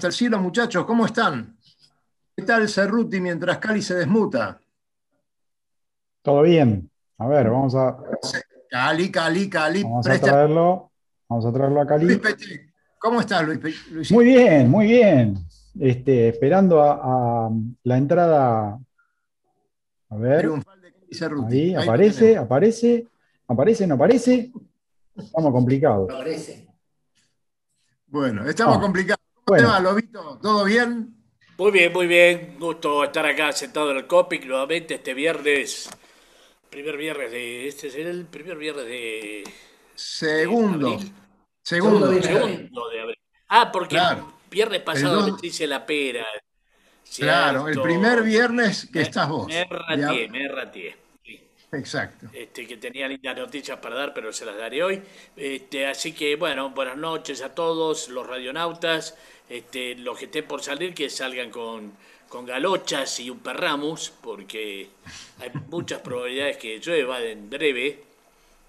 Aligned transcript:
hasta 0.00 0.06
el 0.06 0.12
cielo, 0.14 0.38
muchachos. 0.38 0.86
¿Cómo 0.86 1.04
están? 1.04 1.58
¿Qué 2.34 2.42
tal 2.42 2.66
Cerruti 2.70 3.20
mientras 3.20 3.58
Cali 3.58 3.82
se 3.82 3.94
desmuta? 3.96 4.58
Todo 6.22 6.40
bien. 6.40 6.90
A 7.18 7.26
ver, 7.28 7.50
vamos 7.50 7.74
a, 7.74 7.98
Cali, 8.70 9.10
Cali, 9.10 9.50
Cali. 9.50 9.82
vamos 9.82 10.06
a 10.06 10.18
traerlo. 10.18 10.90
Vamos 11.28 11.44
a 11.44 11.52
traerlo 11.52 11.82
a 11.82 11.86
Cali. 11.86 12.06
Luis 12.06 12.18
Petit. 12.18 12.62
¿Cómo 12.98 13.20
estás, 13.20 13.44
Luis 13.44 13.58
Petit? 13.58 13.86
Luis? 13.90 14.10
Muy 14.10 14.24
bien, 14.24 14.70
muy 14.70 14.86
bien. 14.86 15.36
Este, 15.78 16.30
esperando 16.30 16.80
a, 16.82 17.46
a 17.46 17.50
la 17.82 17.96
entrada. 17.98 18.78
A 20.08 20.16
ver, 20.16 20.38
Triunfal 20.40 20.80
de 20.80 20.92
Cali 20.94 21.14
Cerruti. 21.14 21.74
ahí 21.74 21.82
aparece, 21.86 22.38
aparece, 22.38 23.06
aparece, 23.48 23.86
no 23.86 23.96
aparece. 23.96 24.50
Estamos 25.14 25.52
complicados. 25.52 26.08
Me 26.08 26.14
parece. 26.14 26.68
Bueno, 28.06 28.48
estamos 28.48 28.78
Ah, 28.78 28.80
complicados. 28.80 29.19
¿Cómo 29.50 29.56
te 29.58 29.62
bueno. 29.64 29.68
va, 29.68 29.80
Lobito? 29.80 30.38
¿Todo 30.40 30.64
bien? 30.64 31.14
Muy 31.58 31.70
bien, 31.72 31.92
muy 31.92 32.06
bien. 32.06 32.56
Gusto 32.58 33.04
estar 33.04 33.26
acá 33.26 33.52
sentado 33.52 33.90
en 33.90 33.98
el 33.98 34.06
Copic 34.06 34.44
nuevamente 34.46 34.94
este 34.94 35.12
viernes. 35.12 35.90
Primer 36.70 36.96
viernes 36.96 37.30
de. 37.32 37.66
Este 37.68 37.90
será 37.90 38.10
el 38.10 38.26
primer 38.26 38.56
viernes 38.56 38.84
de. 38.86 39.44
Segundo. 39.94 40.98
Segundo. 41.62 42.12
Segundo 42.22 42.88
de 42.90 43.00
abril. 43.00 43.18
Ah, 43.48 43.70
porque 43.72 43.96
Claro. 43.96 44.32
el 44.44 44.50
viernes 44.50 44.80
pasado 44.82 45.20
dos- 45.26 45.42
me 45.42 45.48
hice 45.48 45.66
la 45.66 45.84
pera. 45.84 46.24
Claro, 47.16 47.66
el 47.68 47.80
primer 47.82 48.22
viernes 48.22 48.86
que 48.92 49.00
Me- 49.00 49.02
estás 49.04 49.28
vos. 49.28 49.48
Me 49.48 49.64
ratié, 49.64 50.28
me 50.28 50.46
ratié. 50.48 50.96
Exacto. 51.72 52.26
Este, 52.32 52.66
que 52.66 52.76
tenía 52.78 53.06
lindas 53.06 53.36
noticias 53.36 53.78
para 53.78 53.94
dar, 53.94 54.12
pero 54.12 54.32
se 54.32 54.44
las 54.44 54.56
daré 54.56 54.82
hoy. 54.82 55.02
Este, 55.36 55.86
así 55.86 56.12
que, 56.12 56.34
bueno, 56.36 56.70
buenas 56.70 56.96
noches 56.96 57.42
a 57.42 57.54
todos 57.54 58.08
los 58.08 58.26
radionautas. 58.26 59.16
Este, 59.48 59.94
los 59.96 60.18
que 60.18 60.24
estén 60.26 60.46
por 60.46 60.62
salir, 60.62 60.94
que 60.94 61.08
salgan 61.10 61.50
con, 61.50 61.92
con 62.28 62.44
galochas 62.46 63.20
y 63.20 63.30
un 63.30 63.38
perramus, 63.40 64.12
porque 64.20 64.90
hay 65.38 65.50
muchas 65.68 66.00
probabilidades 66.00 66.56
que 66.56 66.78
llueva 66.80 67.22
en 67.22 67.48
breve. 67.50 68.04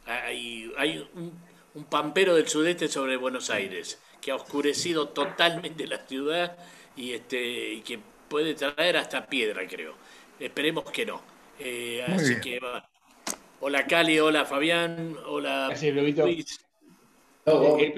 Hay, 0.06 0.72
hay 0.78 1.08
un, 1.16 1.34
un 1.74 1.86
pampero 1.86 2.36
del 2.36 2.48
sudeste 2.48 2.88
sobre 2.88 3.16
Buenos 3.18 3.50
Aires, 3.50 4.00
que 4.20 4.32
ha 4.32 4.36
oscurecido 4.36 5.10
totalmente 5.10 5.88
la 5.88 6.06
ciudad 6.06 6.58
y, 6.96 7.14
este, 7.14 7.74
y 7.74 7.82
que 7.82 8.00
puede 8.28 8.54
traer 8.56 8.98
hasta 8.98 9.28
piedra, 9.28 9.68
creo. 9.68 9.96
Esperemos 10.40 10.90
que 10.92 11.06
no. 11.06 11.31
Eh, 11.64 12.04
así 12.08 12.30
bien. 12.30 12.42
que 12.42 12.60
va. 12.60 12.90
Hola 13.60 13.86
Cali, 13.86 14.20
hola 14.20 14.46
Fabián, 14.46 15.16
hola 15.28 15.68
Gracias. 15.70 15.94
Luis. 15.96 16.60
Oh, 17.46 17.52
oh. 17.52 17.78
El, 17.78 17.94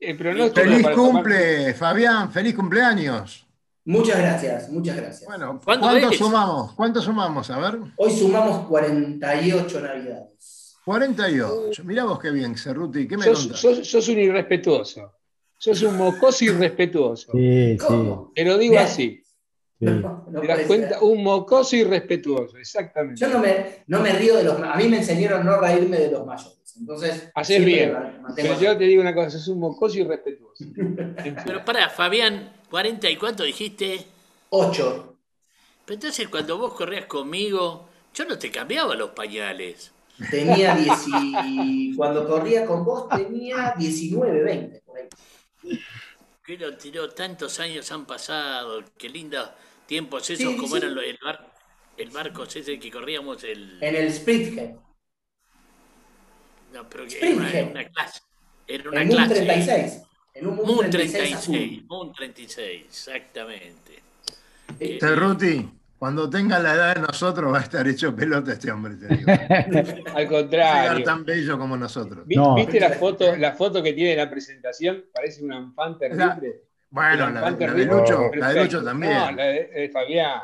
el 0.00 0.16
Feliz 0.16 0.52
para 0.52 0.66
tomar- 0.66 0.94
cumple, 0.94 1.74
Fabián. 1.74 2.32
Feliz 2.32 2.54
cumpleaños. 2.54 3.46
Muchas 3.84 4.18
gracias, 4.18 4.68
muchas 4.70 4.96
gracias. 4.96 5.24
Bueno, 5.26 5.60
¿Cuándo 5.62 5.86
¿cuántos 5.88 6.12
es? 6.12 6.18
sumamos? 6.18 6.72
¿Cuántos 6.74 7.04
sumamos? 7.04 7.50
A 7.50 7.58
ver. 7.58 7.80
Hoy 7.96 8.10
sumamos 8.12 8.66
48 8.68 9.80
navidades. 9.80 10.76
48. 10.84 11.84
Mirá 11.84 12.04
vos 12.04 12.18
qué 12.18 12.30
bien, 12.30 12.56
Cerruti. 12.56 13.06
¿Qué 13.06 13.16
me 13.16 13.24
sos, 13.24 13.48
sos- 13.60 13.86
sos 13.88 14.08
un 14.08 14.18
irrespetuoso. 14.18 15.12
Sos 15.58 15.82
un 15.82 15.96
mocoso 15.96 16.44
irrespetuoso. 16.44 17.30
Sí, 17.32 17.72
sí, 17.72 17.76
¿Cómo? 17.78 18.32
Te 18.34 18.44
lo 18.44 18.58
digo 18.58 18.72
Mirá. 18.72 18.84
así. 18.84 19.21
Sí. 19.86 19.94
No, 20.02 20.24
no 20.30 20.40
¿Te 20.40 20.46
das 20.46 20.60
cuenta? 20.66 20.88
ser. 20.90 20.98
Un 21.02 21.22
mocoso 21.22 21.76
irrespetuoso, 21.76 22.56
exactamente. 22.58 23.20
Yo 23.20 23.28
no 23.28 23.38
me, 23.38 23.84
no 23.86 24.00
me 24.00 24.12
río 24.12 24.36
de 24.36 24.44
los 24.44 24.60
A 24.60 24.74
mí 24.76 24.88
me 24.88 24.98
enseñaron 24.98 25.44
no 25.44 25.58
reírme 25.60 25.98
de 25.98 26.10
los 26.10 26.24
mayores. 26.26 26.58
Entonces. 26.78 27.30
Haces 27.34 27.64
bien. 27.64 27.96
Pero 28.34 28.58
yo 28.58 28.76
te 28.78 28.84
digo 28.84 29.02
una 29.02 29.14
cosa, 29.14 29.30
sos 29.30 29.48
un 29.48 29.60
mocoso 29.60 29.98
irrespetuoso. 29.98 30.64
Pero 31.44 31.64
para, 31.64 31.88
Fabián, 31.90 32.52
¿40 32.70 33.10
y 33.10 33.16
cuánto 33.16 33.42
dijiste? 33.42 34.04
Ocho. 34.50 35.16
Pero 35.84 35.94
entonces 35.94 36.28
cuando 36.28 36.58
vos 36.58 36.74
corrías 36.74 37.06
conmigo, 37.06 37.88
yo 38.14 38.24
no 38.24 38.38
te 38.38 38.50
cambiaba 38.50 38.94
los 38.94 39.10
pañales. 39.10 39.92
Tenía 40.30 40.76
10. 40.76 40.92
y- 41.54 41.96
Cuando 41.96 42.26
corría 42.28 42.64
con 42.66 42.84
vos 42.84 43.08
tenía 43.08 43.74
19, 43.76 44.42
20. 44.42 44.82
Por 44.86 44.98
ahí. 44.98 45.08
Lo 46.58 46.76
tiró, 46.76 47.08
tantos 47.10 47.58
años 47.60 47.90
han 47.92 48.04
pasado, 48.04 48.82
qué 48.98 49.08
lindos 49.08 49.48
tiempos 49.92 50.30
esos, 50.30 50.50
Sí, 50.52 50.56
como 50.56 50.68
sí. 50.68 50.76
eran 50.78 50.94
los- 50.94 51.04
el, 51.04 51.18
bar, 51.22 51.52
el 51.98 52.10
barco 52.10 52.44
ese 52.44 52.78
que 52.78 52.90
corríamos 52.90 53.44
el... 53.44 53.76
En 53.82 53.94
el 53.94 54.10
Sprithead. 54.10 54.70
No, 56.72 56.88
pero 56.88 57.06
que 57.06 57.18
era 57.18 57.66
una, 57.66 57.84
clase. 57.90 58.20
Era 58.66 58.88
una 58.88 59.02
En 59.02 59.08
Moon 59.08 59.16
clase. 59.26 59.34
36. 59.44 60.02
En 60.34 60.46
un 60.46 60.56
Moon, 60.56 60.66
Moon 60.68 60.90
36, 60.90 61.34
azul. 61.34 61.54
36, 61.54 61.84
Moon 61.88 62.12
36, 62.14 62.84
exactamente. 62.86 64.02
Eh, 64.80 64.96
Cerruti, 64.98 65.68
cuando 65.98 66.30
tenga 66.30 66.58
la 66.58 66.72
edad 66.74 66.94
de 66.94 67.02
nosotros 67.02 67.52
va 67.52 67.58
a 67.58 67.62
estar 67.62 67.86
hecho 67.86 68.16
pelota 68.16 68.52
este 68.54 68.70
hombre, 68.72 68.94
te 68.96 69.14
digo. 69.14 69.30
Al 70.16 70.26
contrario. 70.28 71.04
tan 71.04 71.24
bello 71.26 71.58
como 71.58 71.76
nosotros. 71.76 72.26
Vi- 72.26 72.36
No. 72.36 72.54
¿Viste 72.54 72.80
la 72.80 72.92
foto, 72.92 73.36
la 73.36 73.52
foto 73.52 73.82
que 73.82 73.92
tiene 73.92 74.12
en 74.12 74.18
la 74.18 74.30
presentación? 74.30 75.04
Parece 75.12 75.44
un 75.44 75.74
fan 75.74 75.98
terrible. 75.98 76.62
Bueno, 76.92 77.30
la, 77.30 77.50
la 77.50 77.52
de. 77.52 77.84
Lucho, 77.86 78.30
la 78.36 78.52
de. 78.52 78.62
Lucho 78.64 78.84
también. 78.84 79.12
No, 79.18 79.32
la 79.32 79.44
de, 79.44 79.66
de 79.66 79.88
Fabián. 79.90 80.40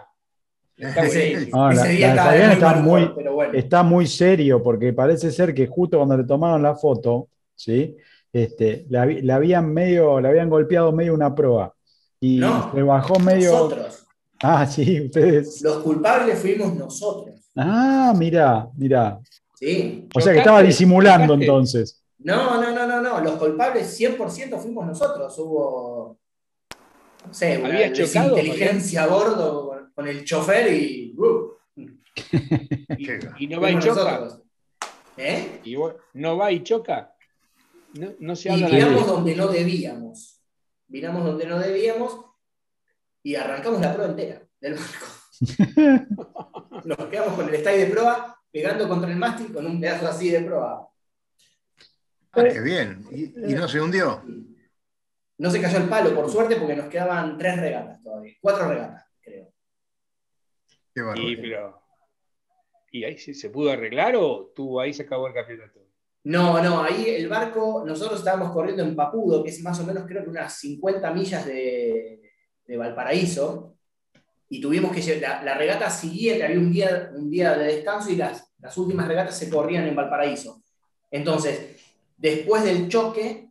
Está 0.76 1.06
Sí. 1.08 1.50
No, 1.52 1.70
la, 1.70 1.92
la 1.92 2.24
Fabián 2.24 2.50
está 2.52 2.74
muy, 2.76 3.02
humor, 3.02 3.14
pero 3.14 3.34
bueno. 3.34 3.52
está 3.52 3.82
muy 3.82 4.06
serio 4.06 4.62
porque 4.62 4.92
parece 4.94 5.30
ser 5.30 5.52
que 5.52 5.66
justo 5.66 5.98
cuando 5.98 6.16
le 6.16 6.24
tomaron 6.24 6.62
la 6.62 6.74
foto, 6.74 7.28
¿sí? 7.54 7.96
Este, 8.32 8.86
le 8.88 9.32
habían 9.32 9.72
medio, 9.72 10.20
le 10.20 10.28
habían 10.28 10.48
golpeado 10.48 10.90
medio 10.92 11.12
una 11.14 11.34
proa 11.34 11.74
y 12.20 12.38
No, 12.38 12.72
se 12.72 12.82
bajó 12.82 13.18
medio. 13.18 13.52
Nosotros. 13.52 14.06
Ah, 14.42 14.66
sí, 14.66 15.02
ustedes. 15.02 15.60
Los 15.62 15.78
culpables 15.78 16.38
fuimos 16.38 16.74
nosotros. 16.74 17.50
Ah, 17.56 18.14
mira, 18.16 18.68
mira. 18.76 19.18
¿Sí? 19.54 20.08
O 20.14 20.20
sea 20.20 20.32
que 20.32 20.38
estaba 20.38 20.62
disimulando 20.62 21.34
chocaste. 21.34 21.44
entonces. 21.44 22.04
No, 22.18 22.60
no, 22.60 22.72
no, 22.72 22.86
no, 22.86 23.00
no. 23.02 23.20
Los 23.20 23.34
culpables 23.34 23.98
100% 24.00 24.58
fuimos 24.58 24.86
nosotros. 24.86 25.36
Hubo, 25.38 26.17
no 27.26 27.34
sé, 27.34 27.58
una 27.58 27.68
¿Habías 27.68 27.92
chocado, 27.92 28.38
inteligencia 28.38 29.04
a 29.04 29.06
bordo 29.06 29.90
con, 29.94 30.08
el 30.08 30.24
chofer 30.24 30.72
y... 30.72 31.14
uh, 31.16 31.52
Y, 32.98 33.44
y 33.44 33.46
no 33.46 33.60
va 33.60 33.70
y 33.70 33.78
choca. 33.78 34.28
¿Eh? 35.16 35.60
Y 35.64 35.76
no 36.14 36.36
va 36.36 36.52
y 36.52 36.62
choca. 36.62 37.14
No, 37.94 38.12
no 38.18 38.36
se 38.36 38.48
Y 38.48 38.52
habla 38.52 38.68
viramos 38.68 39.06
de 39.06 39.12
donde 39.12 39.36
no 39.36 39.48
debíamos. 39.48 40.40
Viramos 40.86 41.24
donde 41.24 41.46
no 41.46 41.58
debíamos 41.58 42.24
y 43.22 43.34
arrancamos 43.34 43.80
la 43.80 43.92
prueba 43.92 44.10
entera 44.10 44.42
del 44.60 44.74
barco. 44.74 45.06
Nos 46.84 46.98
quedamos 47.08 47.34
con 47.34 47.48
el 47.48 47.60
style 47.60 47.78
de 47.78 47.86
proa 47.86 48.40
pegando 48.50 48.88
contra 48.88 49.10
el 49.10 49.16
mástil 49.16 49.52
con 49.52 49.66
un 49.66 49.80
pedazo 49.80 50.08
así 50.08 50.30
de 50.30 50.40
proa. 50.42 50.88
Ah, 52.32 52.44
qué 52.44 52.60
bien. 52.60 53.04
Y, 53.10 53.24
y 53.50 53.54
no 53.54 53.68
se 53.68 53.80
hundió. 53.80 54.22
No 55.38 55.50
se 55.50 55.60
cayó 55.60 55.78
el 55.78 55.88
palo, 55.88 56.14
por 56.14 56.28
suerte, 56.30 56.56
porque 56.56 56.76
nos 56.76 56.88
quedaban 56.88 57.38
tres 57.38 57.58
regatas 57.60 58.02
todavía. 58.02 58.34
Cuatro 58.40 58.68
regatas, 58.68 59.04
creo. 59.20 59.52
Qué 60.94 61.02
Y, 61.22 61.36
pero, 61.36 61.80
¿Y 62.90 63.04
ahí 63.04 63.18
se, 63.18 63.34
se 63.34 63.50
pudo 63.50 63.70
arreglar 63.70 64.16
o 64.16 64.52
tú 64.54 64.80
ahí 64.80 64.92
se 64.92 65.02
acabó 65.02 65.28
el 65.28 65.34
campeonato? 65.34 65.80
No, 66.24 66.62
no, 66.62 66.82
ahí 66.82 67.06
el 67.08 67.28
barco, 67.28 67.84
nosotros 67.86 68.18
estábamos 68.18 68.52
corriendo 68.52 68.82
en 68.82 68.96
Papudo, 68.96 69.42
que 69.42 69.50
es 69.50 69.62
más 69.62 69.78
o 69.80 69.84
menos 69.84 70.04
creo 70.06 70.24
que 70.24 70.30
unas 70.30 70.58
50 70.58 71.12
millas 71.12 71.46
de, 71.46 72.20
de 72.66 72.76
Valparaíso, 72.76 73.76
y 74.48 74.60
tuvimos 74.60 74.92
que 74.92 75.00
lle- 75.00 75.20
la, 75.20 75.42
la 75.42 75.54
regata 75.56 75.88
siguiente, 75.90 76.44
había 76.44 76.58
un 76.58 76.72
día, 76.72 77.10
un 77.14 77.30
día 77.30 77.54
de 77.56 77.64
descanso 77.76 78.10
y 78.10 78.16
las, 78.16 78.52
las 78.58 78.76
últimas 78.78 79.06
regatas 79.06 79.38
se 79.38 79.48
corrían 79.48 79.86
en 79.86 79.94
Valparaíso. 79.94 80.62
Entonces, 81.10 81.80
después 82.16 82.64
del 82.64 82.88
choque, 82.88 83.47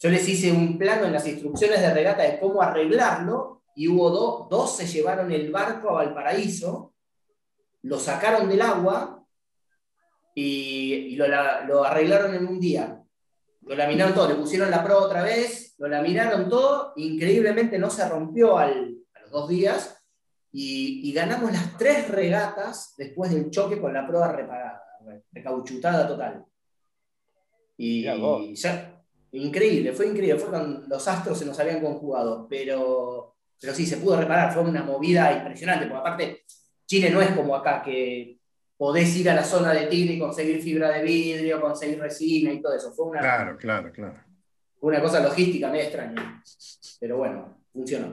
yo 0.00 0.10
les 0.10 0.28
hice 0.28 0.52
un 0.52 0.78
plano 0.78 1.06
en 1.06 1.12
las 1.12 1.26
instrucciones 1.26 1.80
de 1.80 1.92
regata 1.92 2.22
de 2.22 2.38
cómo 2.38 2.62
arreglarlo, 2.62 3.62
y 3.74 3.88
hubo 3.88 4.10
dos, 4.10 4.48
dos 4.48 4.76
se 4.76 4.86
llevaron 4.86 5.30
el 5.30 5.50
barco 5.52 5.90
a 5.90 6.04
Valparaíso, 6.04 6.94
lo 7.82 7.98
sacaron 7.98 8.48
del 8.48 8.60
agua 8.62 9.24
y, 10.34 10.92
y 11.12 11.16
lo, 11.16 11.26
la- 11.28 11.62
lo 11.64 11.84
arreglaron 11.84 12.34
en 12.34 12.46
un 12.46 12.58
día. 12.60 13.00
Lo 13.62 13.74
laminaron 13.74 14.14
todo, 14.14 14.28
le 14.28 14.34
pusieron 14.36 14.70
la 14.70 14.82
prueba 14.82 15.02
otra 15.02 15.22
vez, 15.22 15.74
lo 15.78 15.88
laminaron 15.88 16.48
todo, 16.48 16.92
increíblemente 16.96 17.78
no 17.78 17.90
se 17.90 18.08
rompió 18.08 18.56
al- 18.58 18.96
a 19.14 19.20
los 19.20 19.30
dos 19.30 19.48
días 19.48 20.02
y, 20.50 21.08
y 21.08 21.12
ganamos 21.12 21.52
las 21.52 21.76
tres 21.76 22.08
regatas 22.08 22.94
después 22.96 23.30
del 23.30 23.50
choque 23.50 23.80
con 23.80 23.92
la 23.92 24.06
prueba 24.06 24.32
repagada, 24.32 24.82
re- 25.04 25.22
recauchutada 25.32 26.08
total. 26.08 26.44
Y 27.76 28.08
vos. 28.18 28.60
ya, 28.60 28.97
increíble, 29.32 29.92
fue 29.92 30.06
increíble, 30.06 30.38
fue 30.38 30.50
cuando 30.50 30.86
los 30.86 31.06
astros 31.08 31.38
se 31.38 31.44
nos 31.46 31.58
habían 31.58 31.80
conjugado, 31.80 32.46
pero, 32.48 33.36
pero 33.60 33.74
sí, 33.74 33.86
se 33.86 33.98
pudo 33.98 34.16
reparar, 34.18 34.52
fue 34.52 34.62
una 34.62 34.82
movida 34.82 35.32
impresionante, 35.32 35.86
porque 35.86 36.00
aparte 36.00 36.42
Chile 36.86 37.10
no 37.10 37.20
es 37.20 37.30
como 37.32 37.54
acá, 37.54 37.82
que 37.82 38.38
podés 38.76 39.14
ir 39.16 39.28
a 39.28 39.34
la 39.34 39.44
zona 39.44 39.72
de 39.72 39.86
Tigre 39.86 40.14
y 40.14 40.18
conseguir 40.18 40.62
fibra 40.62 40.90
de 40.90 41.02
vidrio, 41.02 41.60
conseguir 41.60 41.98
resina 42.00 42.52
y 42.52 42.62
todo 42.62 42.74
eso. 42.74 42.92
Fue 42.92 43.06
una, 43.06 43.20
Claro, 43.20 43.56
claro, 43.56 43.92
claro. 43.92 44.14
fue 44.80 44.90
una 44.92 45.02
cosa 45.02 45.20
logística 45.20 45.68
medio 45.68 45.84
extraña. 45.84 46.42
Pero 47.00 47.16
bueno, 47.18 47.58
funcionó. 47.72 48.06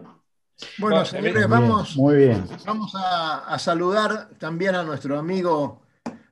Bueno, 0.79 0.95
Bueno, 0.97 1.05
señores, 1.05 1.47
vamos, 1.47 1.95
Muy 1.97 2.15
bien. 2.15 2.45
vamos 2.65 2.93
a, 2.95 3.45
a 3.53 3.59
saludar 3.59 4.29
también 4.39 4.73
a 4.75 4.83
nuestro 4.83 5.19
amigo 5.19 5.81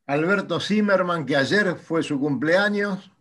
Alberto 0.07 0.59
Zimmerman, 0.59 1.25
que 1.25 1.35
ayer 1.35 1.75
fue 1.75 2.01
su 2.03 2.19
cumpleaños, 2.19 3.11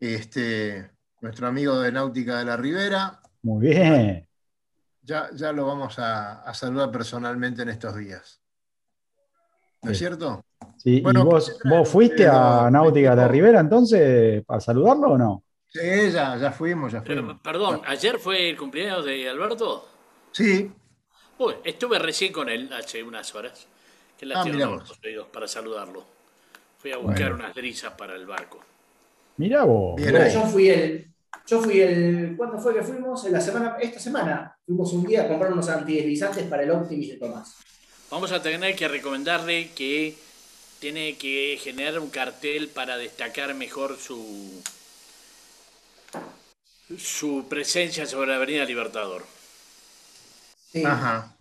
este, 0.00 0.90
nuestro 1.20 1.46
amigo 1.46 1.78
de 1.80 1.92
Náutica 1.92 2.38
de 2.38 2.44
la 2.44 2.56
Ribera. 2.56 3.20
Muy 3.42 3.66
bien. 3.68 4.28
Ya, 5.02 5.30
ya 5.34 5.52
lo 5.52 5.66
vamos 5.66 5.98
a, 5.98 6.42
a 6.42 6.52
saludar 6.54 6.90
personalmente 6.90 7.62
en 7.62 7.68
estos 7.68 7.96
días. 7.96 8.40
¿No 9.82 9.90
es 9.92 9.98
cierto? 9.98 10.44
Sí, 10.78 11.00
Bueno, 11.00 11.20
¿Y 11.20 11.24
vos, 11.24 11.50
¿qué 11.50 11.58
traen 11.58 11.78
vos 11.78 11.88
fuiste 11.88 12.26
a 12.26 12.68
Náutica 12.70 13.10
de 13.10 13.22
la? 13.22 13.28
Ribera 13.28 13.60
entonces 13.60 14.42
a 14.48 14.58
saludarlo 14.60 15.12
o 15.12 15.18
no? 15.18 15.42
Sí, 15.68 16.10
ya, 16.10 16.36
ya 16.36 16.50
fuimos, 16.52 16.92
ya 16.92 17.02
Pero, 17.04 17.22
fuimos. 17.22 17.40
perdón, 17.42 17.82
¿ayer 17.86 18.18
fue 18.18 18.50
el 18.50 18.56
cumpleaños 18.56 19.04
de 19.04 19.28
Alberto? 19.28 19.88
Sí, 20.32 20.72
Uy, 21.38 21.54
estuve 21.64 21.98
recién 21.98 22.32
con 22.32 22.48
él 22.48 22.70
hace 22.72 23.02
unas 23.02 23.34
horas. 23.34 23.68
Ah, 24.34 24.42
vos. 24.42 24.46
habernos 24.46 24.98
oído 25.04 25.30
para 25.30 25.46
saludarlo. 25.46 26.04
Fui 26.78 26.90
a 26.92 26.96
buscar 26.96 27.28
Bueno. 27.30 27.44
unas 27.44 27.54
brisas 27.54 27.92
para 27.92 28.14
el 28.14 28.24
barco. 28.26 28.60
Mirá 29.36 29.64
vos. 29.64 29.96
Bien, 29.96 30.14
yo 30.32 30.46
fui 30.46 30.68
el. 30.68 31.10
Yo 31.46 31.60
fui 31.62 31.80
el. 31.80 32.34
¿Cuándo 32.36 32.58
fue 32.58 32.74
que 32.74 32.82
fuimos? 32.82 33.24
En 33.26 33.32
la 33.32 33.40
semana, 33.40 33.76
esta 33.80 34.00
semana. 34.00 34.56
Fuimos 34.66 34.92
un 34.92 35.04
día 35.04 35.22
a 35.22 35.28
comprar 35.28 35.52
unos 35.52 35.68
antideslizantes 35.68 36.44
para 36.44 36.62
el 36.62 36.70
Optimis 36.70 37.10
de 37.10 37.16
Tomás. 37.16 37.56
Vamos 38.10 38.32
a 38.32 38.42
tener 38.42 38.74
que 38.76 38.88
recomendarle 38.88 39.70
que 39.70 40.14
tiene 40.80 41.16
que 41.16 41.58
generar 41.62 41.98
un 41.98 42.10
cartel 42.10 42.68
para 42.68 42.96
destacar 42.96 43.54
mejor 43.54 43.96
su 43.98 44.62
su 46.98 47.46
presencia 47.48 48.06
sobre 48.06 48.30
la 48.30 48.36
Avenida 48.36 48.64
Libertador. 48.64 49.24
Sí. 50.72 50.84
ajá. 50.84 51.32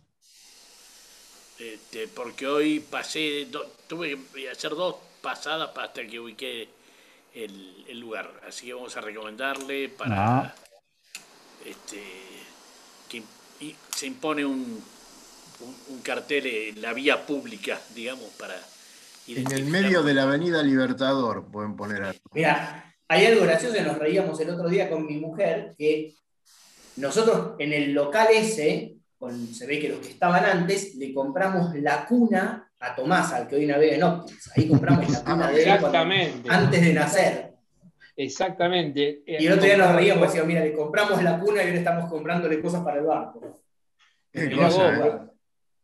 Este, 1.59 2.07
porque 2.07 2.47
hoy 2.47 2.80
pasé, 2.80 3.45
do- 3.50 3.71
tuve 3.88 4.18
que 4.33 4.50
hacer 4.50 4.71
dos 4.71 4.95
pasadas 5.21 5.69
hasta 5.75 6.06
que 6.06 6.19
ubiqué 6.19 6.68
el, 7.36 7.86
el 7.88 8.00
lugar. 8.00 8.42
Así 8.48 8.66
que 8.68 8.74
vamos 8.74 8.96
a 8.98 9.02
recomendarle 9.02 9.90
para 9.90 10.40
Ah. 10.40 10.56
este, 11.66 12.02
que 13.10 13.24
y 13.60 13.76
se 13.96 14.08
impone 14.08 14.44
un, 14.46 14.84
un, 15.60 15.76
un 15.90 16.02
cartel 16.02 16.46
en 16.46 16.82
la 16.82 16.94
vía 16.94 17.26
pública, 17.26 17.80
digamos, 17.94 18.30
para 18.40 18.56
En 19.28 19.52
el 19.52 19.66
medio 19.66 20.04
de 20.04 20.14
la 20.14 20.24
Avenida 20.24 20.62
Libertador 20.64 21.46
pueden 21.52 21.76
poner 21.76 22.04
algo. 22.04 22.20
Mira, 22.34 22.94
hay 23.08 23.26
algo 23.26 23.44
gracioso 23.44 23.76
que 23.76 23.81
nos 23.81 23.98
reíamos 23.98 24.40
el 24.40 24.50
otro 24.50 24.68
día 24.70 24.90
con 24.90 25.06
mi 25.06 25.18
mujer, 25.18 25.76
que 25.78 26.14
nosotros 26.98 27.56
en 27.60 27.74
el 27.74 27.94
local 27.94 28.28
ese, 28.31 28.96
con, 29.18 29.48
se 29.54 29.66
ve 29.68 29.80
que 29.80 29.90
los 29.90 30.00
que 30.00 30.10
estaban 30.10 30.46
antes, 30.46 30.96
le 30.96 31.14
compramos 31.14 31.74
la 31.76 32.06
cuna 32.06 32.65
a 32.80 32.95
Tomás, 32.95 33.31
al 33.33 33.48
que 33.48 33.56
hoy 33.56 33.66
navega 33.66 33.95
en 33.95 34.04
Optimis. 34.04 34.51
Ahí 34.56 34.68
compramos 34.68 35.10
la 35.10 35.24
cuna 35.24 35.51
de 35.51 35.57
él 35.63 35.63
cuando- 35.80 35.88
Exactamente. 35.88 36.50
antes 36.50 36.81
de 36.86 36.94
nacer. 36.94 37.54
Exactamente. 38.18 39.24
Y 39.25 39.45
el 39.45 39.54
otro 39.54 39.66
día 39.66 39.77
nos 39.77 39.95
reíamos 39.95 40.24
y 40.24 40.27
decíamos, 40.27 40.48
mira, 40.48 40.62
le 40.63 40.74
compramos 40.74 41.22
la 41.24 41.39
cuna 41.39 41.63
y 41.63 41.68
ahora 41.68 41.77
estamos 41.77 42.10
comprándole 42.10 42.62
cosas 42.62 42.83
para 42.83 43.00
el 43.00 43.06
barco. 43.06 43.62
Cosa, 44.56 44.98
vos, 45.00 45.07
¿eh? 45.07 45.31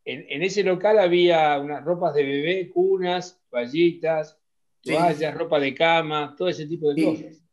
En, 0.03 0.25
en 0.29 0.43
ese 0.43 0.63
local 0.63 0.99
había 0.99 1.59
unas 1.59 1.83
ropas 1.83 2.13
de 2.13 2.23
bebé, 2.23 2.69
cunas, 2.69 3.39
toallitas, 3.49 4.37
Sí. 4.83 4.93
toallas, 4.93 5.35
ropa 5.35 5.59
de 5.59 5.75
cama, 5.75 6.33
todo 6.37 6.49
ese 6.49 6.65
tipo 6.65 6.89
de 6.89 6.95
Sí. 6.95 7.05
cosas. 7.05 7.43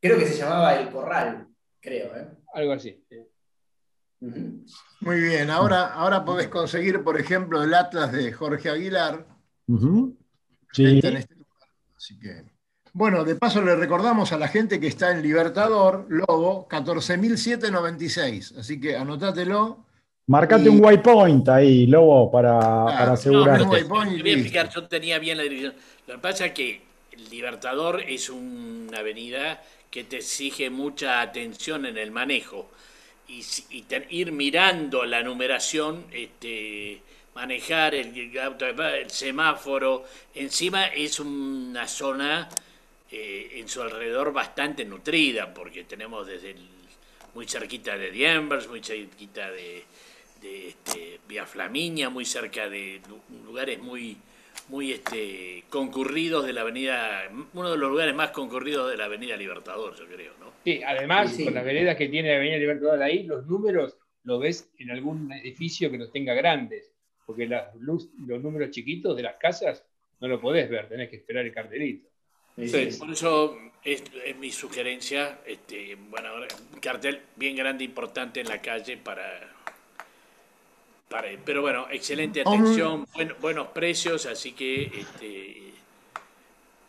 Creo 0.00 0.18
que 0.18 0.26
se 0.26 0.38
llamaba 0.38 0.76
El 0.78 0.88
Corral, 0.90 1.48
creo. 1.80 2.16
¿eh? 2.16 2.28
Algo 2.54 2.72
así. 2.72 3.02
Ujú. 3.10 3.28
Muy 4.20 5.20
bien, 5.20 5.50
ahora, 5.50 5.92
ahora 5.92 6.24
podés 6.24 6.48
conseguir, 6.48 7.02
por 7.04 7.20
ejemplo, 7.20 7.62
el 7.62 7.74
Atlas 7.74 8.12
de 8.12 8.32
Jorge 8.32 8.70
Aguilar. 8.70 9.26
Sí. 10.72 11.00
En 11.02 11.16
este 11.16 11.34
lugar. 11.34 11.68
Así 11.96 12.18
que, 12.18 12.44
bueno, 12.92 13.24
de 13.24 13.34
paso 13.36 13.60
le 13.62 13.76
recordamos 13.76 14.32
a 14.32 14.38
la 14.38 14.48
gente 14.48 14.80
que 14.80 14.86
está 14.86 15.10
en 15.12 15.22
Libertador, 15.22 16.06
Lobo, 16.08 16.66
14.796. 16.68 18.58
Así 18.58 18.80
que 18.80 18.96
anotátelo. 18.96 19.84
Marcate 20.28 20.64
Y- 20.64 20.68
un 20.68 20.84
waypoint 20.84 21.48
ahí, 21.50 21.86
Lobo, 21.86 22.30
para, 22.32 22.58
para 22.58 23.06
no, 23.06 23.12
asegurarte. 23.12 23.64
no, 23.64 23.70
te, 23.70 23.76
Waypoint 23.84 24.12
y 24.12 24.16
te 24.16 24.22
voy 24.22 24.30
a 24.30 24.34
explicar, 24.34 24.70
yo 24.70 24.88
tenía 24.88 25.18
bien 25.18 25.36
la 25.36 25.44
dirección. 25.44 25.74
Lo 26.08 26.14
que 26.14 26.20
pasa 26.20 26.46
es 26.46 26.52
que 26.52 26.80
el 27.12 27.30
Libertador 27.30 28.00
es 28.00 28.28
una 28.28 28.98
avenida 28.98 29.62
que 29.90 30.02
te 30.04 30.16
exige 30.16 30.68
mucha 30.68 31.20
atención 31.20 31.86
en 31.86 31.96
el 31.96 32.10
manejo. 32.10 32.68
Y, 33.28 33.44
y 33.70 33.82
te- 33.82 34.06
ir 34.10 34.30
mirando 34.32 35.04
la 35.04 35.22
numeración, 35.22 36.06
este, 36.12 37.00
manejar 37.34 37.94
el, 37.94 38.16
el 38.16 39.10
semáforo, 39.10 40.04
encima 40.34 40.86
es 40.86 41.18
una 41.18 41.88
zona 41.88 42.48
eh, 43.10 43.50
en 43.54 43.68
su 43.68 43.82
alrededor 43.82 44.32
bastante 44.32 44.84
nutrida, 44.84 45.52
porque 45.52 45.84
tenemos 45.84 46.26
desde 46.26 46.50
el- 46.52 46.68
muy 47.34 47.46
cerquita 47.46 47.96
de 47.98 48.10
Dienvers, 48.10 48.68
muy 48.68 48.82
cerquita 48.82 49.50
de, 49.50 49.84
este, 50.42 51.20
Vía 51.28 51.46
Flaminia, 51.46 52.08
muy 52.10 52.24
cerca 52.24 52.68
de 52.68 53.00
lu- 53.08 53.44
lugares 53.44 53.78
muy, 53.80 54.16
muy 54.68 54.92
este, 54.92 55.64
concurridos 55.70 56.44
de 56.46 56.52
la 56.52 56.62
avenida, 56.62 57.30
uno 57.54 57.70
de 57.70 57.78
los 57.78 57.90
lugares 57.90 58.14
más 58.14 58.30
concurridos 58.30 58.90
de 58.90 58.96
la 58.96 59.04
avenida 59.04 59.36
Libertador, 59.36 59.96
yo 59.96 60.06
creo, 60.06 60.32
¿no? 60.40 60.52
Sí, 60.64 60.82
además, 60.84 61.30
Sí, 61.30 61.36
sí. 61.38 61.44
con 61.44 61.54
las 61.54 61.64
veredas 61.64 61.96
que 61.96 62.08
tiene 62.08 62.34
Avenida 62.34 62.56
Libertador 62.58 63.02
ahí, 63.02 63.22
los 63.22 63.46
números 63.46 63.96
lo 64.24 64.38
ves 64.40 64.68
en 64.78 64.90
algún 64.90 65.30
edificio 65.32 65.90
que 65.90 65.98
los 65.98 66.10
tenga 66.10 66.34
grandes, 66.34 66.90
porque 67.24 67.46
las 67.46 67.74
luz- 67.76 68.10
los 68.26 68.42
números 68.42 68.70
chiquitos 68.70 69.16
de 69.16 69.22
las 69.22 69.36
casas 69.36 69.84
no 70.20 70.28
lo 70.28 70.40
podés 70.40 70.68
ver, 70.68 70.88
tenés 70.88 71.10
que 71.10 71.16
esperar 71.16 71.44
el 71.46 71.52
cartelito. 71.54 72.08
Sí. 72.56 72.88
Por 72.98 73.10
eso 73.10 73.58
es, 73.84 74.02
es 74.24 74.36
mi 74.38 74.50
sugerencia, 74.50 75.38
este, 75.46 75.94
bueno, 75.94 76.28
ahora, 76.28 76.48
un 76.72 76.80
cartel 76.80 77.20
bien 77.36 77.54
grande, 77.54 77.84
importante 77.84 78.40
en 78.40 78.48
la 78.48 78.60
calle 78.60 78.96
para... 78.96 79.52
pero 81.44 81.62
bueno, 81.62 81.86
excelente 81.90 82.40
atención, 82.40 83.06
buen- 83.14 83.34
buenos 83.40 83.68
precios, 83.68 84.26
así 84.26 84.52
que 84.52 84.84
este, 85.00 85.62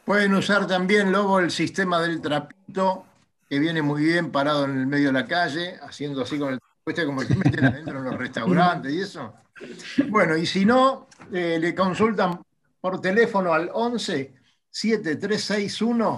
Pueden 0.06 0.34
usar 0.36 0.66
también, 0.68 1.12
Lobo, 1.12 1.40
el 1.40 1.52
sistema 1.52 2.02
del 2.02 2.22
trapito, 2.22 3.06
que 3.50 3.60
viene 3.60 3.81
muy 3.81 4.04
bien 4.04 4.31
parado 4.31 4.64
en 4.66 4.78
el 4.80 4.88
medio 4.88 5.08
de 5.08 5.14
la 5.14 5.28
calle, 5.28 5.75
haciendo 5.81 6.22
así 6.22 6.40
con 6.40 6.54
el 6.54 6.60
como 7.06 7.19
que 7.19 7.36
meten 7.36 7.66
adentro 7.66 7.98
en 8.00 8.06
los 8.06 8.18
restaurantes 8.18 8.94
y 8.94 9.02
eso. 9.02 9.34
Bueno, 10.08 10.38
y 10.38 10.46
si 10.46 10.63
no, 10.63 11.08
eh, 11.34 11.58
le 11.60 11.75
consultan 11.75 12.41
por 12.80 13.01
teléfono 13.01 13.51
al 13.53 13.70
11 13.74 14.34
7361 14.70 16.18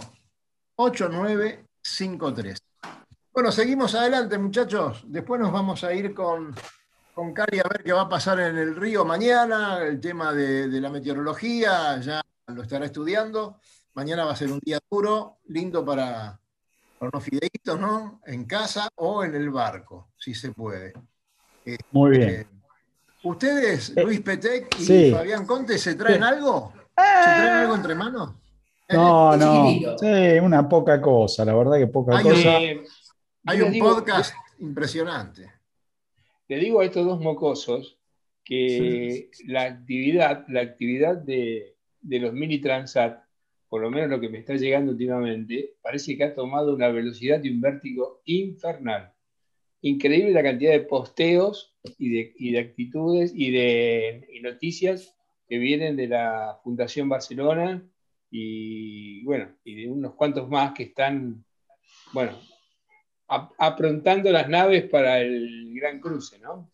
8953. 0.75 2.59
Bueno, 3.33 3.51
seguimos 3.51 3.95
adelante, 3.95 4.37
muchachos. 4.37 5.03
Después 5.07 5.41
nos 5.41 5.51
vamos 5.51 5.83
a 5.83 5.91
ir 5.93 6.13
con, 6.13 6.53
con 7.19 7.33
Cari 7.33 7.59
a 7.59 7.63
ver 7.67 7.83
qué 7.83 7.91
va 7.91 8.03
a 8.03 8.07
pasar 8.07 8.39
en 8.39 8.57
el 8.57 8.77
río 8.77 9.03
mañana, 9.03 9.83
el 9.83 9.99
tema 9.99 10.31
de, 10.31 10.69
de 10.69 10.79
la 10.79 10.89
meteorología, 10.89 11.99
ya 11.99 12.21
lo 12.47 12.61
estará 12.61 12.85
estudiando. 12.85 13.59
Mañana 13.93 14.23
va 14.23 14.31
a 14.31 14.35
ser 14.37 14.49
un 14.49 14.59
día 14.63 14.79
duro, 14.89 15.39
lindo 15.49 15.83
para, 15.83 16.39
para 16.97 17.09
unos 17.13 17.21
fideitos, 17.21 17.77
¿no? 17.77 18.21
En 18.25 18.45
casa 18.45 18.87
o 18.95 19.25
en 19.25 19.35
el 19.35 19.49
barco, 19.49 20.11
si 20.17 20.33
se 20.33 20.53
puede. 20.53 20.93
Muy 21.91 22.11
bien. 22.11 22.29
Eh, 22.29 22.47
¿Ustedes, 23.23 23.91
Eh, 23.97 24.01
Luis 24.01 24.21
Petec 24.21 24.79
y 24.79 24.85
sí. 24.85 25.11
Fabián 25.11 25.45
Conte, 25.45 25.77
se 25.77 25.95
traen 25.95 26.21
Sí. 26.21 26.25
algo? 26.25 26.71
¿Se 26.95 26.95
traen 26.95 27.53
algo 27.53 27.75
entre 27.75 27.95
manos? 27.95 28.33
No, 28.87 29.33
es 29.33 29.39
no. 29.41 29.97
Sí, 29.99 30.39
una 30.41 30.69
poca 30.69 31.01
cosa, 31.01 31.43
la 31.43 31.53
verdad 31.53 31.73
que 31.79 31.87
poca 31.87 32.17
Hay 32.17 32.23
cosa. 32.23 32.61
Eh, 32.61 32.81
Hay 33.45 33.61
un 33.61 33.77
podcast 33.77 34.33
impresionante. 34.59 35.58
Le 36.49 36.57
digo 36.57 36.81
a 36.81 36.85
estos 36.85 37.05
dos 37.05 37.21
mocosos 37.21 37.99
que 38.43 39.29
la 39.45 39.63
actividad, 39.63 40.45
la 40.49 40.61
actividad 40.61 41.15
de, 41.15 41.75
de 42.01 42.19
los 42.19 42.33
mini 42.33 42.59
transat, 42.59 43.23
por 43.69 43.81
lo 43.81 43.91
menos 43.91 44.09
lo 44.09 44.19
que 44.19 44.29
me 44.29 44.39
está 44.39 44.55
llegando 44.55 44.91
últimamente, 44.91 45.75
parece 45.81 46.17
que 46.17 46.23
ha 46.23 46.33
tomado 46.33 46.73
una 46.73 46.89
velocidad 46.89 47.43
y 47.43 47.51
un 47.51 47.61
vértigo 47.61 48.21
infernal. 48.25 49.13
Increíble 49.81 50.31
la 50.31 50.41
cantidad 50.41 50.71
de 50.71 50.79
posteos 50.79 51.75
y 51.99 52.09
de, 52.09 52.33
y 52.35 52.51
de 52.51 52.59
actitudes 52.59 53.31
y 53.33 53.51
de 53.51 54.27
y 54.33 54.41
noticias 54.41 55.15
que 55.47 55.59
vienen 55.59 55.95
de 55.95 56.07
la 56.07 56.59
Fundación 56.63 57.07
Barcelona 57.09 57.87
y 58.31 59.23
bueno, 59.23 59.55
y 59.63 59.75
de 59.75 59.91
unos 59.91 60.15
cuantos 60.15 60.49
más 60.49 60.73
que 60.73 60.83
están, 60.83 61.45
bueno, 62.11 62.31
aprontando 63.29 64.31
las 64.31 64.49
naves 64.49 64.83
para 64.89 65.19
el 65.21 65.73
gran 65.75 65.99
cruce, 65.99 66.39
¿no? 66.39 66.69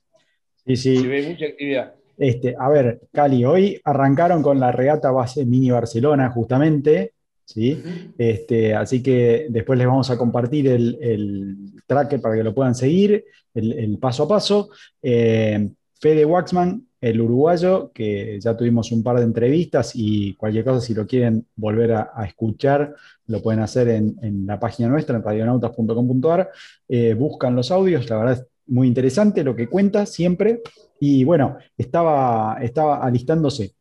Sí, 0.66 0.76
Se 0.76 0.96
sí. 0.98 1.08
ve 1.08 1.28
mucha 1.30 1.46
actividad. 1.46 1.96
Este, 2.18 2.56
a 2.58 2.70
ver, 2.70 3.02
Cali, 3.12 3.44
hoy 3.44 3.82
arrancaron 3.84 4.42
con 4.42 4.60
la 4.60 4.72
regata 4.72 5.12
base 5.12 5.46
Mini 5.46 5.70
Barcelona, 5.70 6.30
justamente, 6.30 7.14
¿sí? 7.44 7.84
este, 8.18 8.74
así 8.74 9.04
que 9.04 9.48
después 9.50 9.78
les 9.78 9.88
vamos 9.88 10.10
a 10.10 10.18
compartir 10.18 10.68
el, 10.70 10.98
el 11.02 11.56
tracker 11.86 12.22
para 12.22 12.36
que 12.36 12.44
lo 12.44 12.56
puedan 12.56 12.74
seguir, 12.74 13.26
el, 13.54 13.98
paso 14.00 14.24
a 14.24 14.28
paso. 14.28 14.70
Eh, 15.02 15.70
Fede 16.00 16.26
Waxman, 16.26 16.88
el 17.02 17.22
uruguayo, 17.22 17.92
que 17.94 18.40
ya 18.40 18.56
tuvimos 18.56 18.92
un 18.92 19.04
par 19.04 19.18
de 19.18 19.24
entrevistas 19.24 19.92
y 19.96 20.34
cualquier 20.36 20.66
cosa, 20.66 20.86
si 20.86 20.94
lo 20.94 21.06
quieren 21.06 21.46
volver 21.56 21.94
a, 21.94 22.26
escuchar, 22.26 22.96
lo 23.28 23.42
pueden 23.42 23.62
hacer 23.62 23.90
en, 23.90 24.46
la 24.46 24.60
página 24.60 24.90
nuestra, 24.90 25.18
en 25.18 25.24
radionautas.com.ar. 25.24 26.50
Eh, 26.88 27.14
buscan 27.14 27.56
los 27.56 27.72
audios, 27.72 28.10
la 28.10 28.18
verdad 28.18 28.34
es 28.34 28.48
muy 28.68 28.88
interesante 28.88 29.44
lo 29.44 29.56
que 29.56 29.68
cuenta 29.68 30.06
siempre. 30.06 30.62
Y 31.00 31.24
bueno, 31.24 31.58
estaba, 31.78 32.58
estaba 32.62 33.04
alistándose. 33.04 33.76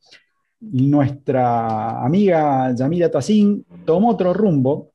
Nuestra 0.61 2.05
amiga 2.05 2.75
Yamila 2.75 3.11
Tassin 3.11 3.65
tomó 3.85 4.11
otro 4.11 4.33
rumbo, 4.33 4.93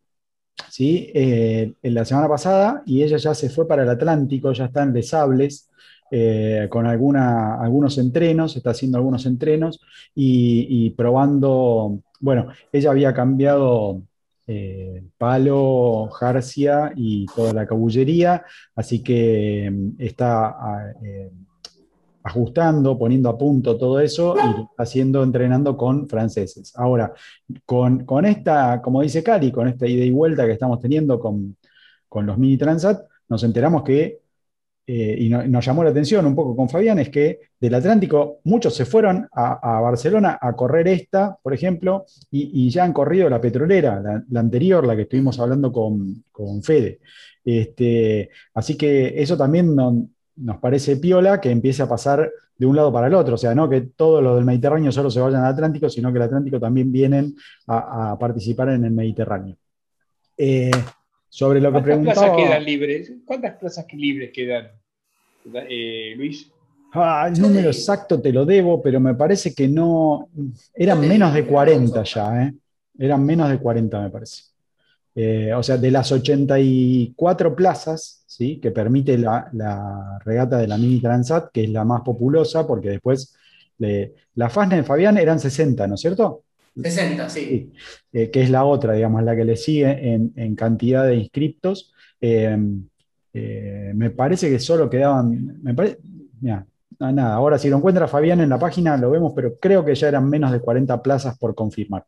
¿sí? 0.69 1.11
Eh, 1.13 1.73
en 1.81 1.93
la 1.93 2.05
semana 2.05 2.27
pasada 2.27 2.83
y 2.85 3.03
ella 3.03 3.17
ya 3.17 3.33
se 3.33 3.49
fue 3.49 3.67
para 3.67 3.83
el 3.83 3.89
Atlántico, 3.89 4.51
ya 4.51 4.65
está 4.65 4.83
en 4.83 4.93
Les 4.93 5.09
Sables, 5.09 5.69
eh, 6.11 6.67
con 6.69 6.87
algunos 6.87 7.97
entrenos, 7.97 8.55
está 8.55 8.71
haciendo 8.71 8.97
algunos 8.97 9.25
entrenos 9.25 9.79
y, 10.15 10.89
probando, 10.91 11.99
bueno, 12.19 12.47
ella 12.71 12.91
había 12.91 13.13
cambiado 13.13 14.01
eh, 14.47 15.03
palo, 15.17 16.09
jarcia 16.11 16.91
y 16.95 17.25
toda 17.27 17.53
la 17.53 17.67
cabullería, 17.67 18.43
así 18.75 19.03
que 19.03 19.69
mm, 19.71 20.01
está 20.01 20.47
ah, 20.47 20.93
ajustando, 22.23 22.97
poniendo 22.97 23.29
a 23.29 23.37
punto 23.37 23.77
todo 23.77 23.99
eso 23.99 24.35
y 24.37 24.67
haciendo, 24.77 25.23
entrenando 25.23 25.77
con 25.77 26.07
franceses. 26.07 26.73
Ahora, 26.75 27.13
con, 27.65 28.05
con, 28.05 28.25
esta, 28.25 28.81
como 28.81 29.01
dice 29.01 29.23
Cali, 29.23 29.51
con 29.51 29.67
esta 29.67 29.87
ida 29.87 30.03
y 30.03 30.11
vuelta 30.11 30.45
que 30.45 30.53
estamos 30.53 30.79
teniendo 30.79 31.19
con, 31.19 31.57
con 32.07 32.25
los 32.25 32.37
mini 32.37 32.57
transat, 32.57 33.01
nos 33.29 33.43
enteramos 33.43 33.83
que, 33.83 34.19
eh, 34.91 35.15
y 35.19 35.29
nos 35.29 35.63
llamó 35.63 35.83
la 35.83 35.91
atención 35.91 36.25
un 36.25 36.33
poco 36.33 36.55
con 36.55 36.67
Fabián, 36.67 36.97
es 36.97 37.09
que 37.09 37.41
del 37.59 37.75
Atlántico 37.75 38.39
muchos 38.45 38.75
se 38.75 38.85
fueron 38.85 39.29
a, 39.33 39.81
Barcelona 39.81 40.39
a 40.41 40.55
correr 40.55 40.87
esta, 40.87 41.37
por 41.43 41.53
ejemplo, 41.53 42.05
y, 42.31 42.67
ya 42.71 42.85
han 42.85 42.93
corrido 42.93 43.29
la 43.29 43.39
petrolera, 43.39 44.01
la, 44.01 44.39
anterior, 44.39 44.87
la 44.87 44.95
que 44.95 45.03
estuvimos 45.03 45.39
hablando 45.39 45.71
con, 45.71 46.23
con 46.31 46.63
Fede. 46.63 47.01
Este, 47.45 48.31
así 48.55 48.75
que 48.75 49.13
eso 49.21 49.37
también 49.37 49.75
nos 49.75 50.57
parece 50.57 50.97
piola 50.97 51.39
que 51.39 51.51
empiece 51.51 51.83
a 51.83 51.87
pasar 51.87 52.27
de 52.57 52.65
un 52.65 52.75
lado 52.75 52.91
para 52.91 53.05
el 53.05 53.13
otro, 53.13 53.35
o 53.35 53.37
sea, 53.37 53.53
no 53.53 53.69
que 53.69 53.81
todos 53.95 54.23
los 54.23 54.37
del 54.37 54.45
Mediterráneo 54.45 54.91
solo 54.91 55.11
se 55.11 55.19
vayan 55.19 55.43
al 55.43 55.53
Atlántico, 55.53 55.87
sino 55.87 56.11
que 56.11 56.17
el 56.17 56.23
Atlántico 56.23 56.59
también 56.59 56.91
vienen 56.91 57.35
a, 57.67 58.17
participar 58.19 58.69
en 58.69 58.85
el 58.85 58.91
Mediterráneo. 58.91 59.55
Eh, 60.35 60.71
sobre 61.29 61.61
lo 61.61 61.71
que 61.71 61.81
preguntaba... 61.81 62.15
¿Cuántas 62.15 62.33
plazas 62.33 62.49
quedan 62.49 62.65
libres? 62.65 63.13
¿Cuántas 63.23 63.53
plazas 63.57 63.85
libres 63.93 64.31
quedan, 64.33 64.78
eh, 65.45 66.13
Luis? 66.15 66.51
Ah, 66.93 67.29
el 67.31 67.39
número 67.39 67.69
exacto 67.69 68.19
te 68.19 68.33
lo 68.33 68.45
debo, 68.45 68.81
pero 68.81 68.99
me 68.99 69.13
parece 69.13 69.53
que 69.53 69.67
no. 69.67 70.29
Eran 70.73 71.01
menos 71.01 71.33
de 71.33 71.45
40 71.45 72.03
ya, 72.03 72.43
¿eh? 72.43 72.53
Eran 72.97 73.23
menos 73.23 73.49
de 73.49 73.59
40, 73.59 74.01
me 74.01 74.09
parece. 74.09 74.43
Eh, 75.15 75.53
o 75.53 75.61
sea, 75.61 75.77
de 75.77 75.91
las 75.91 76.11
84 76.11 77.55
plazas 77.55 78.23
¿sí? 78.25 78.59
que 78.59 78.71
permite 78.71 79.17
la, 79.17 79.49
regata 80.23 80.57
de 80.57 80.67
la 80.67 80.77
Mini 80.77 81.01
Transat, 81.01 81.51
que 81.51 81.63
es 81.63 81.69
la 81.69 81.83
más 81.83 82.01
populosa, 82.01 82.65
porque 82.65 82.89
después 82.89 83.35
la 84.35 84.49
Fasne 84.49 84.77
de 84.77 84.83
Fabián 84.83 85.17
eran 85.17 85.39
60, 85.39 85.87
¿no 85.87 85.95
es 85.95 86.01
cierto? 86.01 86.43
60, 86.75 87.29
sí. 87.29 87.71
Eh, 88.13 88.29
que 88.29 88.41
es 88.41 88.49
la 88.49 88.65
otra, 88.65 88.93
digamos, 88.93 89.23
la 89.23 89.35
que 89.35 89.45
le 89.45 89.55
sigue 89.55 90.13
en, 90.13 90.55
cantidad 90.55 91.05
de 91.05 91.15
inscriptos. 91.15 91.93
Eh, 92.21 92.57
me 93.33 94.09
parece 94.09 94.49
que 94.49 94.59
solo 94.59 94.89
quedaban. 94.89 95.61
Me 95.61 95.73
parece, 95.73 95.99
nada, 96.41 97.33
ahora 97.33 97.57
si 97.57 97.69
lo 97.69 97.77
encuentra 97.77 98.07
Fabián 98.07 98.41
en 98.41 98.49
la 98.49 98.59
página 98.59 98.97
lo 98.97 99.11
vemos, 99.11 99.33
pero 99.35 99.55
creo 99.59 99.85
que 99.85 99.95
ya 99.95 100.07
eran 100.07 100.29
menos 100.29 100.51
de 100.51 100.59
40 100.59 101.01
plazas 101.01 101.37
por 101.37 101.55
confirmar. 101.55 102.05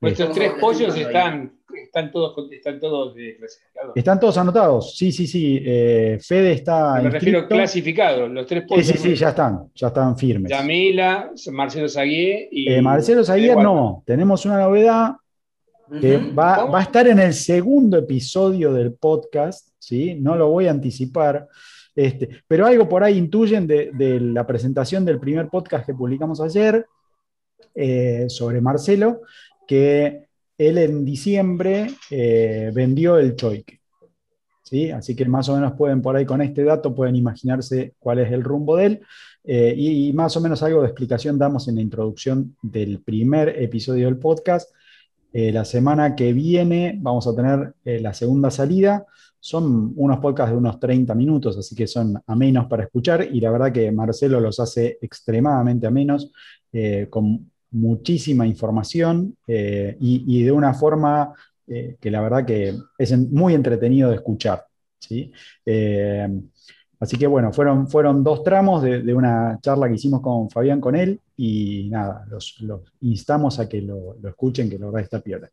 Nuestros 0.00 0.32
tres 0.32 0.52
pollos 0.60 0.96
están 0.96 1.58
están 1.84 2.10
todos, 2.10 2.52
están 2.52 2.80
todos 2.80 3.14
clasificados. 3.14 3.96
Están 3.96 4.20
todos 4.20 4.38
anotados, 4.38 4.96
sí, 4.96 5.12
sí, 5.12 5.26
sí. 5.26 5.60
Eh, 5.64 6.18
Fede 6.20 6.52
está. 6.52 7.00
Me 7.02 7.10
refiero 7.10 7.46
clasificados, 7.46 8.30
los 8.30 8.46
tres 8.46 8.64
Sí, 8.68 8.84
sí, 8.84 8.98
sí, 8.98 9.14
ya 9.14 9.30
están, 9.30 9.70
ya 9.74 9.88
están 9.88 10.16
firmes. 10.16 10.50
Yamila, 10.50 11.30
Marcelo 11.52 11.88
Saguier 11.88 12.48
y. 12.50 12.72
Eh, 12.72 12.82
Marcelo 12.82 13.24
Saguier 13.24 13.56
no, 13.56 14.02
tenemos 14.06 14.44
una 14.46 14.58
novedad 14.58 15.12
que 16.00 16.18
va, 16.18 16.78
a 16.78 16.82
estar 16.82 17.06
en 17.08 17.18
el 17.18 17.32
segundo 17.32 17.98
episodio 17.98 18.72
del 18.72 18.92
podcast, 18.94 19.68
¿sí? 19.78 20.14
No 20.14 20.36
lo 20.36 20.48
voy 20.48 20.66
a 20.66 20.70
anticipar. 20.70 21.48
Este, 21.94 22.28
pero 22.46 22.66
algo 22.66 22.88
por 22.88 23.02
ahí 23.02 23.18
intuyen 23.18 23.66
de, 23.66 24.20
la 24.20 24.46
presentación 24.46 25.04
del 25.04 25.18
primer 25.18 25.48
podcast 25.48 25.86
que 25.86 25.94
publicamos 25.94 26.40
ayer 26.40 26.86
eh, 27.74 28.26
sobre 28.28 28.60
Marcelo, 28.60 29.22
que 29.66 30.28
él 30.56 30.78
en 30.78 31.04
diciembre 31.04 31.88
eh, 32.10 32.70
vendió 32.74 33.18
el 33.18 33.34
choique. 33.36 33.80
¿sí? 34.62 34.90
Así 34.90 35.16
que 35.16 35.24
más 35.24 35.48
o 35.48 35.54
menos 35.54 35.72
pueden 35.72 36.02
por 36.02 36.14
ahí 36.14 36.26
con 36.26 36.42
este 36.42 36.62
dato, 36.62 36.94
pueden 36.94 37.16
imaginarse 37.16 37.94
cuál 37.98 38.18
es 38.18 38.30
el 38.32 38.44
rumbo 38.44 38.76
de 38.76 38.86
él. 38.86 39.00
Eh, 39.44 39.74
y, 39.76 40.12
más 40.12 40.36
o 40.36 40.42
menos 40.42 40.62
algo 40.62 40.82
de 40.82 40.88
explicación 40.88 41.38
damos 41.38 41.68
en 41.68 41.76
la 41.76 41.80
introducción 41.80 42.54
del 42.60 43.00
primer 43.00 43.60
episodio 43.62 44.04
del 44.04 44.18
podcast. 44.18 44.70
Eh, 45.32 45.52
la 45.52 45.64
semana 45.64 46.16
que 46.16 46.32
viene 46.32 46.98
vamos 47.00 47.26
a 47.26 47.34
tener 47.34 47.74
la 47.84 48.14
segunda 48.14 48.50
salida. 48.50 49.06
Son 49.40 49.92
unos 49.96 50.18
podcasts 50.18 50.52
de 50.52 50.58
unos 50.58 50.80
30 50.80 51.14
minutos, 51.14 51.56
así 51.56 51.74
que 51.74 51.86
son 51.86 52.20
amenos 52.26 52.66
para 52.66 52.84
escuchar 52.84 53.28
y 53.32 53.40
la 53.40 53.50
verdad 53.50 53.72
que 53.72 53.92
Marcelo 53.92 54.40
los 54.40 54.58
hace 54.58 54.98
extremadamente 55.00 55.86
amenos, 55.86 56.32
con 57.08 57.48
muchísima 57.70 58.46
información 58.46 59.36
eh, 59.46 59.96
y, 60.00 60.42
de 60.42 60.52
una 60.52 60.74
forma 60.74 61.34
eh, 61.66 61.96
que 62.00 62.10
la 62.10 62.20
verdad 62.20 62.44
que 62.46 62.74
es 62.96 63.18
muy 63.18 63.54
entretenido 63.54 64.10
de 64.10 64.16
escuchar. 64.16 64.64
¿sí? 64.98 65.32
Eh, 67.00 67.04
así 67.04 67.16
que 67.16 67.26
bueno, 67.26 67.52
fueron, 67.52 67.88
fueron 67.88 68.24
dos 68.24 68.42
tramos 68.42 68.82
de, 68.82 69.14
una 69.14 69.58
charla 69.60 69.88
que 69.88 69.94
hicimos 69.94 70.20
con 70.20 70.50
Fabián 70.50 70.80
con 70.80 70.96
él 70.96 71.20
y 71.36 71.88
nada, 71.90 72.24
los, 72.28 72.56
instamos 73.00 73.58
a 73.58 73.68
que 73.68 73.80
lo, 73.82 74.16
escuchen, 74.28 74.68
que 74.68 74.78
lo 74.78 74.86
verdad 74.86 75.04
está 75.04 75.20
piola. 75.20 75.50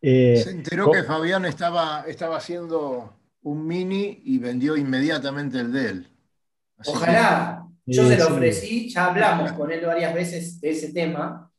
Se 0.00 0.50
enteró 0.50 0.90
que 0.90 1.04
Fabián 1.04 1.44
estaba, 1.44 2.04
estaba 2.06 2.36
haciendo 2.36 3.12
un 3.42 3.66
mini 3.66 4.22
y 4.24 4.38
vendió 4.38 4.76
inmediatamente 4.76 5.60
el 5.60 5.72
de 5.72 5.88
él. 5.88 6.08
Ojalá. 6.86 7.64
Yo 7.86 8.06
se 8.06 8.18
lo 8.18 8.26
ofrecí, 8.26 8.90
ya 8.90 9.06
hablamos 9.06 9.52
con 9.52 9.72
él 9.72 9.84
varias 9.86 10.12
veces 10.12 10.60
de 10.60 10.70
ese 10.70 10.92
tema, 10.92 11.50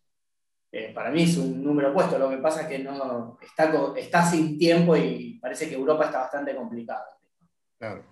eh, 0.72 0.92
para 0.94 1.10
mí 1.10 1.24
es 1.24 1.38
un 1.38 1.64
número 1.64 1.94
puesto. 1.94 2.20
Lo 2.20 2.30
que 2.30 2.38
pasa 2.38 2.62
es 2.62 2.68
que 2.68 2.80
no 2.80 3.38
está, 3.42 3.74
está 3.98 4.26
sin 4.26 4.58
tiempo 4.58 4.96
y 4.96 5.40
parece 5.42 5.68
que 5.68 5.76
Europa 5.76 6.06
está 6.06 6.20
bastante 6.20 6.56
complicada. 6.56 7.06
Claro. 7.78 8.04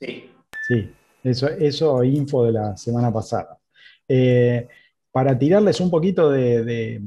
Sí. 0.00 0.32
Sí, 0.66 0.90
eso, 1.22 1.48
eso 1.48 2.02
info 2.04 2.44
de 2.44 2.52
la 2.52 2.76
semana 2.76 3.12
pasada. 3.12 3.58
Eh, 4.08 4.66
para 5.10 5.38
tirarles 5.38 5.80
un 5.80 5.90
poquito 5.90 6.30
de, 6.30 7.00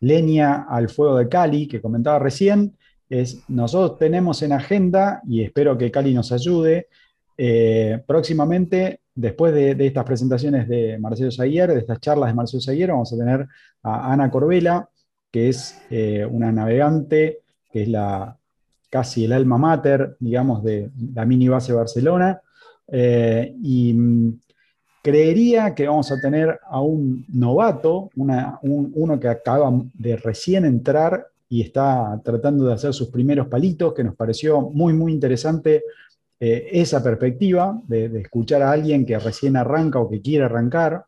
leña 0.00 0.66
al 0.68 0.88
fuego 0.88 1.18
de 1.18 1.28
Cali, 1.28 1.68
que 1.68 1.80
comentaba 1.80 2.18
recién, 2.18 2.76
es 3.08 3.42
nosotros 3.48 3.98
tenemos 3.98 4.42
en 4.42 4.52
agenda, 4.52 5.22
y 5.28 5.42
espero 5.42 5.76
que 5.76 5.90
Cali 5.90 6.14
nos 6.14 6.32
ayude, 6.32 6.88
eh, 7.36 8.02
próximamente 8.06 9.00
después 9.14 9.52
de, 9.52 9.76
estas 9.86 10.04
presentaciones 10.04 10.68
de 10.68 10.98
Marcelo 10.98 11.30
Sayer, 11.30 11.72
de 11.72 11.80
estas 11.80 12.00
charlas 12.00 12.30
de 12.30 12.34
Marcelo 12.34 12.60
Sayer, 12.60 12.90
vamos 12.90 13.12
a 13.12 13.16
tener 13.16 13.46
a 13.82 14.12
Ana 14.12 14.30
Corbela, 14.30 14.88
que 15.30 15.48
es 15.48 15.82
eh, 15.90 16.24
una 16.24 16.50
navegante, 16.50 17.40
que 17.70 17.82
es 17.82 17.88
la, 17.88 18.38
casi 18.90 19.24
el 19.24 19.32
alma 19.32 19.58
mater, 19.58 20.16
digamos, 20.20 20.62
de 20.62 20.90
la 21.14 21.24
mini 21.24 21.48
base 21.48 21.72
Barcelona. 21.72 22.40
Eh, 22.88 23.54
y 23.62 23.92
mm, 23.92 24.40
creería 25.02 25.74
que 25.74 25.86
vamos 25.86 26.10
a 26.10 26.20
tener 26.20 26.58
a 26.68 26.80
un 26.80 27.24
novato, 27.28 28.10
uno 28.14 29.20
que 29.20 29.28
acaba 29.28 29.72
de 29.94 30.16
recién 30.16 30.64
entrar 30.64 31.28
y 31.48 31.62
está 31.62 32.20
tratando 32.24 32.66
de 32.66 32.74
hacer 32.74 32.92
sus 32.92 33.08
primeros 33.08 33.46
palitos, 33.46 33.94
que 33.94 34.02
nos 34.02 34.16
pareció 34.16 34.60
muy, 34.60 34.92
muy 34.92 35.12
interesante 35.12 35.84
eh, 36.40 36.68
esa 36.72 37.02
perspectiva 37.02 37.80
de, 37.86 38.06
escuchar 38.20 38.62
a 38.62 38.72
alguien 38.72 39.06
que 39.06 39.18
recién 39.18 39.56
arranca 39.56 40.00
o 40.00 40.10
que 40.10 40.20
quiere 40.20 40.44
arrancar. 40.44 41.04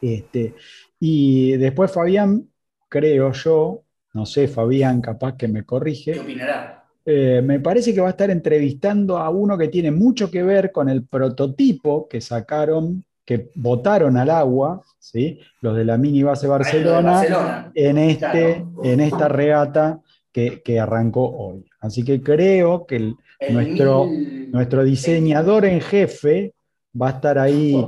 Este, 0.00 0.54
y 1.00 1.56
después 1.56 1.90
Fabián, 1.90 2.48
creo 2.88 3.32
yo, 3.32 3.82
no 4.12 4.26
sé, 4.26 4.46
Fabián 4.46 5.00
capaz 5.00 5.36
que 5.36 5.48
me 5.48 5.64
corrige. 5.64 6.12
¿Qué 6.12 6.20
opinará? 6.20 6.85
Eh, 7.08 7.40
me 7.42 7.60
parece 7.60 7.94
que 7.94 8.00
va 8.00 8.08
a 8.08 8.10
estar 8.10 8.30
entrevistando 8.30 9.18
a 9.18 9.30
uno 9.30 9.56
que 9.56 9.68
tiene 9.68 9.92
mucho 9.92 10.28
que 10.28 10.42
ver 10.42 10.72
con 10.72 10.88
el 10.88 11.04
prototipo 11.04 12.08
que 12.08 12.20
sacaron 12.20 13.04
que 13.24 13.50
votaron 13.56 14.16
al 14.16 14.30
agua, 14.30 14.82
¿sí? 15.00 15.40
los 15.60 15.76
de 15.76 15.84
la 15.84 15.98
mini 15.98 16.22
base 16.22 16.46
Barcelona, 16.46 17.70
En, 17.74 17.98
este, 17.98 18.64
en 18.84 19.00
esta 19.00 19.26
regata 19.28 20.00
que, 20.32 20.80
arrancó 20.80 21.28
hoy. 21.28 21.64
Así 21.80 22.04
que 22.04 22.22
creo 22.22 22.86
que 22.86 23.14
nuestro, 23.50 24.06
nuestro 24.52 24.84
diseñador 24.84 25.64
en 25.64 25.80
jefe 25.80 26.54
va 27.00 27.08
a 27.08 27.12
estar 27.12 27.38
ahí 27.38 27.84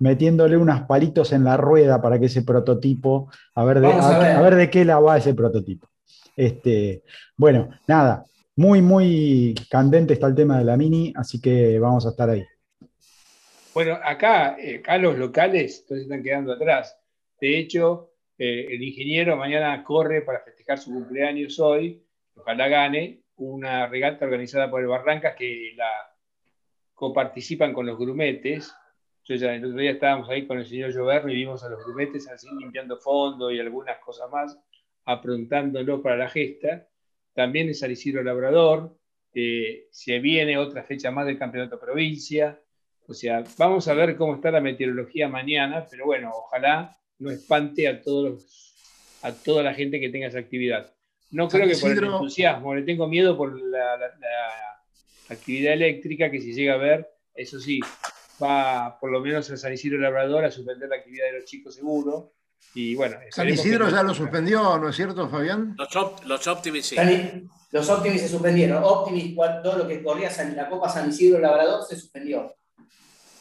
metiéndole 0.00 0.56
unos 0.56 0.82
palitos 0.82 1.32
en 1.32 1.44
la 1.44 1.56
rueda 1.56 2.00
para 2.00 2.18
que 2.18 2.26
ese 2.26 2.42
prototipo, 2.42 3.28
a 3.54 3.64
ver 3.64 3.80
de, 3.80 3.92
a 3.92 4.40
ver. 4.40 4.56
de 4.56 4.70
qué 4.70 4.84
la 4.84 4.98
va 4.98 5.18
ese 5.18 5.34
prototipo. 5.34 5.88
Este, 6.34 7.02
bueno, 7.36 7.68
nada, 7.86 8.24
muy, 8.56 8.82
muy 8.82 9.54
candente 9.70 10.14
está 10.14 10.26
el 10.26 10.34
tema 10.34 10.58
de 10.58 10.64
la 10.64 10.76
mini, 10.76 11.12
así 11.16 11.40
que 11.40 11.78
vamos 11.78 12.06
a 12.06 12.10
estar 12.10 12.28
ahí. 12.28 12.44
Bueno, 13.72 13.98
acá, 14.02 14.56
eh, 14.58 14.78
acá 14.78 14.98
los 14.98 15.16
locales 15.16 15.80
entonces 15.82 16.04
están 16.04 16.22
quedando 16.22 16.52
atrás. 16.52 16.98
De 17.40 17.58
hecho, 17.58 18.10
eh, 18.36 18.66
el 18.70 18.82
ingeniero 18.82 19.36
mañana 19.36 19.82
corre 19.84 20.22
para 20.22 20.40
festejar 20.40 20.78
su 20.78 20.92
cumpleaños 20.92 21.58
hoy, 21.60 22.02
ojalá 22.34 22.68
gane, 22.68 23.22
una 23.36 23.86
regata 23.86 24.24
organizada 24.24 24.70
por 24.70 24.80
el 24.80 24.88
Barrancas 24.88 25.34
que 25.36 25.72
la 25.76 25.88
coparticipan 26.94 27.72
con 27.72 27.86
los 27.86 27.98
grumetes. 27.98 28.74
Yo 29.24 29.36
ya 29.36 29.54
el 29.54 29.64
otro 29.64 29.78
día 29.78 29.92
estábamos 29.92 30.28
ahí 30.28 30.46
con 30.46 30.58
el 30.58 30.66
señor 30.66 30.92
Lloverno 30.92 31.32
y 31.32 31.36
vimos 31.36 31.62
a 31.64 31.70
los 31.70 31.84
grumetes 31.84 32.28
así 32.28 32.48
limpiando 32.58 32.98
fondo 32.98 33.50
y 33.50 33.60
algunas 33.60 33.98
cosas 34.00 34.30
más, 34.30 34.58
aprontándolo 35.04 36.02
para 36.02 36.16
la 36.16 36.28
gesta. 36.28 36.86
También 37.34 37.68
en 37.68 37.74
San 37.74 37.90
Isidro 37.90 38.22
Labrador, 38.22 38.96
eh, 39.34 39.86
se 39.90 40.18
viene 40.18 40.58
otra 40.58 40.82
fecha 40.82 41.10
más 41.10 41.26
del 41.26 41.38
Campeonato 41.38 41.78
Provincia. 41.78 42.60
O 43.06 43.14
sea, 43.14 43.44
vamos 43.58 43.88
a 43.88 43.94
ver 43.94 44.16
cómo 44.16 44.34
está 44.34 44.50
la 44.50 44.60
meteorología 44.60 45.28
mañana, 45.28 45.86
pero 45.90 46.06
bueno, 46.06 46.30
ojalá 46.34 46.96
no 47.18 47.30
espante 47.30 47.86
a, 47.88 48.00
todos 48.02 48.74
a 49.22 49.32
toda 49.32 49.62
la 49.62 49.74
gente 49.74 50.00
que 50.00 50.08
tenga 50.08 50.28
esa 50.28 50.38
actividad. 50.38 50.92
No 51.30 51.48
creo 51.48 51.68
que 51.68 51.76
por 51.76 51.92
el 51.92 52.04
entusiasmo, 52.04 52.74
le 52.74 52.82
tengo 52.82 53.06
miedo 53.06 53.36
por 53.36 53.60
la, 53.60 53.98
actividad 55.28 55.74
eléctrica, 55.74 56.30
que 56.30 56.40
si 56.40 56.52
llega 56.52 56.74
a 56.74 56.78
ver, 56.78 57.08
eso 57.34 57.60
sí, 57.60 57.78
va 58.42 58.98
por 58.98 59.12
lo 59.12 59.20
menos 59.20 59.48
a 59.50 59.56
San 59.56 59.72
Isidro 59.72 59.98
Labrador 59.98 60.44
a 60.44 60.50
suspender 60.50 60.88
la 60.88 60.96
actividad 60.96 61.26
de 61.26 61.38
los 61.38 61.44
chicos 61.44 61.76
seguro. 61.76 62.32
Y 62.74 62.94
bueno, 62.94 63.16
San 63.30 63.48
Isidro 63.48 63.88
ya 63.88 64.02
lo 64.02 64.14
suspendió, 64.14 64.78
¿no 64.78 64.88
es 64.88 64.96
cierto, 64.96 65.28
Fabián? 65.28 65.74
Los, 65.76 66.26
los 66.26 66.46
Optimis 66.46 66.86
sí. 66.86 66.96
Los 67.72 67.88
Optimis 67.88 68.20
se 68.22 68.28
suspendieron. 68.28 68.82
Optimis, 68.82 69.34
todo 69.62 69.78
lo 69.78 69.88
que 69.88 70.02
corría 70.02 70.30
en 70.38 70.56
la 70.56 70.68
Copa 70.68 70.88
San 70.88 71.08
Isidro 71.08 71.40
Labrador 71.40 71.84
se 71.84 71.96
suspendió. 71.96 72.54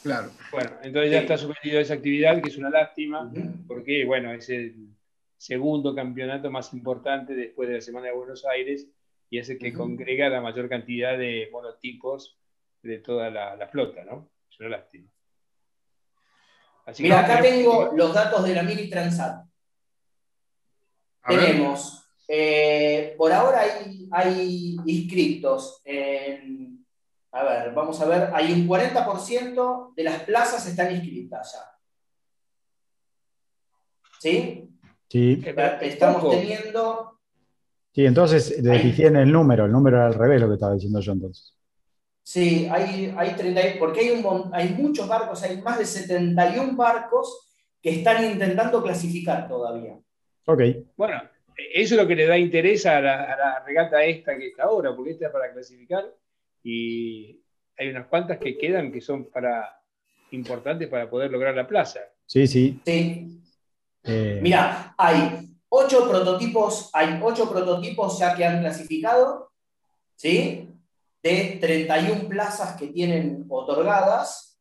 Claro. 0.04 0.30
Bueno, 0.52 0.72
entonces 0.82 1.12
ya 1.12 1.20
está 1.20 1.38
suspendido 1.38 1.80
esa 1.80 1.96
actividad, 1.96 2.42
que 2.42 2.50
es 2.50 2.58
una 2.58 2.70
lástima, 2.70 3.32
porque 3.68 4.06
bueno, 4.06 4.32
es 4.32 4.50
el 4.50 4.90
segundo 5.38 5.96
campeonato 5.96 6.52
más 6.52 6.74
importante 6.74 7.34
después 7.34 7.70
de 7.70 7.76
la 7.76 7.82
Semana 7.82 8.08
de 8.08 8.14
Buenos 8.14 8.46
Aires 8.46 8.88
y 9.30 9.40
es 9.40 9.50
el 9.50 9.58
que 9.58 9.74
congrega 9.74 10.30
la 10.30 10.42
mayor 10.42 10.70
cantidad 10.70 11.18
de 11.18 11.50
monotipos 11.52 12.38
de 12.82 13.00
toda 13.00 13.30
la, 13.30 13.68
flota, 13.68 14.04
¿no? 14.04 14.30
Es 14.50 14.60
una 14.60 14.70
lástima. 14.70 15.10
Mira, 17.00 17.20
acá 17.20 17.42
tengo 17.42 17.92
los 17.94 18.14
datos 18.14 18.44
de 18.44 18.56
la 18.56 18.64
Mini 18.64 18.90
Transat. 18.90 19.46
Tenemos, 21.28 22.04
eh, 22.28 23.14
por 23.18 23.32
ahora 23.32 23.62
hay, 23.62 24.08
hay 24.12 24.78
inscriptos 24.86 25.82
en 25.86 26.70
a 27.32 27.44
ver, 27.44 27.74
vamos 27.74 28.00
a 28.02 28.06
ver, 28.06 28.30
hay 28.34 28.52
un 28.54 28.68
40% 28.68 29.94
de 29.96 30.04
las 30.04 30.24
plazas 30.24 30.66
están 30.66 30.92
inscritas 30.96 31.54
ya. 31.54 31.60
¿Sí? 34.20 34.70
Sí. 35.08 35.44
Estamos 35.82 36.30
teniendo... 36.30 37.20
Sí, 37.94 38.06
entonces 38.06 38.52
en 38.58 39.16
el 39.16 39.32
número, 39.32 39.66
el 39.66 39.72
número 39.72 39.98
era 39.98 40.08
al 40.08 40.14
revés 40.14 40.42
lo 40.42 40.48
que 40.48 40.56
estaba 40.56 40.74
diciendo 40.74 41.00
yo 41.00 41.12
entonces. 41.12 41.56
Sí, 42.24 42.68
hay, 42.72 43.14
hay 43.18 43.36
30, 43.36 43.80
porque 43.80 44.02
hay, 44.02 44.10
un, 44.12 44.52
hay 44.54 44.70
muchos 44.70 45.08
barcos, 45.08 45.42
hay 45.44 45.62
más 45.62 45.80
de 45.80 45.86
71 45.86 46.76
barcos 46.76 47.48
que 47.82 47.90
están 47.92 48.24
intentando 48.32 48.84
clasificar 48.84 49.48
todavía. 49.48 49.98
Ok. 50.46 50.62
Bueno, 50.96 51.22
eso 51.74 51.96
es 51.96 52.02
lo 52.02 52.08
que 52.08 52.16
le 52.16 52.28
da 52.28 52.38
interés 52.38 52.86
a 52.86 53.02
la, 53.02 53.24
a 53.24 53.38
la 53.38 53.64
regata 53.66 54.04
esta 54.04 54.38
que 54.38 54.48
está 54.48 54.64
ahora, 54.64 54.96
porque 54.96 55.12
esta 55.12 55.28
es 55.28 55.32
para 55.32 55.52
clasificar 55.52 56.06
y 56.64 57.42
hay 57.78 57.90
unas 57.90 58.08
cuantas 58.08 58.38
que 58.38 58.58
quedan 58.58 58.92
que 58.92 59.02
son 59.02 59.26
para 59.26 59.82
importantes 60.32 60.88
para 60.88 61.10
poder 61.10 61.32
lograr 61.32 61.56
la 61.56 61.68
plaza. 61.68 62.02
Sí, 62.26 62.46
sí. 62.46 62.80
Sí. 62.86 63.42
Eh, 64.04 64.40
Mira, 64.42 64.94
hay 64.98 65.50
ocho 65.70 66.08
prototipos, 66.10 66.90
hay 66.94 67.20
ocho 67.22 67.50
prototipos 67.50 68.20
ya 68.20 68.36
que 68.36 68.46
han 68.46 68.60
clasificado, 68.60 69.52
¿sí? 70.16 70.69
De 71.22 71.58
31 71.60 72.28
plazas 72.28 72.78
que 72.78 72.88
tienen 72.88 73.46
otorgadas. 73.50 74.60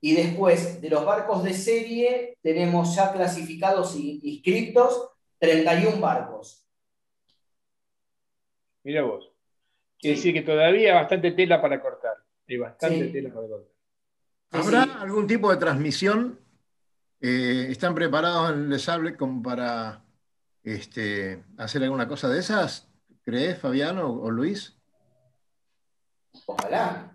Y 0.00 0.14
después 0.14 0.80
de 0.80 0.90
los 0.90 1.04
barcos 1.04 1.42
de 1.42 1.54
serie, 1.54 2.38
tenemos 2.42 2.94
ya 2.94 3.12
clasificados 3.12 3.96
y 3.96 4.20
inscritos 4.22 5.10
31 5.38 6.00
barcos. 6.00 6.66
Mira 8.84 9.02
vos. 9.02 9.32
Quiere 9.98 10.16
decir 10.16 10.32
que 10.32 10.42
todavía 10.42 10.90
hay 10.90 10.94
bastante 10.94 11.32
tela 11.32 11.60
para 11.60 11.80
cortar. 11.80 12.14
Hay 12.46 12.56
bastante 12.56 13.08
tela 13.08 13.32
para 13.32 13.48
cortar. 13.48 13.72
¿Habrá 14.50 14.82
algún 15.00 15.26
tipo 15.26 15.50
de 15.50 15.56
transmisión? 15.56 16.38
Eh, 17.20 17.66
¿Están 17.70 17.94
preparados 17.94 18.52
en 18.52 18.72
el 18.72 18.78
Sable 18.78 19.16
como 19.16 19.42
para 19.42 20.04
este, 20.62 21.42
hacer 21.56 21.82
alguna 21.82 22.06
cosa 22.06 22.28
de 22.28 22.38
esas? 22.38 22.88
¿Crees, 23.24 23.58
Fabiano 23.58 24.08
o, 24.08 24.30
Luis? 24.30 24.75
Ojalá. 26.46 27.12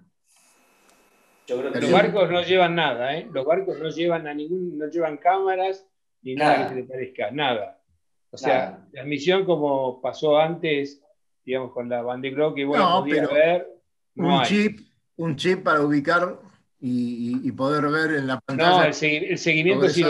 Los 1.47 1.91
barcos 1.91 2.31
no 2.31 2.41
llevan 2.43 2.75
nada, 2.75 3.17
¿eh? 3.17 3.27
Los 3.31 3.45
barcos 3.45 3.77
no 3.77 3.89
llevan 3.89 4.25
a 4.27 4.33
ningún, 4.33 4.77
no 4.77 4.87
llevan 4.87 5.17
cámaras 5.17 5.85
ni 6.21 6.35
nada, 6.35 6.63
que 6.63 6.69
se 6.69 6.75
le 6.75 6.83
parezca, 6.83 7.31
nada. 7.31 7.81
O 8.29 8.37
sea, 8.37 8.87
la 8.93 9.03
misión 9.03 9.43
como 9.43 10.01
pasó 10.01 10.37
antes 10.37 11.01
digamos, 11.45 11.71
con 11.71 11.89
la 11.89 12.01
Bandicro 12.01 12.53
que 12.53 12.65
bueno, 12.65 13.01
no, 13.01 13.05
pero 13.05 13.33
ver. 13.33 13.67
un, 14.15 14.43
chip, 14.43 14.79
un 15.17 15.35
chip 15.35 15.63
para 15.63 15.81
ubicar 15.81 16.39
y, 16.79 17.51
poder 17.51 17.87
ver 17.89 18.17
en 18.17 18.27
la 18.27 18.39
pantalla. 18.39 18.77
No, 18.77 18.83
el, 18.85 18.93
seguimiento 18.93 19.87
sí, 19.89 20.03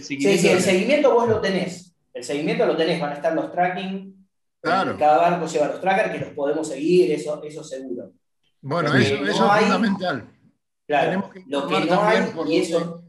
sí, 0.00 0.02
sí, 0.02 0.48
el 0.48 0.60
seguimiento 0.60 1.12
vos 1.12 1.28
lo 1.28 1.40
tenés. 1.40 1.94
El 2.12 2.24
seguimiento 2.24 2.66
lo 2.66 2.76
tenés, 2.76 3.00
van 3.00 3.10
a 3.10 3.14
estar 3.14 3.34
los 3.34 3.52
tracking. 3.52 4.16
Claro. 4.62 4.96
Cada 4.98 5.18
barco 5.18 5.46
lleva 5.46 5.68
los 5.68 5.80
trackers 5.80 6.12
que 6.12 6.20
los 6.20 6.34
podemos 6.34 6.68
seguir, 6.68 7.12
eso, 7.12 7.42
eso 7.42 7.64
seguro. 7.64 8.12
Bueno, 8.62 8.94
eso, 8.94 9.14
eso 9.24 9.54
es 9.54 9.62
fundamental. 9.62 10.28
Claro, 10.86 11.30
lo 11.46 11.66
que 11.68 11.84
no 11.84 12.02
hay, 12.02 12.32
y 12.48 12.56
eso. 12.58 13.04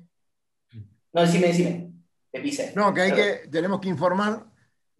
No, 1.13 1.21
decime, 1.21 1.47
decime. 1.47 1.93
Te 2.31 2.39
pise. 2.39 2.73
No, 2.75 2.93
que 2.93 3.01
hay 3.01 3.11
que, 3.11 3.47
tenemos 3.49 3.81
que 3.81 3.89
informar 3.89 4.45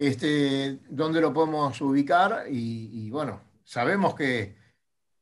este, 0.02 0.80
dónde 0.90 1.22
lo 1.22 1.32
podemos 1.32 1.80
ubicar 1.80 2.46
y, 2.50 3.10
bueno, 3.12 3.40
sabemos 3.64 4.16
que, 4.16 4.60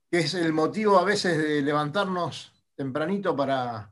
es 0.09 0.33
el 0.33 0.53
motivo 0.53 0.97
a 0.97 1.03
veces 1.03 1.37
de 1.37 1.61
levantarnos 1.61 2.51
tempranito 2.75 3.35
para 3.35 3.91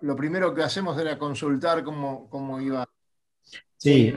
lo 0.00 0.16
primero 0.16 0.52
que 0.52 0.62
hacemos 0.62 0.98
era 0.98 1.16
consultar 1.18 1.84
cómo, 1.84 2.28
cómo 2.28 2.60
iba. 2.60 2.84
Sí, 3.76 4.12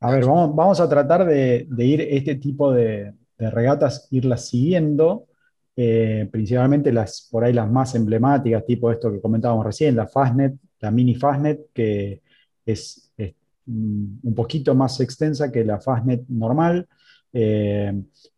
a 0.00 0.10
ver, 0.10 0.26
vamos, 0.26 0.80
a 0.80 0.88
tratar 0.88 1.24
de, 1.24 1.66
ir 1.78 2.00
este 2.00 2.34
tipo 2.34 2.72
de, 2.72 3.14
regatas, 3.38 4.08
irlas 4.10 4.48
siguiendo, 4.48 5.28
eh, 5.76 6.28
principalmente 6.30 6.92
las 6.92 7.28
por 7.30 7.44
ahí 7.44 7.52
las 7.52 7.70
más 7.70 7.94
emblemáticas, 7.94 8.64
tipo 8.64 8.90
esto 8.90 9.12
que 9.12 9.20
comentábamos 9.20 9.66
recién, 9.66 9.94
la 9.94 10.06
Fastnet, 10.06 10.54
la 10.80 10.90
mini 10.90 11.14
Fastnet, 11.14 11.68
que 11.72 12.22
es 12.64 13.06
un 13.66 14.34
poquito 14.34 14.74
más 14.74 15.00
extensa 15.00 15.50
que 15.50 15.64
la 15.64 15.80
Fastnet 15.80 16.24
normal, 16.28 16.86
eh, 17.32 17.92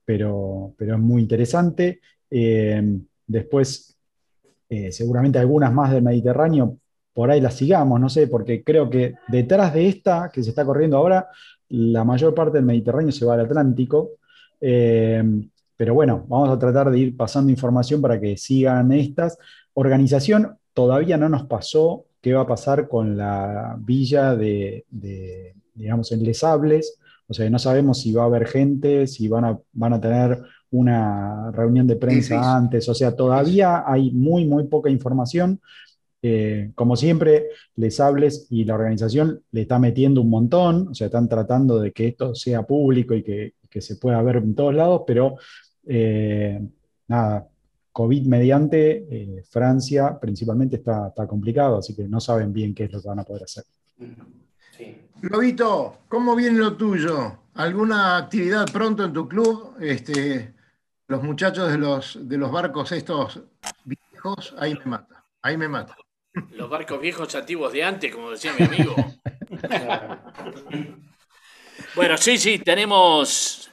pero, 0.04 0.74
pero 0.76 0.94
es 0.94 1.00
muy 1.00 1.22
interesante. 1.22 2.00
Eh, 2.30 2.98
después, 3.26 3.96
eh, 4.68 4.92
seguramente 4.92 5.38
algunas 5.38 5.72
más 5.72 5.92
del 5.92 6.02
Mediterráneo, 6.02 6.78
por 7.12 7.30
ahí 7.30 7.40
las 7.40 7.54
sigamos, 7.54 8.00
no 8.00 8.08
sé, 8.08 8.28
porque 8.28 8.62
creo 8.62 8.88
que 8.88 9.14
detrás 9.28 9.74
de 9.74 9.88
esta 9.88 10.30
que 10.32 10.42
se 10.42 10.50
está 10.50 10.64
corriendo 10.64 10.96
ahora, 10.96 11.28
la 11.68 12.04
mayor 12.04 12.34
parte 12.34 12.58
del 12.58 12.66
Mediterráneo 12.66 13.12
se 13.12 13.24
va 13.24 13.34
al 13.34 13.40
Atlántico. 13.40 14.12
Pero 15.78 15.94
bueno, 15.94 16.26
vamos 16.26 16.50
a 16.50 16.58
tratar 16.58 16.90
de 16.90 16.98
ir 16.98 17.16
pasando 17.16 17.52
información 17.52 18.02
para 18.02 18.20
que 18.20 18.36
sigan 18.36 18.90
estas. 18.90 19.38
Organización 19.74 20.58
todavía 20.74 21.16
no 21.16 21.28
nos 21.28 21.44
pasó 21.44 22.06
qué 22.20 22.34
va 22.34 22.40
a 22.40 22.46
pasar 22.48 22.88
con 22.88 23.16
la 23.16 23.76
villa 23.78 24.34
de, 24.34 24.84
digamos, 25.74 26.10
en 26.10 26.24
Lesables. 26.24 26.98
O 27.28 27.32
sea, 27.32 27.48
no 27.48 27.60
sabemos 27.60 28.00
si 28.00 28.10
va 28.10 28.24
a 28.24 28.26
haber 28.26 28.48
gente, 28.48 29.06
si 29.06 29.28
van 29.28 29.44
a, 29.44 29.58
van 29.72 29.92
a 29.92 30.00
tener 30.00 30.42
una 30.72 31.52
reunión 31.52 31.86
de 31.86 31.94
prensa 31.94 32.56
antes. 32.56 32.88
O 32.88 32.94
sea, 32.94 33.14
todavía 33.14 33.84
hay 33.86 34.10
muy, 34.10 34.46
muy 34.46 34.64
poca 34.64 34.90
información. 34.90 35.60
eh, 36.22 36.72
como 36.74 36.96
siempre, 36.96 37.50
Les 37.76 38.00
Hables 38.00 38.48
y 38.50 38.64
la 38.64 38.74
organización 38.74 39.44
le 39.52 39.60
está 39.60 39.78
metiendo 39.78 40.22
un 40.22 40.30
montón, 40.30 40.88
o 40.88 40.94
sea, 40.94 41.06
están 41.06 41.28
tratando 41.28 41.78
de 41.78 41.92
que 41.92 42.08
esto 42.08 42.34
sea 42.34 42.64
público 42.64 43.14
y 43.14 43.22
que, 43.22 43.54
se 43.80 43.94
pueda 43.94 44.20
ver 44.22 44.38
en 44.38 44.56
todos 44.56 44.74
lados, 44.74 45.02
pero 45.06 45.36
eh, 45.88 46.60
nada, 47.08 47.48
COVID 47.90 48.26
mediante, 48.26 49.06
eh, 49.10 49.42
Francia 49.50 50.18
principalmente 50.20 50.76
está, 50.76 51.08
está, 51.08 51.26
complicado, 51.26 51.78
así 51.78 51.96
que 51.96 52.04
no 52.04 52.20
saben 52.20 52.52
bien 52.52 52.74
qué 52.74 52.84
es 52.84 52.92
lo 52.92 53.02
que 53.02 53.08
van 53.08 53.18
a 53.18 53.24
poder 53.24 53.42
hacer. 53.42 53.64
Sí. 54.76 54.96
Lobito, 55.22 55.98
¿cómo 56.08 56.36
viene 56.36 56.58
lo 56.58 56.76
tuyo? 56.76 57.38
¿Alguna 57.54 58.18
actividad 58.18 58.66
pronto 58.72 59.04
en 59.04 59.12
tu 59.12 59.26
club? 59.26 59.74
Este, 59.80 60.54
los 61.08 61.22
muchachos 61.22 61.72
de 61.72 61.78
los, 61.78 62.28
de 62.28 62.38
los 62.38 62.52
barcos 62.52 62.92
estos 62.92 63.40
viejos, 63.84 64.54
ahí 64.58 64.74
me 64.74 64.84
mata, 64.84 65.24
ahí 65.42 65.56
me 65.56 65.66
mata. 65.66 65.96
Los 66.52 66.70
barcos 66.70 67.00
viejos 67.00 67.34
antiguos 67.34 67.72
de 67.72 67.82
antes, 67.82 68.14
como 68.14 68.30
decía 68.30 68.52
mi 68.56 68.66
amigo. 68.66 68.94
bueno, 71.96 72.16
sí, 72.16 72.38
sí, 72.38 72.58
tenemos. 72.58 73.70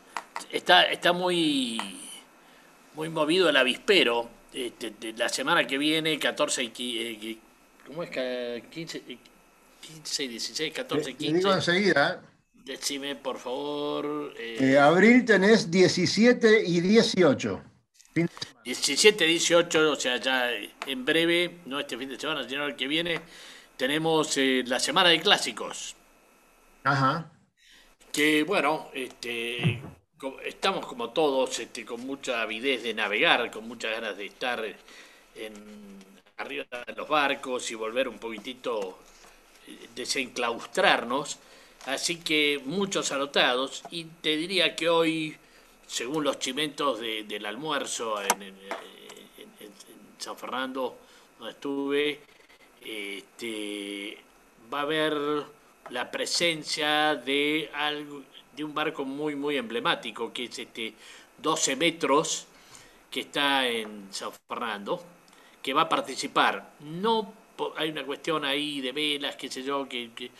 Está, 0.51 0.83
está 0.83 1.13
muy, 1.13 2.04
muy 2.95 3.09
movido 3.09 3.49
el 3.49 3.57
avispero. 3.57 4.29
Este, 4.53 5.13
la 5.17 5.29
semana 5.29 5.67
que 5.67 5.77
viene, 5.77 6.17
14 6.17 6.71
y. 6.77 6.97
Eh, 6.97 7.37
¿Cómo 7.85 8.03
es? 8.03 8.09
15, 8.09 9.01
15 9.81 10.27
16, 10.27 10.73
14 10.73 11.11
y 11.11 11.13
15. 11.13 11.31
Te 11.31 11.37
digo 11.37 11.53
enseguida. 11.53 12.21
¿eh? 12.23 12.27
Decime, 12.65 13.15
por 13.15 13.37
favor. 13.37 14.33
Eh, 14.39 14.77
abril 14.77 15.23
tenés 15.25 15.69
17 15.69 16.63
y 16.65 16.81
18. 16.81 17.61
17, 18.63 19.25
18, 19.25 19.91
o 19.91 19.95
sea, 19.95 20.17
ya 20.17 20.49
en 20.87 21.05
breve, 21.05 21.59
no 21.65 21.79
este 21.79 21.97
fin 21.97 22.09
de 22.09 22.19
semana, 22.19 22.47
sino 22.47 22.65
el 22.65 22.75
que 22.75 22.87
viene, 22.87 23.19
tenemos 23.75 24.37
eh, 24.37 24.63
la 24.65 24.79
semana 24.79 25.09
de 25.09 25.19
clásicos. 25.19 25.95
Ajá. 26.85 27.29
Que 28.11 28.43
bueno, 28.43 28.89
este, 28.93 29.81
estamos 30.43 30.85
como 30.85 31.09
todos 31.09 31.59
este, 31.59 31.85
con 31.85 32.05
mucha 32.05 32.41
avidez 32.41 32.83
de 32.83 32.93
navegar, 32.93 33.51
con 33.51 33.67
muchas 33.67 33.91
ganas 33.91 34.17
de 34.17 34.25
estar 34.25 34.63
en, 35.35 35.53
arriba 36.37 36.65
de 36.85 36.93
los 36.93 37.07
barcos 37.07 37.69
y 37.71 37.75
volver 37.75 38.07
un 38.07 38.17
poquitito, 38.17 38.97
eh, 39.67 39.89
desenclaustrarnos. 39.95 41.39
Así 41.85 42.17
que 42.17 42.61
muchos 42.65 43.11
anotados 43.11 43.83
y 43.91 44.05
te 44.05 44.35
diría 44.37 44.75
que 44.75 44.89
hoy 44.89 45.37
según 45.87 46.23
los 46.23 46.39
chimentos 46.39 46.99
del 46.99 47.45
almuerzo 47.45 48.21
en, 48.21 48.55
San 50.17 50.37
Fernando, 50.37 50.97
donde 51.37 51.53
estuve, 51.53 52.19
este, 52.83 54.17
va 54.73 54.79
a 54.79 54.81
haber 54.81 55.13
la 55.89 56.09
presencia 56.09 57.15
de, 57.15 57.69
algo, 57.73 58.23
de 58.55 58.63
un 58.63 58.73
barco 58.73 59.05
muy, 59.05 59.35
muy 59.35 59.57
emblemático, 59.57 60.31
que 60.31 60.45
es 60.45 60.59
este 60.59 60.93
12 61.41 61.75
metros, 61.75 62.47
que 63.11 63.21
está 63.21 63.67
en 63.67 64.07
San 64.11 64.31
Fernando, 64.47 65.03
que 65.61 65.73
va 65.73 65.83
a 65.83 65.89
participar. 65.89 66.73
No 66.81 67.33
hay 67.77 67.89
una 67.89 68.05
cuestión 68.05 68.45
ahí 68.45 68.81
de 68.81 68.91
velas, 68.91 69.35
qué 69.35 69.49
sé 69.49 69.63
yo, 69.63 69.87
que 69.87 70.31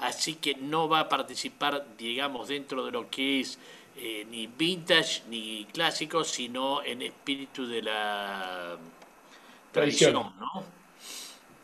así 0.00 0.34
que 0.34 0.54
no 0.54 0.88
va 0.88 1.00
a 1.00 1.08
participar, 1.08 1.86
digamos, 1.96 2.48
dentro 2.48 2.84
de 2.84 2.90
lo 2.90 3.08
que 3.08 3.40
es 3.40 3.58
eh, 3.96 4.26
ni 4.28 4.48
vintage 4.48 5.22
ni 5.28 5.66
clásico, 5.72 6.24
sino 6.24 6.82
en 6.82 7.02
espíritu 7.02 7.66
de 7.66 7.82
la 7.82 8.76
tradición, 9.70 10.14
¿no? 10.14 10.64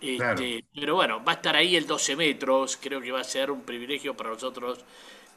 Este, 0.00 0.64
pero 0.74 0.94
bueno, 0.94 1.22
va 1.22 1.32
a 1.32 1.34
estar 1.34 1.56
ahí 1.56 1.76
el 1.76 1.86
12 1.86 2.16
metros, 2.16 2.78
creo 2.80 3.00
que 3.00 3.12
va 3.12 3.20
a 3.20 3.24
ser 3.24 3.50
un 3.50 3.62
privilegio 3.62 4.16
para 4.16 4.30
nosotros 4.30 4.78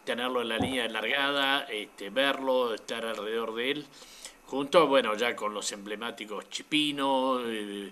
tenerlo 0.04 0.42
en 0.42 0.50
la 0.50 0.58
línea 0.58 0.84
de 0.84 0.90
largada, 0.90 1.62
este, 1.70 2.10
verlo, 2.10 2.74
estar 2.74 3.06
alrededor 3.06 3.56
de 3.56 3.72
él, 3.72 3.86
junto, 4.46 4.88
bueno, 4.88 5.16
ya 5.16 5.36
con 5.36 5.54
los 5.54 5.72
emblemáticos 5.72 6.50
Chipino, 6.50 7.40
eh, 7.46 7.92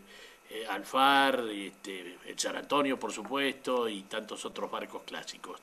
eh, 0.50 0.66
Alfar, 0.70 1.46
este, 1.50 2.18
el 2.28 2.38
San 2.38 2.56
Antonio, 2.58 3.00
por 3.00 3.12
supuesto, 3.12 3.88
y 3.88 4.04
tantos 4.04 4.44
otros 4.46 4.70
barcos 4.70 5.04
clásicos. 5.06 5.60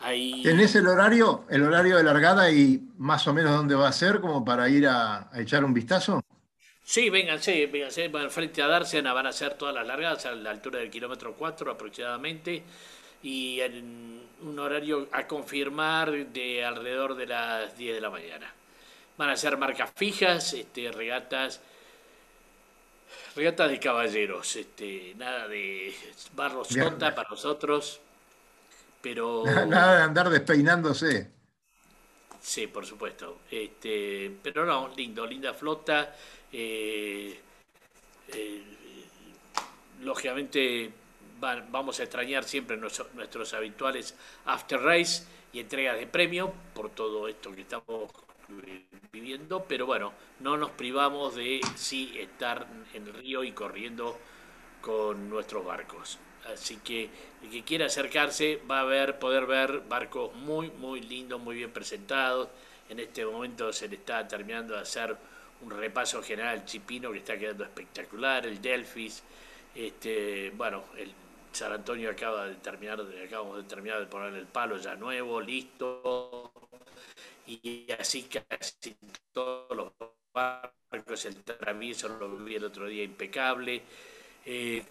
¿Tenés 0.00 0.76
el 0.76 0.86
horario, 0.86 1.44
el 1.50 1.62
horario 1.62 1.96
de 1.96 2.04
largada 2.04 2.50
y 2.52 2.80
más 2.98 3.26
o 3.26 3.34
menos 3.34 3.52
dónde 3.52 3.74
va 3.74 3.88
a 3.88 3.92
ser 3.92 4.20
como 4.20 4.44
para 4.44 4.68
ir 4.68 4.86
a, 4.86 5.28
echar 5.34 5.64
un 5.64 5.74
vistazo? 5.74 6.22
Sí, 6.84 7.10
vénganse, 7.10 7.66
vénganse, 7.66 8.08
frente 8.30 8.62
a 8.62 8.68
Dársena 8.68 9.12
van 9.12 9.26
a 9.26 9.32
ser 9.32 9.54
todas 9.54 9.74
las 9.74 9.86
largadas 9.86 10.24
a 10.26 10.32
la 10.32 10.50
altura 10.50 10.78
del 10.78 10.90
kilómetro 10.90 11.34
4 11.34 11.72
aproximadamente 11.72 12.62
y 13.22 13.60
en 13.60 14.22
un 14.42 14.58
horario 14.58 15.08
a 15.12 15.26
confirmar 15.26 16.26
de 16.28 16.64
alrededor 16.64 17.16
de 17.16 17.26
las 17.26 17.76
10 17.76 17.94
de 17.94 18.00
la 18.00 18.10
mañana. 18.10 18.52
Van 19.16 19.30
a 19.30 19.36
ser 19.36 19.56
marcas 19.56 19.90
fijas, 19.96 20.52
este, 20.52 20.92
regatas, 20.92 21.60
regatas 23.34 23.70
de 23.70 23.80
caballeros, 23.80 24.54
este, 24.56 25.14
nada 25.16 25.48
de 25.48 25.92
barros 26.34 26.68
sota 26.68 27.14
para 27.14 27.28
nosotros, 27.28 28.00
pero... 29.00 29.44
Nada 29.66 29.96
de 29.96 30.02
andar 30.02 30.30
despeinándose. 30.30 31.30
Sí, 32.40 32.66
por 32.68 32.86
supuesto. 32.86 33.40
Este, 33.50 34.32
pero 34.42 34.64
no, 34.64 34.88
lindo, 34.96 35.26
linda 35.26 35.52
flota. 35.52 36.14
Eh, 36.52 37.38
eh, 38.28 38.62
lógicamente 40.00 40.90
vamos 41.40 42.00
a 42.00 42.02
extrañar 42.04 42.44
siempre 42.44 42.76
nuestros, 42.76 43.54
habituales 43.54 44.14
after 44.44 44.80
race 44.80 45.24
y 45.52 45.60
entregas 45.60 45.98
de 45.98 46.06
premio 46.06 46.52
por 46.74 46.90
todo 46.90 47.28
esto 47.28 47.52
que 47.52 47.62
estamos 47.62 48.10
viviendo, 49.12 49.64
pero 49.64 49.86
bueno, 49.86 50.12
no 50.40 50.56
nos 50.56 50.70
privamos 50.70 51.34
de 51.34 51.60
sí 51.74 52.14
estar 52.18 52.66
en 52.94 53.06
el 53.06 53.14
río 53.14 53.44
y 53.44 53.52
corriendo 53.52 54.18
con 54.80 55.28
nuestros 55.28 55.64
barcos. 55.64 56.18
Así 56.52 56.76
que 56.78 57.10
el 57.42 57.50
que 57.50 57.62
quiera 57.62 57.86
acercarse 57.86 58.60
va 58.70 58.80
a 58.80 58.84
ver, 58.84 59.18
poder 59.18 59.46
ver 59.46 59.82
barcos 59.88 60.34
muy, 60.34 60.70
muy 60.70 61.00
lindos, 61.02 61.40
muy 61.40 61.56
bien 61.56 61.70
presentados. 61.70 62.48
En 62.88 63.00
este 63.00 63.24
momento 63.26 63.72
se 63.72 63.88
le 63.88 63.96
está 63.96 64.26
terminando 64.26 64.74
de 64.74 64.80
hacer 64.80 65.14
un 65.60 65.70
repaso 65.70 66.22
general 66.22 66.58
al 66.58 66.64
Chipino 66.64 67.12
que 67.12 67.18
está 67.18 67.36
quedando 67.36 67.64
espectacular, 67.64 68.46
el 68.46 68.62
Delfis, 68.62 69.22
este, 69.74 70.50
bueno, 70.56 70.84
el 70.96 71.12
San 71.52 71.72
Antonio 71.72 72.10
acaba 72.10 72.46
de 72.46 72.54
terminar, 72.56 73.00
acabamos 73.24 73.56
de 73.58 73.62
terminar 73.64 74.00
de 74.00 74.06
poner 74.06 74.34
el 74.34 74.46
palo 74.46 74.76
ya 74.78 74.94
nuevo, 74.96 75.40
listo, 75.40 76.52
y 77.46 77.86
así 77.98 78.24
casi 78.24 78.96
todos 79.32 79.76
los 79.76 79.92
barcos, 80.32 81.24
el 81.24 81.42
travieso 81.42 82.08
lo 82.08 82.36
vi 82.36 82.56
el 82.56 82.64
otro 82.64 82.86
día 82.86 83.04
impecable. 83.04 83.82
Eh, 84.44 84.84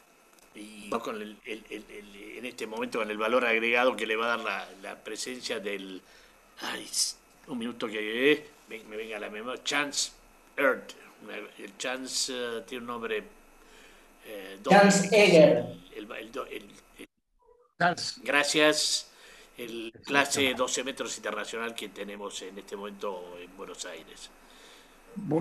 y 0.55 0.89
con 0.89 1.21
el, 1.21 1.37
en 1.45 2.45
este 2.45 2.65
momento 2.65 2.99
con 2.99 3.11
el 3.11 3.17
valor 3.17 3.45
agregado 3.45 3.95
que 3.95 4.07
le 4.07 4.15
va 4.15 4.33
a 4.33 4.37
dar 4.37 4.67
la, 4.81 4.95
presencia 5.03 5.59
del 5.59 6.01
un 7.47 7.57
minuto 7.57 7.87
que 7.87 8.43
me, 8.67 8.79
venga 8.97 9.17
a 9.17 9.19
la 9.19 9.29
memoria 9.29 9.63
Chance 9.63 10.11
Earth 10.55 10.93
el 11.59 11.77
Chance 11.77 12.33
eh, 12.33 12.63
tiene 12.67 12.81
un 12.81 12.87
nombre 12.87 13.23
eh, 14.27 14.59
Chance 14.69 15.09
Egger 15.11 15.65
gracias 18.23 19.11
el 19.57 19.91
clase 20.03 20.53
12 20.53 20.83
metros 20.83 21.17
internacional 21.17 21.73
que 21.73 21.89
tenemos 21.89 22.41
en 22.41 22.57
este 22.57 22.75
momento 22.75 23.37
en 23.39 23.55
Buenos 23.57 23.85
Aires 23.85 24.29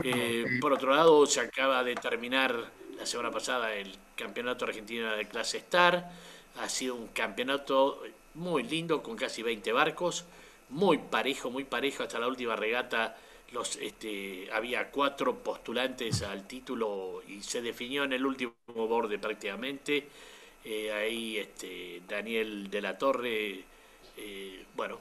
eh, 0.05 0.44
por 0.61 0.72
otro 0.72 0.94
lado 0.94 1.27
se 1.27 1.40
acaba 1.40 1.85
de 1.85 1.94
terminar 1.94 2.55
la 2.96 3.07
semana 3.07 3.31
pasada 3.31 3.75
el 3.75 3.94
Campeonato 4.16 4.64
Argentino 4.64 5.14
de 5.14 5.29
Clase 5.29 5.59
Star. 5.59 6.11
Ha 6.59 6.68
sido 6.68 6.94
un 6.94 7.09
campeonato 7.09 8.03
muy 8.35 8.62
lindo, 8.62 9.03
con 9.03 9.16
casi 9.16 9.42
20 9.42 9.72
barcos, 9.72 10.25
muy 10.70 10.99
parejo, 10.99 11.51
muy 11.51 11.64
parejo. 11.64 12.03
Hasta 12.03 12.18
la 12.18 12.27
última 12.27 12.57
regata 12.57 13.16
este, 13.62 14.49
había 14.53 14.90
cuatro 14.90 15.37
postulantes 15.37 16.23
al 16.23 16.47
título 16.47 17.23
y 17.27 17.42
se 17.42 17.62
definió 17.62 18.05
en 18.05 18.12
el 18.12 18.25
último 18.25 18.55
borde 18.66 19.19
prácticamente. 19.19 20.07
Eh, 20.64 20.92
ahí 20.92 21.38
este, 21.38 22.03
Daniel 22.09 22.69
de 22.71 22.81
la 22.81 22.99
Torre, 22.99 23.64
eh, 24.16 24.64
bueno, 24.75 24.99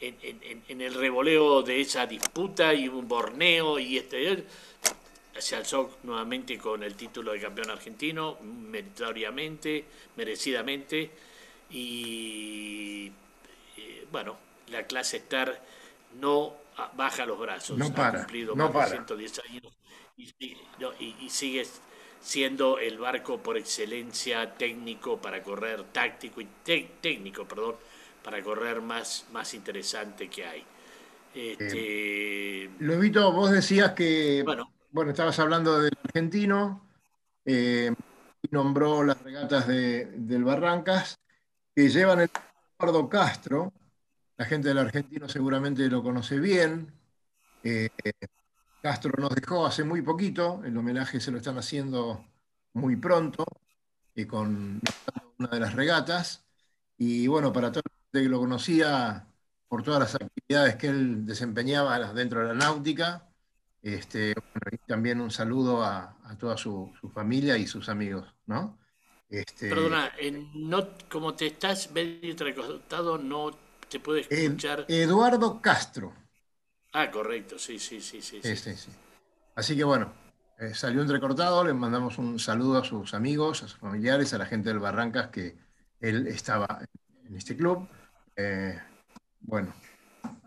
en, 0.00 0.80
el 0.80 0.94
revoleo 0.94 1.62
de 1.62 1.80
esa 1.80 2.06
disputa 2.06 2.74
y 2.74 2.88
un 2.88 3.06
borneo 3.06 3.78
y 3.78 3.98
este 3.98 4.44
se 5.38 5.56
alzó 5.56 5.98
nuevamente 6.02 6.58
con 6.58 6.82
el 6.82 6.94
título 6.94 7.32
de 7.32 7.40
campeón 7.40 7.70
argentino, 7.70 8.38
meritoriamente, 8.42 9.84
merecidamente, 10.16 11.10
y 11.70 13.10
eh, 13.76 14.06
bueno, 14.10 14.36
la 14.70 14.86
clase 14.86 15.18
Star 15.18 15.62
no 16.20 16.54
baja 16.96 17.26
los 17.26 17.38
brazos, 17.38 17.76
no 17.76 17.92
para, 17.92 18.08
ha 18.08 18.22
cumplido 18.22 18.54
no 18.54 18.70
más 18.70 18.90
de 18.90 18.96
110 18.96 19.40
años 19.48 19.78
y, 20.18 21.30
sigue 21.30 21.66
siendo 22.20 22.78
el 22.78 22.98
barco 22.98 23.38
por 23.38 23.56
excelencia 23.56 24.54
técnico 24.54 25.20
para 25.20 25.42
correr, 25.42 25.84
táctico 25.92 26.40
y 26.40 26.48
técnico, 27.00 27.46
perdón, 27.46 27.76
para 28.22 28.42
correr 28.42 28.80
más, 28.80 29.26
más 29.32 29.54
interesante 29.54 30.28
que 30.28 30.44
hay. 30.44 30.64
Este... 31.34 32.70
Lobito, 32.80 33.32
vos 33.32 33.50
decías 33.50 33.92
que, 33.92 34.42
bueno, 34.44 34.72
bueno 34.90 35.12
estabas 35.12 35.38
hablando 35.38 35.80
del 35.80 35.96
argentino, 36.04 36.88
eh, 37.44 37.94
nombró 38.50 39.04
las 39.04 39.22
regatas 39.22 39.68
del 39.68 40.44
Barrancas, 40.44 41.20
que 41.74 41.88
llevan 41.88 42.20
el 42.20 42.30
Eduardo 42.78 43.08
Castro, 43.08 43.72
la 44.38 44.44
gente 44.44 44.68
del 44.68 44.78
argentino 44.78 45.28
seguramente 45.28 45.88
lo 45.88 46.02
conoce 46.02 46.38
bien, 46.38 46.92
eh, 47.64 47.90
Castro 48.80 49.12
nos 49.18 49.34
dejó 49.34 49.66
hace 49.66 49.82
muy 49.82 50.00
poquito, 50.00 50.62
el 50.64 50.76
homenaje 50.76 51.20
se 51.20 51.32
lo 51.32 51.38
están 51.38 51.58
haciendo 51.58 52.24
muy 52.72 52.94
pronto, 52.94 53.44
y 54.14 54.24
con 54.26 54.80
una 55.38 55.48
de 55.48 55.60
las 55.60 55.74
regatas, 55.74 56.46
y 56.96 57.26
bueno, 57.26 57.52
para 57.52 57.72
toda 57.72 57.82
la 57.84 57.96
gente 58.04 58.22
que 58.22 58.28
lo 58.28 58.38
conocía, 58.38 59.26
por 59.66 59.82
todas 59.82 60.00
las 60.00 60.14
actividades 60.14 60.76
que 60.76 60.86
él 60.86 61.26
desempeñaba 61.26 62.12
dentro 62.12 62.40
de 62.40 62.46
la 62.46 62.54
náutica, 62.54 63.28
este, 63.82 64.34
y 64.70 64.76
también 64.86 65.20
un 65.20 65.32
saludo 65.32 65.82
a, 65.82 66.16
toda 66.38 66.56
su, 66.56 66.92
familia 67.12 67.56
y 67.56 67.66
sus 67.66 67.88
amigos, 67.88 68.32
¿no? 68.46 68.78
Este, 69.28 69.68
Perdona, 69.68 70.12
no, 70.54 70.90
como 71.10 71.34
te 71.34 71.46
estás 71.48 71.90
medio 71.90 72.30
entrecostado, 72.30 73.18
no 73.18 73.67
te 73.88 74.00
puede 74.00 74.26
escuchar. 74.28 74.84
Eduardo 74.88 75.60
Castro. 75.60 76.12
Ah, 76.92 77.10
correcto, 77.10 77.58
sí, 77.58 77.78
sí, 77.78 78.00
sí, 78.00 78.20
sí. 78.20 78.40
sí. 78.42 78.90
Así 79.54 79.76
que 79.76 79.84
bueno, 79.84 80.12
eh, 80.58 80.74
salió 80.74 81.02
entrecortado, 81.02 81.64
le 81.64 81.72
mandamos 81.72 82.18
un 82.18 82.38
saludo 82.38 82.78
a 82.78 82.84
sus 82.84 83.14
amigos, 83.14 83.62
a 83.62 83.68
sus 83.68 83.78
familiares, 83.78 84.32
a 84.34 84.38
la 84.38 84.46
gente 84.46 84.70
del 84.70 84.80
Barrancas 84.80 85.28
que 85.28 85.56
él 86.00 86.26
estaba 86.26 86.80
en 87.26 87.36
este 87.36 87.56
club. 87.56 87.86
Eh, 88.36 88.76
bueno, 89.40 89.72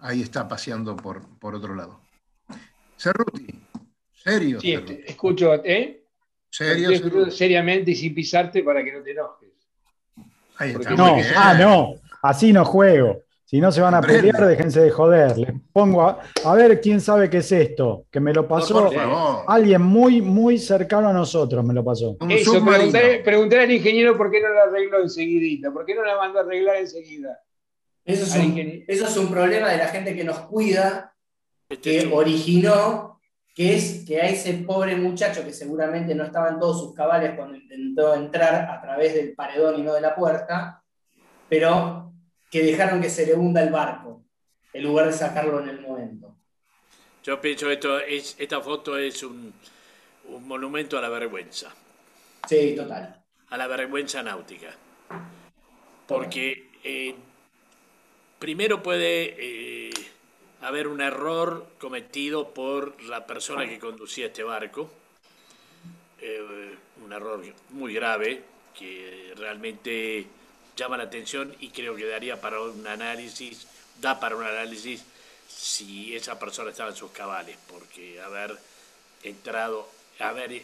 ahí 0.01 0.21
está 0.21 0.47
paseando 0.47 0.97
por, 0.97 1.39
por 1.39 1.55
otro 1.55 1.75
lado. 1.75 2.01
Cerruti, 2.97 3.47
serio. 4.13 4.59
Sí, 4.59 4.73
escucho, 5.05 5.53
¿eh? 5.63 6.05
Serio, 6.49 7.31
seriamente 7.31 7.91
y 7.91 7.95
sin 7.95 8.13
pisarte 8.13 8.63
para 8.63 8.83
que 8.83 8.91
no 8.91 9.01
te 9.01 9.11
enojes. 9.11 9.49
Ahí 10.57 10.71
está. 10.71 10.91
No, 10.91 11.15
ah, 11.37 11.53
no, 11.53 11.95
así 12.21 12.51
no 12.51 12.65
juego. 12.65 13.23
Si 13.51 13.59
no 13.59 13.69
se 13.69 13.81
van 13.81 13.93
a 13.93 13.99
pelear, 13.99 14.47
déjense 14.47 14.79
de 14.79 14.91
joder. 14.91 15.37
Les 15.37 15.51
pongo 15.73 16.03
a, 16.03 16.55
ver 16.55 16.79
quién 16.79 17.01
sabe 17.01 17.29
qué 17.29 17.39
es 17.39 17.51
esto. 17.51 18.05
Que 18.09 18.21
me 18.21 18.33
lo 18.33 18.47
pasó 18.47 18.89
alguien 19.45 19.81
muy, 19.81 20.21
muy 20.21 20.57
cercano 20.57 21.09
a 21.09 21.13
nosotros, 21.13 21.61
me 21.65 21.73
lo 21.73 21.83
pasó. 21.83 22.15
Eso, 22.29 22.63
pregunté, 23.25 23.59
al 23.59 23.69
ingeniero 23.69 24.15
por 24.15 24.31
qué 24.31 24.39
no 24.39 24.47
la 24.53 24.63
arregló 24.63 25.01
enseguidita, 25.01 25.69
por 25.69 25.85
qué 25.85 25.95
no 25.95 26.05
la 26.05 26.15
mandó 26.15 26.39
a 26.39 26.43
arreglar 26.43 26.77
enseguida. 26.77 27.41
Eso 28.05 28.23
es, 28.23 28.35
un, 28.37 28.85
eso 28.87 29.05
es 29.05 29.17
un 29.17 29.29
problema 29.29 29.67
de 29.67 29.79
la 29.79 29.87
gente 29.87 30.15
que 30.15 30.23
nos 30.23 30.39
cuida, 30.39 31.13
que 31.81 32.09
originó, 32.09 33.19
que 33.53 33.75
es 33.75 34.05
que 34.07 34.21
a 34.21 34.29
ese 34.29 34.53
pobre 34.65 34.95
muchacho 34.95 35.43
que 35.43 35.51
seguramente 35.51 36.15
no 36.15 36.23
estaba 36.23 36.47
en 36.51 36.57
todos 36.57 36.79
sus 36.79 36.93
cabales 36.93 37.33
cuando 37.35 37.57
intentó 37.57 38.15
entrar 38.15 38.69
a 38.71 38.81
través 38.81 39.13
del 39.13 39.33
paredón 39.33 39.77
y 39.77 39.83
no 39.83 39.93
de 39.93 39.99
la 39.99 40.15
puerta, 40.15 40.81
pero 41.49 42.10
que 42.51 42.61
dejaron 42.61 43.01
que 43.01 43.09
se 43.09 43.25
le 43.25 43.33
hunda 43.33 43.63
el 43.63 43.71
barco, 43.71 44.21
en 44.73 44.83
lugar 44.83 45.07
de 45.07 45.13
sacarlo 45.13 45.61
en 45.61 45.69
el 45.69 45.79
momento. 45.79 46.35
Yo 47.23 47.39
pienso 47.39 47.71
esto 47.71 47.97
es, 47.99 48.35
esta 48.37 48.59
foto 48.59 48.97
es 48.97 49.23
un, 49.23 49.53
monumento 50.41 50.97
a 50.97 51.01
la 51.01 51.09
vergüenza. 51.09 51.73
Sí, 52.47 52.75
total. 52.75 53.23
A 53.49 53.57
la 53.57 53.67
vergüenza 53.67 54.21
náutica. 54.21 54.75
Porque 56.07 56.71
eh, 56.83 57.15
primero 58.37 58.83
puede 58.83 59.35
eh, 59.37 59.93
haber 60.61 60.87
un 60.87 60.99
error 60.99 61.67
cometido 61.79 62.53
por 62.53 63.01
la 63.03 63.25
persona 63.25 63.65
que 63.65 63.79
conducía 63.79 64.25
este 64.25 64.43
barco. 64.43 64.91
Eh, 66.19 66.75
un 67.03 67.13
error 67.13 67.41
muy 67.69 67.93
grave 67.93 68.43
que 68.77 69.33
realmente 69.37 70.27
llama 70.75 70.97
la 70.97 71.03
atención 71.03 71.55
y 71.59 71.69
creo 71.69 71.95
que 71.95 72.05
daría 72.05 72.39
para 72.39 72.61
un 72.61 72.85
análisis, 72.87 73.67
da 73.99 74.19
para 74.19 74.35
un 74.35 74.43
análisis 74.43 75.03
si 75.47 76.15
esa 76.15 76.39
persona 76.39 76.71
estaba 76.71 76.89
en 76.89 76.95
sus 76.95 77.11
cabales, 77.11 77.57
porque 77.67 78.21
haber 78.21 78.57
entrado, 79.23 79.87
haber 80.19 80.63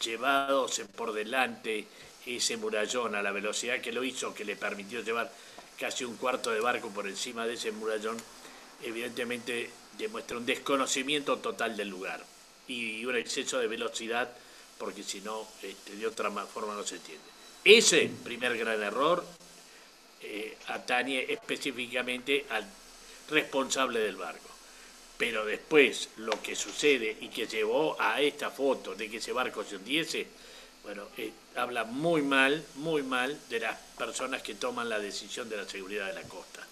llevadose 0.00 0.84
por 0.84 1.12
delante 1.12 1.86
ese 2.26 2.56
murallón 2.56 3.14
a 3.14 3.22
la 3.22 3.32
velocidad 3.32 3.80
que 3.80 3.92
lo 3.92 4.04
hizo, 4.04 4.34
que 4.34 4.44
le 4.44 4.56
permitió 4.56 5.00
llevar 5.00 5.30
casi 5.78 6.04
un 6.04 6.16
cuarto 6.16 6.50
de 6.50 6.60
barco 6.60 6.88
por 6.90 7.06
encima 7.06 7.46
de 7.46 7.54
ese 7.54 7.72
murallón, 7.72 8.16
evidentemente 8.82 9.70
demuestra 9.96 10.36
un 10.36 10.46
desconocimiento 10.46 11.38
total 11.38 11.76
del 11.76 11.88
lugar 11.88 12.24
y 12.66 13.04
un 13.04 13.16
exceso 13.16 13.58
de 13.58 13.66
velocidad, 13.66 14.30
porque 14.78 15.02
si 15.02 15.20
no, 15.20 15.46
este, 15.62 15.96
de 15.96 16.06
otra 16.06 16.30
forma 16.46 16.74
no 16.74 16.84
se 16.84 16.96
entiende. 16.96 17.37
Ese 17.64 18.10
primer 18.24 18.56
gran 18.56 18.82
error 18.82 19.24
eh, 20.22 20.56
atañe 20.68 21.30
específicamente 21.32 22.46
al 22.50 22.66
responsable 23.28 24.00
del 24.00 24.16
barco. 24.16 24.48
Pero 25.16 25.44
después 25.44 26.10
lo 26.18 26.40
que 26.42 26.54
sucede 26.54 27.16
y 27.20 27.28
que 27.28 27.46
llevó 27.46 28.00
a 28.00 28.20
esta 28.20 28.50
foto 28.50 28.94
de 28.94 29.10
que 29.10 29.16
ese 29.16 29.32
barco 29.32 29.64
se 29.64 29.76
hundiese, 29.76 30.26
bueno, 30.84 31.08
eh, 31.16 31.32
habla 31.56 31.84
muy 31.84 32.22
mal, 32.22 32.64
muy 32.76 33.02
mal 33.02 33.38
de 33.48 33.60
las 33.60 33.76
personas 33.98 34.42
que 34.42 34.54
toman 34.54 34.88
la 34.88 34.98
decisión 34.98 35.48
de 35.48 35.56
la 35.56 35.68
seguridad 35.68 36.06
de 36.06 36.14
la 36.14 36.22
costa. 36.22 36.66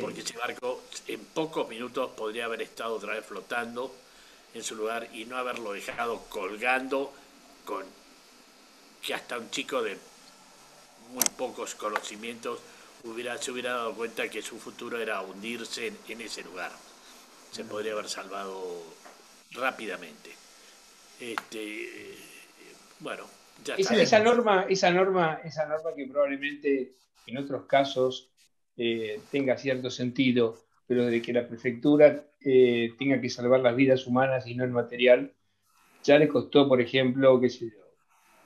Porque 0.00 0.22
ese 0.22 0.38
barco 0.38 0.84
en 1.06 1.20
pocos 1.26 1.68
minutos 1.68 2.12
podría 2.16 2.46
haber 2.46 2.62
estado 2.62 2.94
otra 2.94 3.12
vez 3.12 3.26
flotando 3.26 3.94
en 4.54 4.64
su 4.64 4.74
lugar 4.74 5.08
y 5.12 5.26
no 5.26 5.36
haberlo 5.36 5.72
dejado 5.72 6.24
colgando 6.30 7.12
con 7.66 7.84
que 9.02 9.14
hasta 9.14 9.38
un 9.38 9.50
chico 9.50 9.82
de 9.82 9.96
muy 11.12 11.24
pocos 11.36 11.74
conocimientos 11.74 12.60
hubiera, 13.04 13.36
se 13.38 13.50
hubiera 13.50 13.72
dado 13.72 13.94
cuenta 13.94 14.28
que 14.28 14.40
su 14.40 14.58
futuro 14.58 14.98
era 14.98 15.20
hundirse 15.20 15.92
en, 16.08 16.20
ese 16.20 16.42
lugar. 16.42 16.70
Se 17.50 17.64
podría 17.64 17.92
haber 17.92 18.08
salvado 18.08 18.82
rápidamente. 19.50 20.30
Este, 21.20 22.16
bueno, 23.00 23.24
ya 23.64 23.74
esa, 23.74 24.00
esa, 24.00 24.20
norma, 24.20 24.66
esa, 24.68 24.90
norma, 24.90 25.40
esa 25.44 25.66
norma 25.66 25.90
que 25.94 26.06
probablemente 26.06 26.92
en 27.26 27.38
otros 27.38 27.66
casos 27.66 28.30
eh, 28.76 29.20
tenga 29.30 29.58
cierto 29.58 29.90
sentido, 29.90 30.58
pero 30.86 31.06
de 31.06 31.20
que 31.20 31.32
la 31.32 31.46
prefectura 31.46 32.24
eh, 32.40 32.94
tenga 32.98 33.20
que 33.20 33.28
salvar 33.28 33.60
las 33.60 33.76
vidas 33.76 34.06
humanas 34.06 34.46
y 34.46 34.54
no 34.54 34.64
el 34.64 34.70
material, 34.70 35.32
ya 36.02 36.18
le 36.18 36.28
costó, 36.28 36.68
por 36.68 36.80
ejemplo, 36.80 37.40
que 37.40 37.50
se 37.50 37.81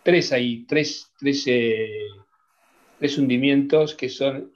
tres 0.07 0.33
ahí, 0.33 0.65
tres, 0.69 1.11
eh, 1.47 2.07
tres, 3.01 3.19
hundimientos 3.19 3.93
que 3.97 4.09
son 4.09 4.53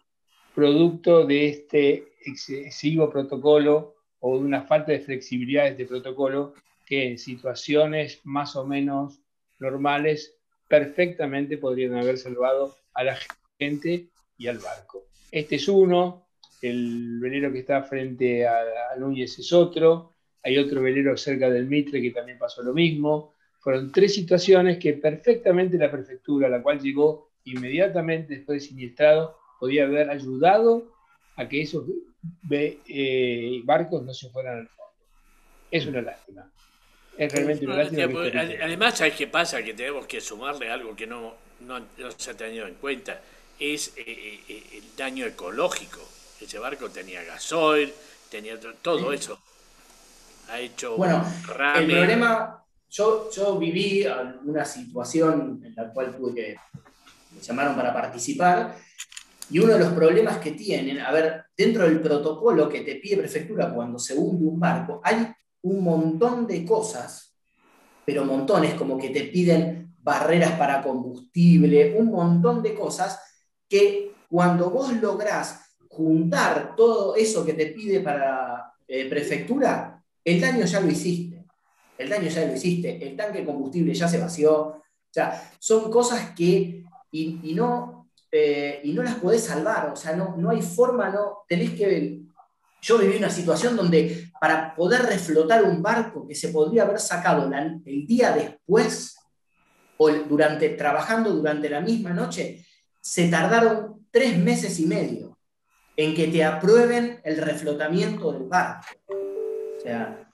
producto 0.55 1.27
de 1.27 1.49
este 1.49 2.13
excesivo 2.25 3.11
protocolo 3.11 3.97
o 4.21 4.39
de 4.39 4.45
una 4.45 4.63
falta 4.63 4.93
de 4.93 5.01
flexibilidad 5.01 5.65
de 5.65 5.71
este 5.71 5.87
protocolo 5.87 6.55
que 6.87 7.09
en 7.09 7.19
situaciones 7.19 8.21
más 8.23 8.55
o 8.55 8.65
menos 8.65 9.19
normales 9.59 10.37
perfectamente 10.69 11.59
podrían 11.59 11.97
haber 11.97 12.17
salvado 12.17 12.77
a 12.95 13.03
la 13.03 13.19
gente 13.59 14.07
y 14.39 14.47
al 14.47 14.59
barco. 14.59 15.03
Este 15.33 15.57
es 15.57 15.67
uno, 15.67 16.29
el 16.63 17.19
velero 17.19 17.53
que 17.53 17.59
está 17.59 17.83
frente 17.83 18.47
a, 18.47 18.61
a 18.95 18.97
Núñez 18.97 19.37
es 19.37 19.53
otro, 19.53 20.13
hay 20.45 20.59
otro 20.59 20.81
velero 20.81 21.17
cerca 21.17 21.51
del 21.51 21.67
Mitre 21.67 22.01
que 22.01 22.13
también 22.13 22.39
pasó 22.39 22.63
lo 22.63 22.73
mismo, 22.73 23.35
fueron 23.61 23.93
tres 23.93 24.15
situaciones 24.15 24.79
que 24.79 24.95
perfectamente 24.95 25.77
la 25.77 25.91
prefectura, 25.91 26.49
a 26.49 26.51
la 26.51 26.63
cual 26.63 26.81
llegó 26.81 27.31
inmediatamente 27.45 28.35
después 28.37 28.63
de 28.63 28.69
siniestrado, 28.69 29.39
podía 29.59 29.85
haber 29.85 30.11
ayudado 30.11 30.91
a 31.37 31.49
que 31.49 31.63
esos 31.63 31.85
eh, 32.51 33.61
barcos 33.65 34.03
no 34.03 34.15
se 34.15 34.31
fueran 34.31 34.61
al 34.61 34.69
fondo. 34.69 34.93
Es 35.71 35.87
una 35.87 36.01
lástima. 36.01 36.51
Es 37.17 37.33
realmente 37.33 37.67
una 37.67 37.77
lástima. 37.77 38.21
además, 38.63 38.99
¿sabes 38.99 39.15
qué 39.15 39.27
pasa? 39.27 39.63
Que 39.63 39.75
tenemos 39.75 40.07
que 40.07 40.21
sumarle 40.21 40.71
algo 40.71 40.97
que 40.97 41.07
no, 41.07 41.35
no, 41.61 41.81
se 42.17 42.31
ha 42.31 42.37
tenido 42.37 42.67
en 42.67 42.75
cuenta. 42.75 43.21
Es 43.59 43.93
eh, 43.99 44.41
eh, 44.49 44.63
el 44.75 44.97
daño 44.97 45.27
ecológico. 45.27 46.01
Ese 46.41 46.59
barco 46.59 46.89
tenía 46.89 47.23
gasoil, 47.25 47.93
tenía 48.31 48.59
todo 48.81 49.13
eso. 49.13 49.39
Ha 50.49 50.59
hecho 50.59 50.97
bueno, 50.97 51.25
el 51.47 51.87
problema 51.87 52.61
yo, 52.91 53.59
viví 53.59 54.05
una 54.45 54.65
situación 54.65 55.63
en 55.65 55.75
la 55.75 55.93
cual 55.93 56.17
tuve 56.17 56.35
que, 56.35 56.57
me 57.33 57.41
llamaron 57.41 57.75
para 57.75 57.93
participar, 57.93 58.77
y 59.51 59.59
uno 59.59 59.73
de 59.73 59.81
los 59.81 59.93
problemas 59.93 60.39
que 60.39 60.53
tienen, 60.53 61.01
a 61.01 61.11
ver, 61.11 61.45
dentro 61.57 61.85
del 61.85 62.01
protocolo 62.01 62.69
que 62.69 62.83
te 62.83 62.97
pide 62.97 63.17
prefectura 63.17 63.73
cuando 63.73 63.99
se 63.99 64.15
hunde 64.15 64.47
un 64.47 64.61
barco, 64.61 65.01
hay 65.03 65.27
un 65.63 65.83
montón 65.83 66.47
de 66.47 66.65
cosas 66.65 67.31
pero 68.11 68.25
montones, 68.25 68.75
como 68.75 68.99
que 68.99 69.11
te 69.11 69.23
piden 69.25 69.95
barreras 70.03 70.59
para 70.59 70.83
combustible, 70.83 71.95
un 71.97 72.11
montón 72.11 72.61
de 72.61 72.75
cosas 72.75 73.21
que 73.69 74.17
cuando 74.29 74.69
vos 74.71 74.93
lográs 74.95 75.77
juntar 75.89 76.75
todo 76.77 77.15
eso 77.15 77.45
que 77.45 77.53
te 77.53 77.67
pide 77.67 78.01
para 78.01 78.75
eh, 78.89 79.09
prefectura, 79.09 80.03
el 80.25 80.41
daño 80.41 80.65
ya 80.65 80.81
lo 80.81 80.89
hiciste. 80.89 81.40
El 82.01 82.09
daño 82.09 82.29
ya 82.29 82.47
lo 82.47 82.55
hiciste. 82.55 83.07
El 83.07 83.17
tanque 83.17 83.41
de 83.41 83.47
combustible 83.47 83.95
ya 83.95 84.09
se 84.09 84.19
vació. 84.19 84.53
O 84.53 84.83
sea, 85.13 85.51
son 85.59 85.91
cosas 85.91 86.31
que, 86.35 86.85
y, 87.11 87.53
no, 87.55 88.11
eh, 88.31 88.81
y 88.85 88.93
no 88.93 89.03
las 89.03 89.17
podés 89.17 89.45
salvar. 89.45 89.91
O 89.93 89.97
sea, 89.97 90.17
no, 90.17 90.37
no 90.37 90.51
hay 90.51 90.63
forma, 90.63 91.11
no, 91.11 91.45
tenés 91.49 91.71
que 91.73 92.21
yo 92.83 92.99
viví 92.99 93.17
una 93.19 93.31
situación 93.31 93.77
donde 93.77 94.31
para 94.41 94.75
poder 94.75 95.03
reflotar 95.03 95.65
un 95.65 95.83
barco 95.83 96.27
que 96.27 96.35
se 96.35 96.49
podría 96.49 96.85
haber 96.85 96.99
sacado 96.99 97.51
el 97.85 98.07
día 98.07 98.33
después 98.33 99.17
o 99.99 100.11
durante, 100.11 100.71
trabajando 100.71 101.31
durante 101.31 101.69
la 101.69 101.83
misma 101.83 102.11
noche, 102.15 102.65
se 103.01 103.29
tardaron 103.29 104.07
tres 104.11 104.39
meses 104.39 104.81
y 104.81 104.87
medio 104.87 105.37
en 105.95 106.15
que 106.15 106.29
te 106.29 106.43
aprueben 106.43 107.21
el 107.23 107.37
reflotamiento 107.37 108.33
del 108.33 108.45
barco. 108.45 108.87
O 109.09 109.81
sea, 109.83 110.30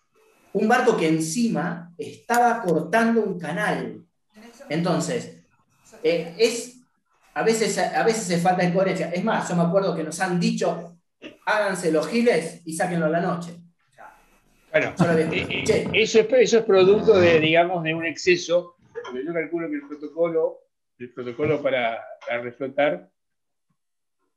un 0.57 0.69
barco 0.69 0.97
que 0.97 1.07
encima 1.07 1.93
estaba 1.99 2.63
cortando 2.63 3.21
un 3.21 3.39
canal. 3.39 4.03
Entonces, 4.71 5.43
eh, 6.03 6.35
es, 6.39 6.81
a, 7.35 7.43
veces, 7.43 7.77
a 7.77 8.03
veces 8.03 8.23
se 8.23 8.39
falta 8.39 8.65
de 8.65 8.73
coherencia. 8.73 9.11
Es 9.11 9.23
más, 9.23 9.47
yo 9.51 9.55
me 9.55 9.65
acuerdo 9.65 9.95
que 9.95 10.03
nos 10.03 10.19
han 10.19 10.41
dicho, 10.41 10.97
háganse 11.45 11.93
los 11.93 12.09
giles 12.09 12.63
y 12.65 12.73
sáquenlo 12.73 13.05
a 13.05 13.11
la 13.11 13.21
noche. 13.21 13.51
Bueno, 14.73 14.95
eh, 15.19 15.47
eh, 15.69 15.89
eso, 15.93 16.21
es, 16.21 16.27
eso 16.31 16.59
es 16.59 16.65
producto 16.65 17.19
de, 17.19 17.39
digamos, 17.39 17.83
de 17.83 17.95
un 17.95 18.07
exceso, 18.07 18.77
porque 19.05 19.27
yo 19.27 19.35
calculo 19.35 19.69
que 19.69 19.75
el 19.75 19.87
protocolo, 19.87 20.61
el 20.99 21.13
protocolo 21.13 21.63
para, 21.63 22.03
reflotar 22.43 23.11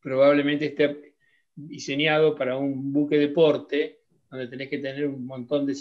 probablemente 0.02 0.66
esté 0.66 1.16
diseñado 1.56 2.36
para 2.36 2.58
un 2.58 2.92
buque 2.92 3.18
deporte 3.18 3.99
donde 4.30 4.48
tenés 4.48 4.70
que 4.70 4.78
tener 4.78 5.08
un 5.08 5.26
montón 5.26 5.66
de, 5.66 5.76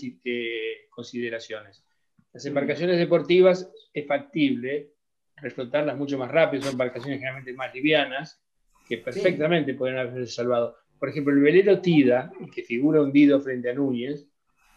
consideraciones. 0.90 1.84
Las 2.32 2.44
embarcaciones 2.46 2.98
deportivas 2.98 3.70
es 3.92 4.06
factible 4.06 4.92
reflotarlas 5.36 5.96
mucho 5.96 6.18
más 6.18 6.30
rápido, 6.30 6.62
son 6.62 6.72
embarcaciones 6.72 7.18
generalmente 7.18 7.52
más 7.52 7.72
livianas, 7.72 8.42
que 8.88 8.98
perfectamente 8.98 9.74
pueden 9.74 9.98
haberse 9.98 10.32
salvado. 10.32 10.76
Por 10.98 11.10
ejemplo, 11.10 11.32
el 11.32 11.40
velero 11.40 11.80
Tida, 11.80 12.32
que 12.52 12.62
figura 12.62 13.02
hundido 13.02 13.40
frente 13.40 13.70
a 13.70 13.74
Núñez, 13.74 14.26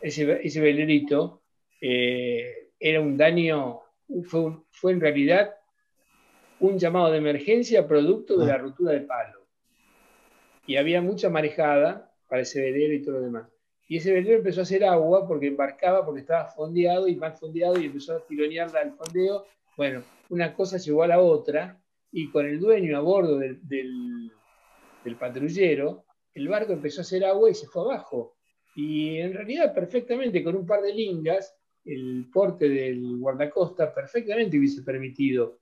ese, 0.02 0.40
ese 0.44 0.60
velerito 0.60 1.42
eh, 1.80 2.70
era 2.80 3.02
un 3.02 3.18
daño, 3.18 3.80
fue, 4.26 4.58
fue, 4.72 4.92
en 4.92 5.02
realidad 5.02 5.56
un 6.60 6.78
llamado 6.78 7.12
de 7.12 7.18
emergencia 7.18 7.88
producto 7.88 8.38
de 8.38 8.48
la 8.48 8.56
ah. 8.56 8.58
ruptura 8.60 8.92
de 8.92 9.02
palo. 9.02 9.48
Y 10.68 10.76
había 10.76 11.02
mucha 11.02 11.30
marejada 11.30 12.14
para 12.28 12.44
ese 12.44 12.62
velero 12.62 12.94
y 12.94 13.02
todo 13.02 13.16
lo 13.16 13.22
demás. 13.22 13.61
Y 13.92 13.98
ese 13.98 14.14
velero 14.14 14.38
empezó 14.38 14.62
a 14.62 14.64
hacer 14.64 14.86
agua 14.86 15.28
porque 15.28 15.48
embarcaba, 15.48 16.06
porque 16.06 16.22
estaba 16.22 16.46
fondeado 16.46 17.10
y 17.10 17.18
mal 17.18 17.34
fondeado 17.34 17.78
y 17.78 17.88
empezó 17.88 18.16
a 18.16 18.26
tironearla 18.26 18.80
al 18.80 18.94
fondeo. 18.94 19.46
Bueno, 19.76 20.02
una 20.30 20.54
cosa 20.54 20.78
llegó 20.78 21.04
a 21.04 21.08
la 21.08 21.20
otra 21.20 21.78
y 22.10 22.32
con 22.32 22.46
el 22.46 22.58
dueño 22.58 22.98
a 22.98 23.02
bordo 23.02 23.38
del, 23.38 23.60
del 23.68 25.16
patrullero, 25.20 26.06
el 26.34 26.48
barco 26.48 26.72
empezó 26.72 27.02
a 27.02 27.04
hacer 27.04 27.26
agua 27.26 27.50
y 27.50 27.54
se 27.54 27.68
fue 27.68 27.82
abajo. 27.82 28.38
Y 28.78 29.18
en 29.18 29.34
realidad 29.34 29.74
perfectamente 29.74 30.42
con 30.42 30.56
un 30.56 30.66
par 30.66 30.82
de 30.84 30.94
lingas, 30.94 31.54
el 31.84 32.30
porte 32.32 32.70
del 32.70 33.18
guardacosta 33.18 33.94
perfectamente 33.94 34.58
hubiese 34.58 34.84
permitido 34.84 35.58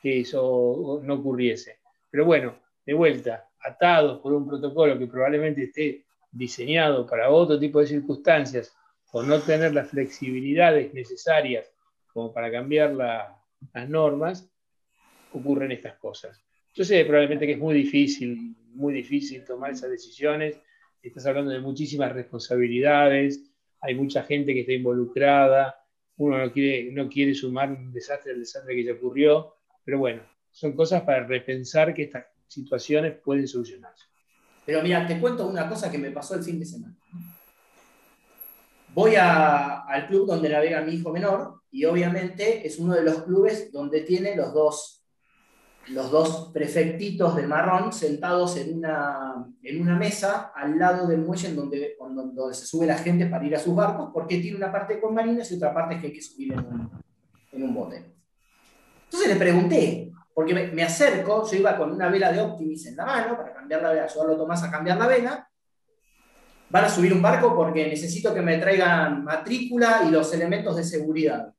que 0.00 0.20
eso 0.20 1.00
no 1.02 1.14
ocurriese. 1.14 1.80
Pero 2.08 2.26
bueno, 2.26 2.54
de 2.86 2.94
vuelta, 2.94 3.50
atados 3.58 4.20
por 4.20 4.34
un 4.34 4.46
protocolo 4.46 4.96
que 4.96 5.08
probablemente 5.08 5.64
esté 5.64 6.04
diseñado 6.32 7.06
para 7.06 7.30
otro 7.30 7.58
tipo 7.58 7.80
de 7.80 7.86
circunstancias, 7.86 8.74
por 9.10 9.26
no 9.26 9.38
tener 9.40 9.74
las 9.74 9.88
flexibilidades 9.88 10.92
necesarias 10.94 11.70
como 12.12 12.32
para 12.32 12.50
cambiar 12.50 12.94
las 12.94 13.88
normas, 13.88 14.50
ocurren 15.32 15.70
estas 15.70 15.96
cosas. 15.98 16.42
Yo 16.74 16.84
sé 16.84 17.04
probablemente 17.04 17.46
que 17.46 17.52
es 17.52 17.58
muy 17.58 17.74
difícil 17.74 18.56
muy 18.74 18.94
difícil 18.94 19.44
tomar 19.44 19.72
esas 19.72 19.90
decisiones. 19.90 20.58
Estás 21.02 21.26
hablando 21.26 21.50
de 21.50 21.60
muchísimas 21.60 22.12
responsabilidades, 22.12 23.42
hay 23.80 23.94
mucha 23.94 24.22
gente 24.22 24.54
que 24.54 24.60
está 24.60 24.72
involucrada, 24.72 25.76
uno 26.16 26.38
no 26.38 26.52
quiere, 26.52 26.92
no 26.92 27.08
quiere 27.08 27.34
sumar 27.34 27.70
un 27.70 27.92
desastre 27.92 28.32
al 28.32 28.40
desastre 28.40 28.74
que 28.74 28.84
ya 28.84 28.92
ocurrió, 28.92 29.56
pero 29.84 29.98
bueno, 29.98 30.22
son 30.50 30.74
cosas 30.74 31.02
para 31.02 31.26
repensar 31.26 31.92
que 31.92 32.04
estas 32.04 32.26
situaciones 32.46 33.16
pueden 33.18 33.48
solucionarse. 33.48 34.06
Pero 34.64 34.82
mira, 34.82 35.06
te 35.06 35.20
cuento 35.20 35.46
una 35.46 35.68
cosa 35.68 35.90
que 35.90 35.98
me 35.98 36.10
pasó 36.10 36.34
el 36.34 36.42
fin 36.42 36.58
de 36.58 36.66
semana. 36.66 36.96
Voy 38.94 39.14
al 39.16 40.06
club 40.06 40.26
donde 40.26 40.48
navega 40.48 40.82
mi 40.82 40.94
hijo 40.94 41.10
menor 41.10 41.62
y 41.70 41.84
obviamente 41.84 42.66
es 42.66 42.78
uno 42.78 42.94
de 42.94 43.02
los 43.02 43.22
clubes 43.22 43.72
donde 43.72 44.02
tiene 44.02 44.36
los 44.36 44.52
dos 44.52 45.02
los 45.88 46.10
dos 46.10 46.50
prefectitos 46.52 47.34
de 47.34 47.46
marrón 47.46 47.92
sentados 47.92 48.56
en 48.56 48.78
una, 48.78 49.44
en 49.62 49.82
una 49.82 49.96
mesa 49.96 50.52
al 50.54 50.78
lado 50.78 51.08
del 51.08 51.22
muelle 51.22 51.48
en 51.48 51.56
donde, 51.56 51.96
donde, 51.98 52.54
se 52.54 52.66
sube 52.66 52.86
la 52.86 52.98
gente 52.98 53.26
para 53.26 53.44
ir 53.44 53.56
a 53.56 53.58
sus 53.58 53.74
barcos, 53.74 54.10
porque 54.12 54.38
tiene 54.38 54.56
una 54.56 54.70
parte 54.70 55.00
con 55.00 55.14
marines 55.14 55.50
y 55.50 55.56
otra 55.56 55.74
parte 55.74 55.98
que 55.98 56.06
hay 56.06 56.12
que 56.12 56.22
subir 56.22 56.52
en 56.52 56.60
un, 56.60 56.90
en 57.50 57.62
un 57.64 57.74
bote. 57.74 58.14
Entonces 59.04 59.28
le 59.28 59.36
pregunté, 59.36 60.11
porque 60.34 60.54
me, 60.54 60.82
acerco, 60.82 61.48
yo 61.50 61.56
iba 61.56 61.76
con 61.76 61.92
una 61.92 62.08
vela 62.08 62.32
de 62.32 62.40
Optimis 62.40 62.86
en 62.86 62.96
la 62.96 63.06
mano 63.06 63.36
para 63.36 63.52
cambiar 63.52 63.82
la 63.82 63.90
vela, 63.90 64.04
ayudarlo 64.04 64.34
a 64.34 64.38
Tomás 64.38 64.62
a 64.62 64.70
cambiar 64.70 64.98
la 64.98 65.06
vela. 65.06 65.48
Van 66.70 66.84
a 66.84 66.88
subir 66.88 67.12
un 67.12 67.20
barco 67.20 67.54
porque 67.54 67.86
necesito 67.86 68.32
que 68.32 68.40
me 68.40 68.58
traigan 68.58 69.24
matrícula 69.24 70.02
y 70.06 70.10
los 70.10 70.32
elementos 70.32 70.76
de 70.76 70.84
seguridad 70.84 71.52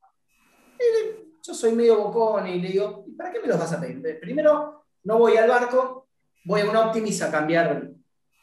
yo 1.45 1.53
soy 1.53 1.73
medio 1.73 1.97
bocón 1.97 2.47
y 2.47 2.59
le 2.59 2.69
digo, 2.69 3.05
¿para 3.17 3.31
qué 3.31 3.41
me 3.41 3.47
los 3.47 3.59
vas 3.59 3.73
a 3.73 3.79
pedir? 3.79 4.19
Primero, 4.19 4.85
no 5.03 5.19
voy 5.19 5.35
al 5.35 5.49
barco, 5.49 6.07
voy 6.45 6.61
a 6.61 6.69
un 6.69 6.75
Optimis 6.75 7.21
a 7.21 7.29
cambiar, 7.29 7.91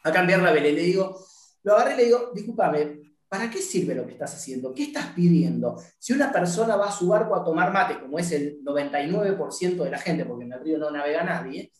a 0.04 0.12
cambiar 0.12 0.42
la 0.42 0.52
vela. 0.52 0.68
Y 0.68 0.74
le 0.74 0.82
digo, 0.82 1.18
lo 1.62 1.74
agarré 1.74 1.94
y 1.94 1.96
le 1.96 2.04
digo, 2.04 2.30
discúlpame, 2.34 2.99
¿para 3.30 3.48
qué 3.48 3.58
sirve 3.58 3.94
lo 3.94 4.04
que 4.04 4.14
estás 4.14 4.34
haciendo? 4.34 4.74
¿Qué 4.74 4.82
estás 4.82 5.12
pidiendo? 5.14 5.80
Si 6.00 6.12
una 6.12 6.32
persona 6.32 6.74
va 6.74 6.88
a 6.88 6.92
su 6.92 7.06
barco 7.06 7.36
a 7.36 7.44
tomar 7.44 7.72
mate, 7.72 8.00
como 8.00 8.18
es 8.18 8.32
el 8.32 8.60
99% 8.64 9.84
de 9.84 9.90
la 9.90 9.98
gente, 9.98 10.24
porque 10.24 10.46
en 10.46 10.52
el 10.52 10.60
río 10.60 10.78
no 10.78 10.90
navega 10.90 11.22
nadie, 11.22 11.70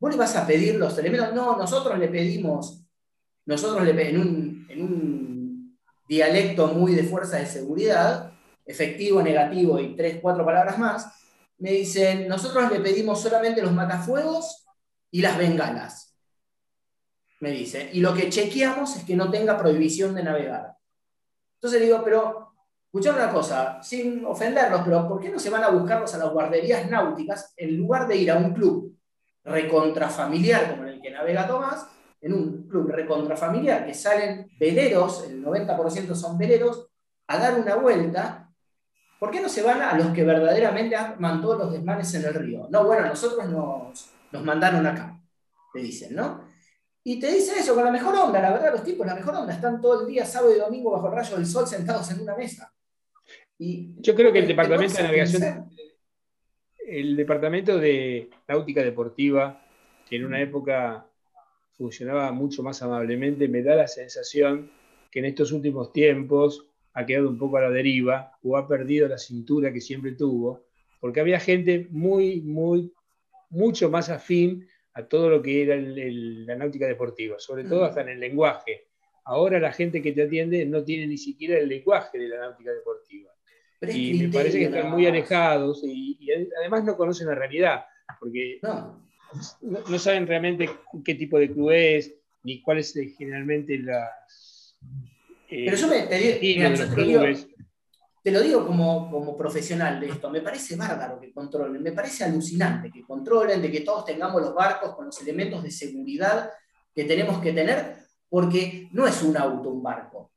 vos 0.00 0.10
le 0.10 0.16
vas 0.18 0.34
a 0.34 0.44
pedir 0.44 0.74
los 0.74 0.98
elementos. 0.98 1.32
No, 1.32 1.56
nosotros 1.56 1.96
le 2.00 2.08
pedimos, 2.08 2.84
nosotros 3.46 3.84
le 3.84 3.94
pedimos 3.94 4.26
en 4.26 4.28
un, 4.28 4.66
en 4.70 4.82
un 4.82 5.78
dialecto 6.08 6.66
muy 6.66 6.96
de 6.96 7.04
fuerza 7.04 7.36
de 7.36 7.46
seguridad, 7.46 8.32
efectivo, 8.66 9.22
negativo 9.22 9.78
y 9.78 9.94
tres, 9.94 10.18
cuatro 10.20 10.44
palabras 10.44 10.80
más, 10.80 11.06
me 11.58 11.70
dicen, 11.70 12.26
nosotros 12.26 12.72
le 12.72 12.80
pedimos 12.80 13.22
solamente 13.22 13.62
los 13.62 13.72
matafuegos 13.72 14.66
y 15.12 15.22
las 15.22 15.38
bengalas. 15.38 16.16
Me 17.38 17.52
dice, 17.52 17.88
y 17.92 18.00
lo 18.00 18.14
que 18.14 18.30
chequeamos 18.30 18.96
es 18.96 19.04
que 19.04 19.14
no 19.14 19.30
tenga 19.30 19.56
prohibición 19.56 20.12
de 20.16 20.24
navegar. 20.24 20.77
Entonces 21.58 21.80
digo, 21.82 22.02
pero, 22.04 22.52
escuchame 22.86 23.22
una 23.22 23.32
cosa, 23.32 23.82
sin 23.82 24.24
ofenderlos, 24.24 24.82
pero 24.84 25.08
¿por 25.08 25.20
qué 25.20 25.28
no 25.28 25.38
se 25.38 25.50
van 25.50 25.64
a 25.64 25.70
buscarlos 25.70 26.14
a 26.14 26.18
las 26.18 26.32
guarderías 26.32 26.88
náuticas 26.88 27.52
en 27.56 27.76
lugar 27.76 28.06
de 28.06 28.16
ir 28.16 28.30
a 28.30 28.36
un 28.36 28.54
club 28.54 28.96
recontrafamiliar 29.44 30.70
como 30.70 30.84
en 30.84 30.88
el 30.90 31.00
que 31.00 31.10
navega 31.10 31.46
Tomás, 31.46 31.88
en 32.20 32.32
un 32.32 32.68
club 32.68 32.88
recontrafamiliar 32.90 33.86
que 33.86 33.94
salen 33.94 34.50
veleros, 34.58 35.24
el 35.28 35.44
90% 35.44 36.14
son 36.14 36.36
veleros, 36.38 36.88
a 37.26 37.38
dar 37.38 37.60
una 37.60 37.76
vuelta 37.76 38.48
¿Por 39.18 39.32
qué 39.32 39.40
no 39.40 39.48
se 39.48 39.62
van 39.62 39.82
a 39.82 39.96
los 39.96 40.08
que 40.08 40.24
verdaderamente 40.24 40.94
arman 40.94 41.42
todos 41.42 41.58
los 41.58 41.72
desmanes 41.72 42.14
en 42.14 42.24
el 42.24 42.34
río? 42.34 42.68
No, 42.70 42.84
bueno, 42.84 43.06
nosotros 43.06 43.48
nos, 43.48 44.10
nos 44.30 44.44
mandaron 44.44 44.86
acá, 44.86 45.20
te 45.72 45.80
dicen, 45.80 46.14
¿no? 46.14 46.47
Y 47.04 47.18
te 47.20 47.32
dice 47.32 47.58
eso 47.58 47.74
con 47.74 47.84
la 47.84 47.90
mejor 47.90 48.14
onda, 48.14 48.40
la 48.40 48.50
verdad, 48.52 48.72
los 48.72 48.84
tipos, 48.84 49.06
la 49.06 49.14
mejor 49.14 49.34
onda, 49.34 49.52
están 49.52 49.80
todo 49.80 50.02
el 50.02 50.08
día, 50.08 50.24
sábado 50.24 50.54
y 50.54 50.58
domingo, 50.58 50.90
bajo 50.90 51.08
el 51.08 51.14
rayo 51.14 51.36
del 51.36 51.46
sol, 51.46 51.66
sentados 51.66 52.10
en 52.10 52.20
una 52.20 52.36
mesa. 52.36 52.72
Y 53.58 53.94
Yo 54.00 54.14
creo 54.14 54.32
que 54.32 54.40
el 54.40 54.48
departamento 54.48 54.96
de 54.96 55.02
navegación, 55.02 55.70
el 56.86 57.16
departamento 57.16 57.78
de 57.78 58.30
náutica 58.46 58.82
deportiva, 58.82 59.62
que 60.08 60.16
en 60.16 60.24
una 60.24 60.40
época 60.40 61.06
funcionaba 61.72 62.32
mucho 62.32 62.62
más 62.62 62.82
amablemente, 62.82 63.48
me 63.48 63.62
da 63.62 63.76
la 63.76 63.88
sensación 63.88 64.70
que 65.10 65.20
en 65.20 65.26
estos 65.26 65.52
últimos 65.52 65.92
tiempos 65.92 66.66
ha 66.92 67.06
quedado 67.06 67.28
un 67.28 67.38
poco 67.38 67.56
a 67.56 67.62
la 67.62 67.70
deriva 67.70 68.32
o 68.42 68.56
ha 68.56 68.66
perdido 68.66 69.06
la 69.08 69.18
cintura 69.18 69.72
que 69.72 69.80
siempre 69.80 70.12
tuvo, 70.12 70.64
porque 71.00 71.20
había 71.20 71.38
gente 71.38 71.86
muy, 71.90 72.40
muy, 72.40 72.92
mucho 73.50 73.90
más 73.90 74.08
afín 74.08 74.66
a 74.94 75.06
todo 75.06 75.30
lo 75.30 75.42
que 75.42 75.62
era 75.62 75.76
la 75.76 76.56
náutica 76.56 76.86
deportiva, 76.86 77.38
sobre 77.38 77.64
todo 77.64 77.84
hasta 77.84 78.02
en 78.02 78.10
el 78.10 78.20
lenguaje. 78.20 78.88
Ahora 79.24 79.60
la 79.60 79.72
gente 79.72 80.02
que 80.02 80.12
te 80.12 80.22
atiende 80.22 80.64
no 80.66 80.82
tiene 80.82 81.06
ni 81.06 81.18
siquiera 81.18 81.58
el 81.58 81.68
lenguaje 81.68 82.18
de 82.18 82.28
la 82.28 82.38
náutica 82.40 82.72
deportiva. 82.72 83.30
y 83.82 84.14
me 84.14 84.28
parece 84.28 84.58
que 84.58 84.64
están 84.64 84.90
muy 84.90 85.06
alejados 85.06 85.82
y, 85.84 86.18
además 86.58 86.84
no 86.84 86.96
conocen 86.96 87.28
la 87.28 87.34
realidad, 87.34 87.84
porque 88.18 88.58
no. 88.62 89.04
no. 89.62 89.98
saben 89.98 90.26
realmente 90.26 90.68
qué 91.04 91.14
tipo 91.14 91.38
de 91.38 91.50
club 91.50 91.70
es, 91.70 92.14
ni 92.42 92.62
cuál 92.62 92.78
es 92.78 92.96
eh, 92.96 93.14
generalmente 93.16 93.78
las... 93.78 94.76
Eh, 95.50 95.64
Pero 95.64 95.76
yo 95.76 95.88
me, 95.88 96.02
te, 96.02 96.18
te 96.18 97.57
lo 98.24 98.40
digo 98.40 98.66
como, 98.66 99.10
como 99.10 99.36
profesional 99.36 100.00
de 100.00 100.08
esto, 100.08 100.30
me 100.30 100.40
parece 100.40 100.76
bárbaro 100.76 101.18
que 101.18 101.32
controlen, 101.32 101.82
me 101.82 101.92
parece 101.92 102.24
alucinante 102.24 102.90
que 102.90 103.02
controlen, 103.02 103.62
de 103.62 103.70
que 103.70 103.80
todos 103.80 104.04
tengamos 104.04 104.42
los 104.42 104.54
barcos 104.54 104.94
con 104.94 105.06
los 105.06 105.20
elementos 105.22 105.62
de 105.62 105.70
seguridad 105.70 106.50
que 106.94 107.04
tenemos 107.04 107.40
que 107.40 107.52
tener, 107.52 107.96
porque 108.28 108.88
no 108.92 109.06
es 109.06 109.22
un 109.22 109.36
auto 109.36 109.70
un 109.70 109.82
barco, 109.82 110.32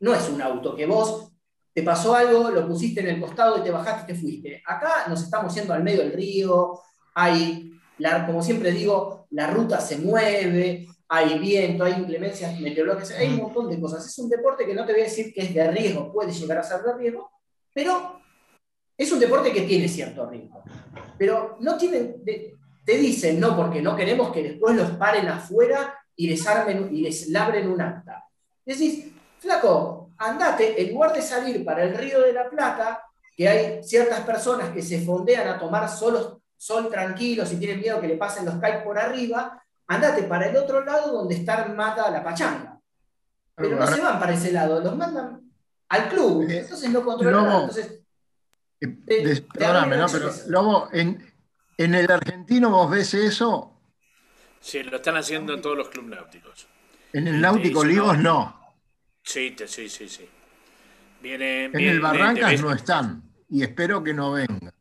no 0.00 0.14
es 0.14 0.28
un 0.28 0.40
auto 0.42 0.76
que 0.76 0.86
vos 0.86 1.32
te 1.72 1.82
pasó 1.82 2.14
algo, 2.14 2.50
lo 2.50 2.68
pusiste 2.68 3.00
en 3.00 3.08
el 3.08 3.20
costado 3.20 3.58
y 3.58 3.62
te 3.62 3.70
bajaste 3.72 4.02
y 4.12 4.14
te 4.14 4.20
fuiste. 4.20 4.62
Acá 4.64 5.06
nos 5.08 5.22
estamos 5.22 5.52
yendo 5.54 5.74
al 5.74 5.82
medio 5.82 6.02
del 6.02 6.12
río, 6.12 6.78
hay, 7.14 7.72
la, 7.98 8.24
como 8.26 8.42
siempre 8.42 8.70
digo, 8.70 9.26
la 9.30 9.48
ruta 9.48 9.80
se 9.80 9.98
mueve, 9.98 10.86
hay 11.14 11.38
viento, 11.38 11.84
hay 11.84 11.92
inclemencias 11.92 12.58
meteorológicas, 12.58 13.12
hay 13.12 13.28
un 13.28 13.36
montón 13.36 13.70
de 13.70 13.80
cosas. 13.80 14.04
Es 14.06 14.18
un 14.18 14.28
deporte 14.28 14.66
que 14.66 14.74
no 14.74 14.84
te 14.84 14.92
voy 14.92 15.02
a 15.02 15.04
decir 15.04 15.32
que 15.32 15.42
es 15.42 15.54
de 15.54 15.70
riesgo, 15.70 16.12
puede 16.12 16.32
llegar 16.32 16.58
a 16.58 16.62
ser 16.62 16.82
de 16.82 16.94
riesgo, 16.94 17.30
pero 17.72 18.20
es 18.96 19.12
un 19.12 19.20
deporte 19.20 19.52
que 19.52 19.62
tiene 19.62 19.88
cierto 19.88 20.28
riesgo. 20.28 20.62
Pero 21.16 21.56
no 21.60 21.76
tienen, 21.76 22.16
te 22.84 22.96
dicen 22.98 23.38
no, 23.38 23.56
porque 23.56 23.80
no 23.80 23.96
queremos 23.96 24.32
que 24.32 24.42
después 24.42 24.76
los 24.76 24.90
paren 24.92 25.28
afuera 25.28 25.98
y 26.16 26.28
les 26.28 26.46
armen 26.46 26.88
y 26.92 27.02
les 27.02 27.28
labren 27.28 27.68
un 27.68 27.80
acta. 27.80 28.24
Decís, 28.64 29.12
flaco, 29.38 30.10
andate, 30.18 30.80
en 30.80 30.92
lugar 30.92 31.12
de 31.12 31.22
salir 31.22 31.64
para 31.64 31.84
el 31.84 31.96
Río 31.96 32.20
de 32.20 32.32
la 32.32 32.48
Plata, 32.50 33.02
que 33.36 33.48
hay 33.48 33.84
ciertas 33.84 34.20
personas 34.20 34.70
que 34.70 34.82
se 34.82 35.00
fondean 35.00 35.48
a 35.48 35.58
tomar 35.58 35.88
sol 35.88 36.40
tranquilos 36.90 37.52
y 37.52 37.56
tienen 37.56 37.80
miedo 37.80 38.00
que 38.00 38.08
le 38.08 38.16
pasen 38.16 38.44
los 38.44 38.54
kites 38.54 38.82
por 38.82 38.98
arriba, 38.98 39.63
andate 39.86 40.24
para 40.24 40.48
el 40.48 40.56
otro 40.56 40.84
lado 40.84 41.12
donde 41.12 41.34
está 41.34 41.54
armada 41.62 42.10
la 42.10 42.22
pachanga. 42.22 42.80
Pero 43.54 43.76
no 43.76 43.86
se 43.86 44.00
van 44.00 44.18
para 44.18 44.34
ese 44.34 44.52
lado, 44.52 44.80
los 44.80 44.96
mandan 44.96 45.40
al 45.88 46.08
club, 46.08 46.48
eh, 46.48 46.58
entonces 46.58 46.90
no 46.90 47.04
controlan. 47.04 47.62
Entonces, 47.62 48.00
eh, 48.80 49.46
perdóname, 49.52 49.96
¿no? 49.96 50.06
Pero 50.10 50.30
Lobo, 50.48 50.88
en, 50.92 51.32
en 51.78 51.94
el 51.94 52.10
argentino 52.10 52.70
vos 52.70 52.90
ves 52.90 53.14
eso. 53.14 53.80
Sí, 54.60 54.82
lo 54.82 54.96
están 54.96 55.16
haciendo 55.16 55.54
en 55.54 55.62
todos 55.62 55.76
los 55.76 55.88
clubes 55.88 56.10
náuticos. 56.10 56.66
En 57.12 57.28
el 57.28 57.40
náutico 57.40 57.80
Olivos 57.80 58.18
no. 58.18 58.74
Sí, 59.22 59.54
sí, 59.66 59.88
sí, 59.88 60.08
sí. 60.08 60.28
Viene, 61.22 61.66
en 61.66 61.76
el 61.76 62.00
Barrancas 62.00 62.60
no 62.60 62.72
están 62.72 63.22
y 63.48 63.62
espero 63.62 64.02
que 64.02 64.12
no 64.12 64.32
vengan. 64.32 64.72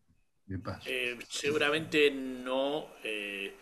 Eh, 0.86 1.18
seguramente 1.30 2.12
no. 2.12 2.88
Eh, 3.04 3.56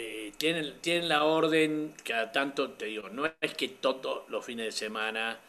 eh, 0.00 0.32
tienen, 0.36 0.74
tienen 0.80 1.08
la 1.08 1.24
orden, 1.24 1.92
cada 2.04 2.30
tanto 2.30 2.70
te 2.70 2.86
digo, 2.86 3.08
no 3.08 3.26
es 3.40 3.54
que 3.54 3.66
todos 3.66 4.28
los 4.28 4.44
fines 4.44 4.66
de 4.66 4.70
semana 4.70 5.40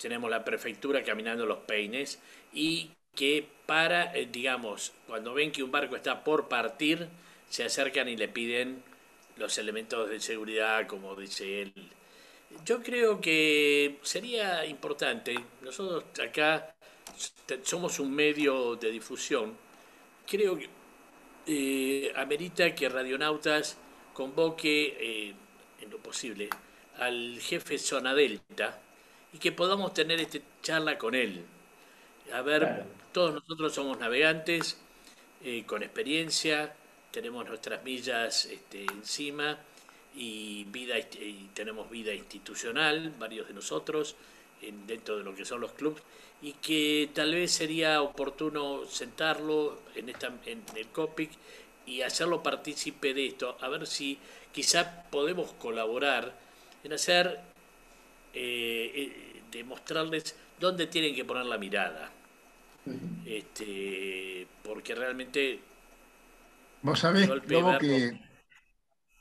tenemos 0.00 0.30
la 0.30 0.42
prefectura 0.42 1.04
caminando 1.04 1.44
los 1.44 1.58
peines 1.58 2.18
y 2.50 2.92
que 3.14 3.46
para, 3.66 4.14
digamos, 4.32 4.94
cuando 5.06 5.34
ven 5.34 5.52
que 5.52 5.62
un 5.62 5.70
barco 5.70 5.96
está 5.96 6.24
por 6.24 6.48
partir, 6.48 7.08
se 7.50 7.62
acercan 7.64 8.08
y 8.08 8.16
le 8.16 8.28
piden 8.28 8.82
los 9.36 9.58
elementos 9.58 10.08
de 10.08 10.18
seguridad, 10.18 10.86
como 10.86 11.14
dice 11.14 11.60
él, 11.60 11.74
yo 12.64 12.82
creo 12.82 13.20
que 13.20 13.98
sería 14.02 14.64
importante, 14.64 15.38
nosotros 15.60 16.04
acá 16.26 16.74
somos 17.64 18.00
un 18.00 18.14
medio 18.14 18.76
de 18.76 18.90
difusión, 18.90 19.58
creo 20.26 20.56
que 20.56 20.70
eh, 21.46 22.12
amerita 22.16 22.74
que 22.74 22.88
Radionautas 22.88 23.76
convoque 24.12 24.96
eh, 24.98 25.34
en 25.80 25.90
lo 25.90 25.98
posible 25.98 26.50
al 26.98 27.38
jefe 27.40 27.78
Zona 27.78 28.14
Delta 28.14 28.78
y 29.32 29.38
que 29.38 29.52
podamos 29.52 29.94
tener 29.94 30.20
esta 30.20 30.38
charla 30.62 30.98
con 30.98 31.14
él. 31.14 31.44
A 32.32 32.42
ver, 32.42 32.84
todos 33.12 33.34
nosotros 33.34 33.74
somos 33.74 33.98
navegantes 33.98 34.78
eh, 35.42 35.64
con 35.66 35.82
experiencia, 35.82 36.74
tenemos 37.10 37.46
nuestras 37.46 37.82
millas 37.82 38.44
este, 38.44 38.84
encima 38.84 39.58
y, 40.14 40.64
vida, 40.64 40.98
y 40.98 41.48
tenemos 41.54 41.90
vida 41.90 42.14
institucional, 42.14 43.14
varios 43.18 43.48
de 43.48 43.54
nosotros, 43.54 44.16
dentro 44.86 45.16
de 45.16 45.24
lo 45.24 45.34
que 45.34 45.44
son 45.44 45.60
los 45.62 45.72
clubes, 45.72 46.02
y 46.42 46.52
que 46.54 47.10
tal 47.14 47.34
vez 47.34 47.50
sería 47.52 48.02
oportuno 48.02 48.84
sentarlo 48.86 49.80
en, 49.94 50.08
esta, 50.08 50.32
en 50.46 50.62
el 50.76 50.86
COPIC 50.88 51.30
y 51.86 52.02
hacerlo 52.02 52.42
partícipe 52.42 53.14
de 53.14 53.26
esto, 53.26 53.56
a 53.60 53.68
ver 53.68 53.86
si 53.86 54.18
quizá 54.52 55.04
podemos 55.10 55.52
colaborar 55.54 56.34
en 56.84 56.92
hacer, 56.92 57.40
eh, 58.34 58.92
eh, 58.94 59.42
demostrarles 59.50 60.36
dónde 60.58 60.86
tienen 60.86 61.14
que 61.14 61.24
poner 61.24 61.46
la 61.46 61.58
mirada. 61.58 62.10
este, 63.26 64.46
porque 64.62 64.94
realmente... 64.94 65.60
Vos 66.82 66.98
sabés, 66.98 67.28
que... 67.78 68.20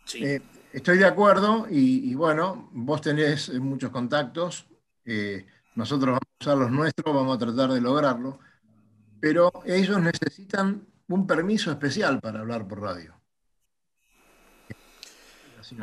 Sí. 0.05 0.25
Eh, 0.25 0.41
estoy 0.73 0.97
de 0.97 1.05
acuerdo 1.05 1.67
y, 1.69 2.13
bueno, 2.15 2.69
vos 2.71 3.01
tenés 3.01 3.53
muchos 3.53 3.91
contactos, 3.91 4.65
eh, 5.05 5.45
nosotros 5.75 6.13
vamos 6.13 6.21
a 6.21 6.43
usar 6.43 6.57
los 6.57 6.71
nuestros, 6.71 7.15
vamos 7.15 7.35
a 7.35 7.39
tratar 7.39 7.71
de 7.71 7.81
lograrlo, 7.81 8.39
pero 9.19 9.51
ellos 9.65 9.99
necesitan 10.01 10.87
un 11.09 11.27
permiso 11.27 11.71
especial 11.71 12.19
para 12.21 12.39
hablar 12.39 12.67
por 12.67 12.81
radio. 12.81 13.15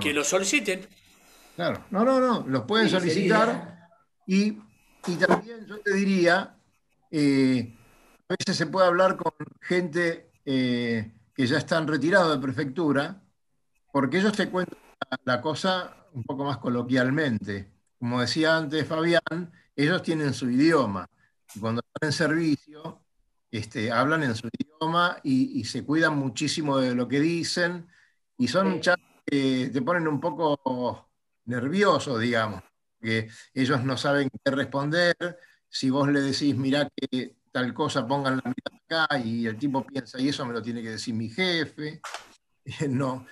que 0.00 0.12
lo 0.12 0.24
soliciten. 0.24 0.86
Claro, 1.54 1.84
no, 1.90 2.04
no, 2.04 2.20
no, 2.20 2.44
los 2.48 2.62
pueden 2.64 2.88
solicitar 2.88 3.88
y, 4.26 4.58
también 5.20 5.64
yo 5.66 5.78
te 5.80 5.94
diría, 5.94 6.56
eh, 7.10 7.76
a 8.28 8.34
veces 8.34 8.56
se 8.56 8.66
puede 8.66 8.86
hablar 8.86 9.16
con 9.16 9.32
gente 9.60 10.32
eh, 10.44 11.12
que 11.34 11.46
ya 11.46 11.58
están 11.58 11.86
retirados 11.86 12.32
de 12.32 12.42
prefectura 12.42 13.22
porque 13.92 14.18
ellos 14.18 14.32
te 14.32 14.50
cuentan 14.50 14.78
la 15.24 15.40
cosa 15.40 15.96
un 16.12 16.24
poco 16.24 16.44
más 16.44 16.58
coloquialmente. 16.58 17.72
Como 17.98 18.20
decía 18.20 18.56
antes 18.56 18.86
Fabián, 18.86 19.52
ellos 19.74 20.02
tienen 20.02 20.34
su 20.34 20.50
idioma. 20.50 21.08
Y 21.54 21.60
cuando 21.60 21.80
están 21.80 22.08
en 22.08 22.12
servicio, 22.12 23.05
este, 23.56 23.90
hablan 23.90 24.22
en 24.22 24.34
su 24.34 24.48
idioma 24.48 25.18
y, 25.22 25.64
se 25.64 25.84
cuidan 25.84 26.16
muchísimo 26.18 26.78
de 26.78 26.94
lo 26.94 27.08
que 27.08 27.20
dicen. 27.20 27.86
Y 28.38 28.48
son 28.48 28.82
sí. 28.82 28.90
que 29.24 29.70
te 29.72 29.82
ponen 29.82 30.06
un 30.08 30.20
poco 30.20 31.10
nervioso, 31.44 32.18
digamos, 32.18 32.62
que 33.00 33.28
ellos 33.54 33.82
no 33.84 33.96
saben 33.96 34.28
qué 34.30 34.50
responder. 34.50 35.16
Si 35.68 35.90
vos 35.90 36.08
le 36.08 36.20
decís, 36.20 36.56
mirá 36.56 36.88
que 36.94 37.36
tal 37.50 37.72
cosa, 37.72 38.06
pongan 38.06 38.36
la 38.36 38.52
mirada 38.54 39.06
acá, 39.06 39.18
y 39.18 39.46
el 39.46 39.56
tipo 39.56 39.84
piensa, 39.86 40.20
y 40.20 40.28
eso 40.28 40.44
me 40.44 40.52
lo 40.52 40.62
tiene 40.62 40.82
que 40.82 40.90
decir 40.90 41.14
mi 41.14 41.28
jefe. 41.28 42.00
No, 42.88 43.24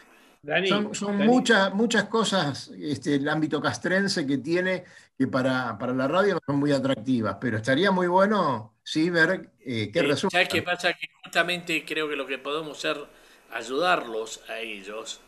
son, 0.92 1.16
muchas, 1.18 1.74
muchas 1.74 2.04
cosas 2.04 2.70
este, 2.78 3.14
el 3.14 3.28
ámbito 3.28 3.60
castrense 3.60 4.26
que 4.26 4.38
tiene 4.38 4.84
que 5.16 5.26
para, 5.26 5.76
la 5.94 6.08
radio 6.08 6.34
no 6.34 6.40
son 6.46 6.56
muy 6.56 6.72
atractivas, 6.72 7.38
pero 7.40 7.56
estaría 7.56 7.90
muy 7.90 8.06
bueno 8.06 8.73
sí 8.84 9.10
ver 9.10 9.48
eh, 9.64 9.90
qué 9.92 10.02
resulta. 10.02 10.36
¿Sabes 10.36 10.48
qué 10.48 10.62
pasa? 10.62 10.92
Que 10.92 11.08
justamente 11.24 11.84
creo 11.84 12.08
que 12.08 12.16
lo 12.16 12.26
que 12.26 12.38
podemos 12.38 12.78
hacer, 12.78 13.02
ayudarlos 13.50 14.42
a 14.48 14.60
ellos, 14.60 15.20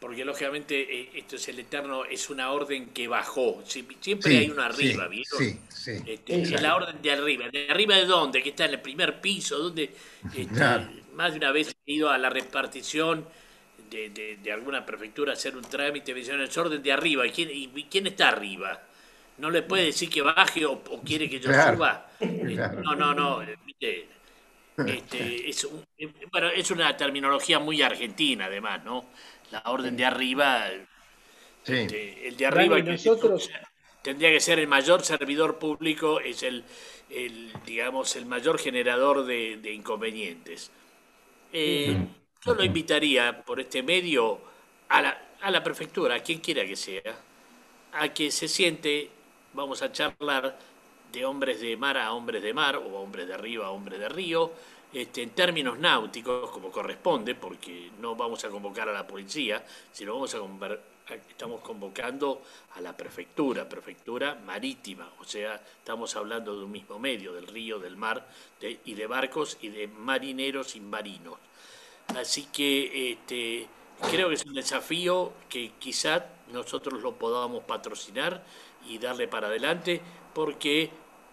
porque 0.00 0.24
lógicamente 0.24 0.80
eh, 0.80 1.10
esto 1.14 1.36
es 1.36 1.48
el 1.48 1.58
eterno, 1.58 2.04
es 2.04 2.30
una 2.30 2.52
orden 2.52 2.90
que 2.90 3.08
bajó. 3.08 3.62
Siempre 3.66 4.38
hay 4.38 4.50
una 4.50 4.66
arriba, 4.66 5.08
sí, 5.36 5.58
Sí, 5.68 5.98
este, 6.06 6.40
es 6.40 6.62
la 6.62 6.76
orden 6.76 7.02
de 7.02 7.12
arriba. 7.12 7.48
¿De 7.50 7.68
arriba 7.68 7.96
de 7.96 8.06
dónde? 8.06 8.42
Que 8.42 8.50
está 8.50 8.64
en 8.64 8.72
el 8.72 8.80
primer 8.80 9.20
piso, 9.20 9.58
donde 9.58 9.90
este, 10.34 10.64
más 11.14 11.32
de 11.32 11.38
una 11.38 11.52
vez 11.52 11.76
he 11.86 11.92
ido 11.92 12.08
a 12.10 12.16
la 12.16 12.30
repartición 12.30 13.26
de, 13.90 14.38
alguna 14.52 14.86
prefectura 14.86 15.32
hacer 15.32 15.56
un 15.56 15.64
trámite, 15.64 16.14
me 16.14 16.20
el 16.20 16.58
orden 16.58 16.82
de 16.82 16.92
arriba. 16.92 17.26
¿Y 17.26 17.30
quién, 17.30 17.50
y 17.52 17.86
quién 17.90 18.06
está 18.06 18.28
arriba? 18.28 18.80
¿No 19.40 19.50
le 19.50 19.62
puede 19.62 19.86
decir 19.86 20.10
que 20.10 20.22
baje 20.22 20.66
o, 20.66 20.82
quiere 21.04 21.28
que 21.28 21.40
yo 21.40 21.50
suba? 21.50 22.06
Eh, 22.20 22.54
no, 22.84 22.94
no, 22.94 23.14
no. 23.14 23.40
Este, 23.40 24.06
es, 25.48 25.66
bueno, 26.30 26.48
es 26.48 26.70
una 26.70 26.94
terminología 26.94 27.58
muy 27.58 27.80
argentina, 27.80 28.44
además, 28.44 28.84
¿no? 28.84 29.06
La 29.50 29.62
orden 29.64 29.96
de 29.96 30.04
arriba. 30.04 30.66
Este, 31.64 32.28
el 32.28 32.36
de 32.36 32.46
arriba 32.46 32.78
nosotros... 32.80 33.50
tendría 34.02 34.30
que 34.30 34.40
ser 34.40 34.58
el 34.58 34.68
mayor 34.68 35.02
servidor 35.02 35.58
público, 35.58 36.20
es 36.20 36.42
el, 36.42 36.62
el 37.08 37.50
digamos, 37.64 38.14
el 38.16 38.26
mayor 38.26 38.58
generador 38.58 39.24
de, 39.24 39.72
inconvenientes. 39.72 40.70
Eh, 41.54 41.96
yo 42.44 42.54
lo 42.54 42.62
invitaría 42.62 43.42
por 43.42 43.60
este 43.60 43.82
medio 43.82 44.42
a 44.90 45.00
la, 45.00 45.22
a 45.40 45.50
la 45.50 45.62
prefectura, 45.62 46.16
a 46.16 46.20
quien 46.20 46.40
quiera 46.40 46.66
que 46.66 46.76
sea, 46.76 47.16
a 47.92 48.08
que 48.10 48.30
se 48.30 48.48
siente, 48.48 49.10
vamos 49.52 49.82
a 49.82 49.92
charlar, 49.92 50.58
de 51.12 51.24
hombres 51.24 51.60
de 51.60 51.76
mar 51.76 51.98
a 51.98 52.12
hombres 52.12 52.42
de 52.42 52.54
mar, 52.54 52.76
o 52.76 53.00
hombres 53.00 53.26
de 53.26 53.36
río 53.36 53.64
a 53.64 53.70
hombres 53.70 53.98
de 53.98 54.08
río, 54.08 54.52
este, 54.92 55.22
en 55.22 55.30
términos 55.30 55.78
náuticos, 55.78 56.50
como 56.50 56.70
corresponde, 56.70 57.34
porque 57.34 57.90
no 57.98 58.14
vamos 58.14 58.44
a 58.44 58.48
convocar 58.48 58.88
a 58.88 58.92
la 58.92 59.06
policía, 59.06 59.64
sino 59.92 60.14
vamos 60.14 60.34
a 60.34 60.38
estamos 61.28 61.60
convocando 61.60 62.42
a 62.74 62.80
la 62.80 62.96
prefectura, 62.96 63.68
prefectura 63.68 64.36
marítima, 64.46 65.10
o 65.18 65.24
sea, 65.24 65.54
estamos 65.54 66.14
hablando 66.14 66.56
de 66.56 66.64
un 66.64 66.70
mismo 66.70 66.98
medio, 66.98 67.32
del 67.32 67.48
río, 67.48 67.78
del 67.78 67.96
mar, 67.96 68.28
y 68.84 68.94
de 68.94 69.06
barcos 69.06 69.58
y 69.60 69.68
de 69.68 69.88
marineros 69.88 70.76
y 70.76 70.80
marinos. 70.80 71.38
Así 72.16 72.46
que 72.52 73.12
este, 73.12 73.66
creo 74.10 74.28
que 74.28 74.34
es 74.34 74.44
un 74.44 74.54
desafío 74.54 75.32
que 75.48 75.72
quizá 75.78 76.26
nosotros 76.52 77.02
lo 77.02 77.14
podamos 77.14 77.64
patrocinar 77.64 78.42
y 78.88 78.98
darle 78.98 79.28
para 79.28 79.48
adelante, 79.48 80.00
porque 80.34 80.90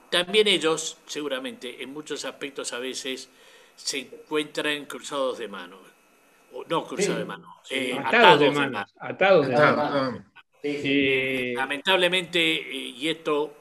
también 0.10 0.48
ellos, 0.48 0.98
seguramente, 1.06 1.84
en 1.84 1.93
muchos 1.93 2.26
aspectos 2.26 2.74
a 2.74 2.80
veces 2.80 3.30
se 3.76 4.00
encuentran 4.00 4.86
cruzados 4.86 5.38
de 5.38 5.48
manos. 5.48 5.80
O 6.54 6.64
no 6.66 6.86
cruzados 6.86 7.20
de 7.20 7.26
manos, 7.26 7.50
eh, 7.70 8.00
atados, 8.04 8.39
de 8.39 8.52
manos. 8.52 8.93
Atados 9.00 9.48
de 9.48 9.56
manos. 9.56 10.22
Lamentablemente, 11.56 12.39
eh, 12.39 12.93
y 12.98 13.10
esto 13.10 13.54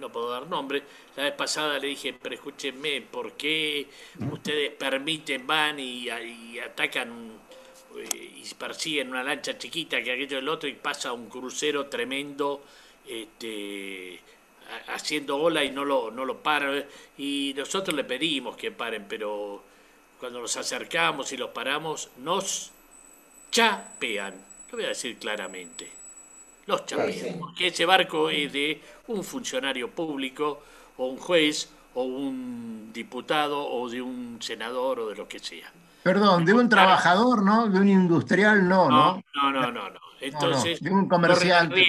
no 0.00 0.10
puedo 0.10 0.30
dar 0.30 0.46
nombre, 0.46 0.82
la 1.16 1.24
vez 1.24 1.32
pasada 1.32 1.78
le 1.78 1.88
dije, 1.88 2.14
pero 2.20 2.34
escúchenme, 2.34 3.02
¿por 3.02 3.32
qué 3.32 3.86
ustedes 4.30 4.72
permiten, 4.72 5.46
van 5.46 5.78
y, 5.78 6.08
atacan 6.58 7.32
eh, 7.96 8.42
y 8.42 8.54
persiguen 8.54 9.10
una 9.10 9.22
lancha 9.22 9.56
chiquita 9.56 10.02
que 10.02 10.12
aquello 10.12 10.36
del 10.36 10.48
otro 10.48 10.68
y 10.68 10.74
pasa 10.74 11.12
un 11.12 11.28
crucero 11.28 11.86
tremendo 11.86 12.62
este, 13.06 14.20
haciendo 14.88 15.38
ola 15.38 15.64
y 15.64 15.70
no 15.70 15.84
lo, 15.84 16.10
no 16.10 16.24
lo 16.24 16.42
paran? 16.42 16.84
Y 17.18 17.54
nosotros 17.56 17.96
le 17.96 18.04
pedimos 18.04 18.56
que 18.56 18.70
paren, 18.70 19.06
pero 19.08 19.62
cuando 20.18 20.40
nos 20.40 20.56
acercamos 20.56 21.32
y 21.32 21.36
los 21.36 21.50
paramos, 21.50 22.10
nos 22.18 22.72
chapean. 23.50 24.34
Lo 24.70 24.76
voy 24.78 24.86
a 24.86 24.88
decir 24.88 25.18
claramente. 25.18 25.90
Los 26.66 26.86
chapean. 26.86 27.38
Porque 27.38 27.68
ese 27.68 27.84
barco 27.84 28.30
es 28.30 28.52
de 28.52 28.80
un 29.08 29.22
funcionario 29.22 29.90
público 29.90 30.62
o 30.96 31.06
un 31.06 31.18
juez 31.18 31.70
o 31.94 32.02
un 32.02 32.90
diputado 32.92 33.66
o 33.66 33.88
de 33.88 34.02
un 34.02 34.38
senador 34.40 35.00
o 35.00 35.08
de 35.08 35.16
lo 35.16 35.28
que 35.28 35.38
sea. 35.38 35.70
Perdón, 36.02 36.44
de 36.44 36.52
un 36.52 36.68
trabajador, 36.68 37.42
¿no? 37.42 37.68
De 37.68 37.80
un 37.80 37.88
industrial, 37.88 38.68
no, 38.68 38.90
¿no? 38.90 39.22
No, 39.34 39.50
no, 39.50 39.72
no, 39.72 39.90
no. 39.90 40.00
Entonces, 40.20 40.80
de 40.80 40.90
un 40.90 41.08
comerciante 41.08 41.86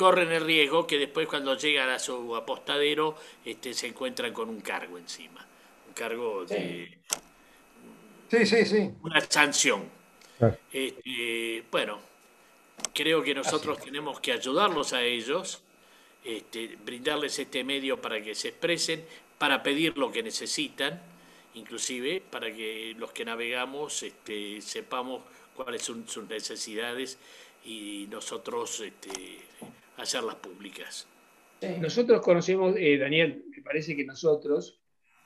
corren 0.00 0.32
el 0.32 0.46
riesgo 0.46 0.86
que 0.86 0.98
después 0.98 1.28
cuando 1.28 1.54
llegan 1.58 1.90
a 1.90 1.98
su 1.98 2.34
apostadero 2.34 3.16
este, 3.44 3.74
se 3.74 3.88
encuentran 3.88 4.32
con 4.32 4.48
un 4.48 4.62
cargo 4.62 4.96
encima. 4.96 5.46
Un 5.88 5.92
cargo 5.92 6.46
de... 6.46 6.96
Sí, 8.30 8.46
sí, 8.46 8.64
sí. 8.64 8.90
Una 9.02 9.20
sanción. 9.20 9.90
Este, 10.72 11.64
bueno, 11.70 11.98
creo 12.94 13.22
que 13.22 13.34
nosotros 13.34 13.78
tenemos 13.78 14.20
que 14.20 14.32
ayudarlos 14.32 14.94
a 14.94 15.02
ellos, 15.02 15.60
este, 16.24 16.78
brindarles 16.82 17.38
este 17.38 17.62
medio 17.62 18.00
para 18.00 18.22
que 18.22 18.34
se 18.34 18.48
expresen, 18.48 19.04
para 19.36 19.62
pedir 19.62 19.98
lo 19.98 20.10
que 20.10 20.22
necesitan, 20.22 20.98
inclusive 21.52 22.22
para 22.30 22.50
que 22.50 22.94
los 22.96 23.12
que 23.12 23.26
navegamos 23.26 24.02
este, 24.02 24.62
sepamos 24.62 25.20
cuáles 25.54 25.82
son 25.82 26.08
sus 26.08 26.26
necesidades 26.26 27.18
y 27.66 28.06
nosotros 28.10 28.80
este, 28.80 29.10
hacerlas 30.02 30.36
públicas. 30.36 31.08
Nosotros 31.80 32.22
conocemos, 32.22 32.74
eh, 32.78 32.96
Daniel, 32.96 33.44
me 33.54 33.62
parece 33.62 33.94
que 33.94 34.04
nosotros 34.04 34.80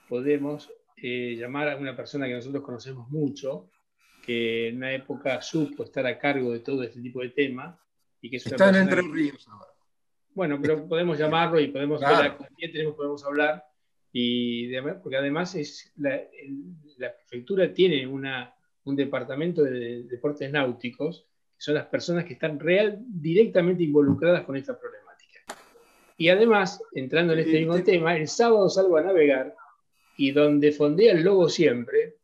podemos 0.09 0.71
eh, 0.97 1.37
llamar 1.37 1.69
a 1.69 1.77
una 1.77 1.97
persona 1.97 2.27
que 2.27 2.35
nosotros 2.35 2.65
conocemos 2.65 3.09
mucho, 3.09 3.71
que 4.25 4.69
en 4.69 4.79
una 4.79 4.93
época 4.93 5.41
supo 5.43 5.85
estar 5.85 6.07
a 6.07 6.19
cargo 6.19 6.53
de 6.53 6.61
todo 6.61 6.83
este 6.83 7.01
tipo 7.01 7.21
de 7.21 7.31
tema. 7.31 7.79
Y 8.21 8.31
que 8.31 8.39
es 8.39 8.47
Están 8.47 8.75
entre 8.75 9.03
ríos 9.03 9.47
ahora. 9.49 9.75
Bueno, 10.35 10.59
pero 10.61 10.89
podemos 10.89 11.19
llamarlo 11.19 11.61
y 11.61 11.69
podemos 11.69 12.03
hablar, 12.03 12.39
tenemos, 12.59 12.97
podemos 12.97 13.25
hablar. 13.25 13.65
Y 14.13 14.73
porque 15.03 15.17
además 15.17 15.55
es 15.55 15.93
la, 15.97 16.21
prefectura 17.17 17.73
tiene 17.73 18.07
una, 18.07 18.55
un 18.85 18.97
departamento 18.97 19.63
de 19.63 20.05
deportes 20.05 20.51
náuticos 20.51 21.27
son 21.59 21.75
las 21.75 21.87
personas 21.87 22.25
que 22.25 22.35
están 22.35 22.59
real, 22.59 22.99
directamente 23.07 23.83
involucradas 23.83 24.45
con 24.45 24.57
esta 24.57 24.79
problemática. 24.79 25.41
Y 26.17 26.29
además, 26.29 26.83
entrando 26.93 27.33
en 27.33 27.41
este 27.41 27.59
mismo 27.59 27.83
tema, 27.83 28.17
el 28.17 28.29
sábado 28.29 28.69
salgo 28.69 28.97
a 28.97 29.03
navegar 29.03 29.55
y 30.17 30.31
donde 30.31 30.73
fondea 30.73 31.13
el 31.13 31.25
lobo 31.25 31.49
siempre, 31.49 32.17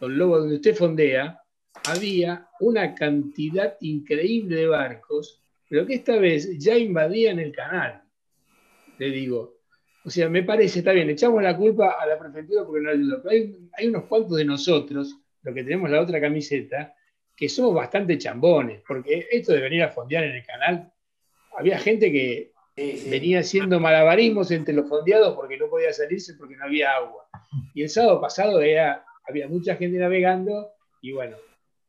el 0.00 0.18
lobo 0.18 0.40
donde 0.40 0.56
usted 0.56 0.74
fondea, 0.74 1.40
había 1.86 2.48
una 2.60 2.94
cantidad 2.94 3.76
increíble 3.80 4.56
de 4.56 4.66
barcos, 4.66 5.40
pero 5.68 5.86
que 5.86 5.94
esta 5.94 6.16
vez 6.18 6.58
ya 6.58 6.76
invadían 6.76 7.38
el 7.38 7.52
canal. 7.52 8.02
Le 8.98 9.10
digo, 9.10 9.58
o 10.04 10.10
sea, 10.10 10.28
me 10.28 10.42
parece, 10.42 10.80
está 10.80 10.92
bien, 10.92 11.08
echamos 11.08 11.42
la 11.42 11.56
culpa 11.56 11.96
a 12.00 12.06
la 12.06 12.18
prefectura 12.18 12.64
porque 12.64 12.82
no 12.82 12.90
ayudó, 12.90 13.22
pero 13.22 13.30
hay, 13.30 13.56
hay 13.72 13.88
unos 13.88 14.04
cuantos 14.04 14.36
de 14.36 14.44
nosotros, 14.44 15.16
los 15.42 15.54
que 15.54 15.64
tenemos 15.64 15.90
la 15.90 16.00
otra 16.00 16.20
camiseta, 16.20 16.94
que 17.36 17.48
somos 17.48 17.74
bastante 17.74 18.18
chambones, 18.18 18.82
porque 18.86 19.26
esto 19.30 19.52
de 19.52 19.60
venir 19.60 19.82
a 19.82 19.90
fondear 19.90 20.24
en 20.24 20.36
el 20.36 20.46
canal, 20.46 20.92
había 21.56 21.78
gente 21.78 22.12
que 22.12 22.52
venía 22.76 23.40
haciendo 23.40 23.78
malabarismos 23.78 24.50
entre 24.50 24.74
los 24.74 24.88
fondeados 24.88 25.34
porque 25.34 25.56
no 25.56 25.68
podía 25.68 25.92
salirse 25.92 26.34
porque 26.34 26.56
no 26.56 26.64
había 26.64 26.92
agua. 26.92 27.28
Y 27.74 27.82
el 27.82 27.88
sábado 27.88 28.20
pasado 28.20 28.60
era, 28.60 29.04
había 29.28 29.48
mucha 29.48 29.76
gente 29.76 29.98
navegando 29.98 30.72
y 31.00 31.12
bueno. 31.12 31.36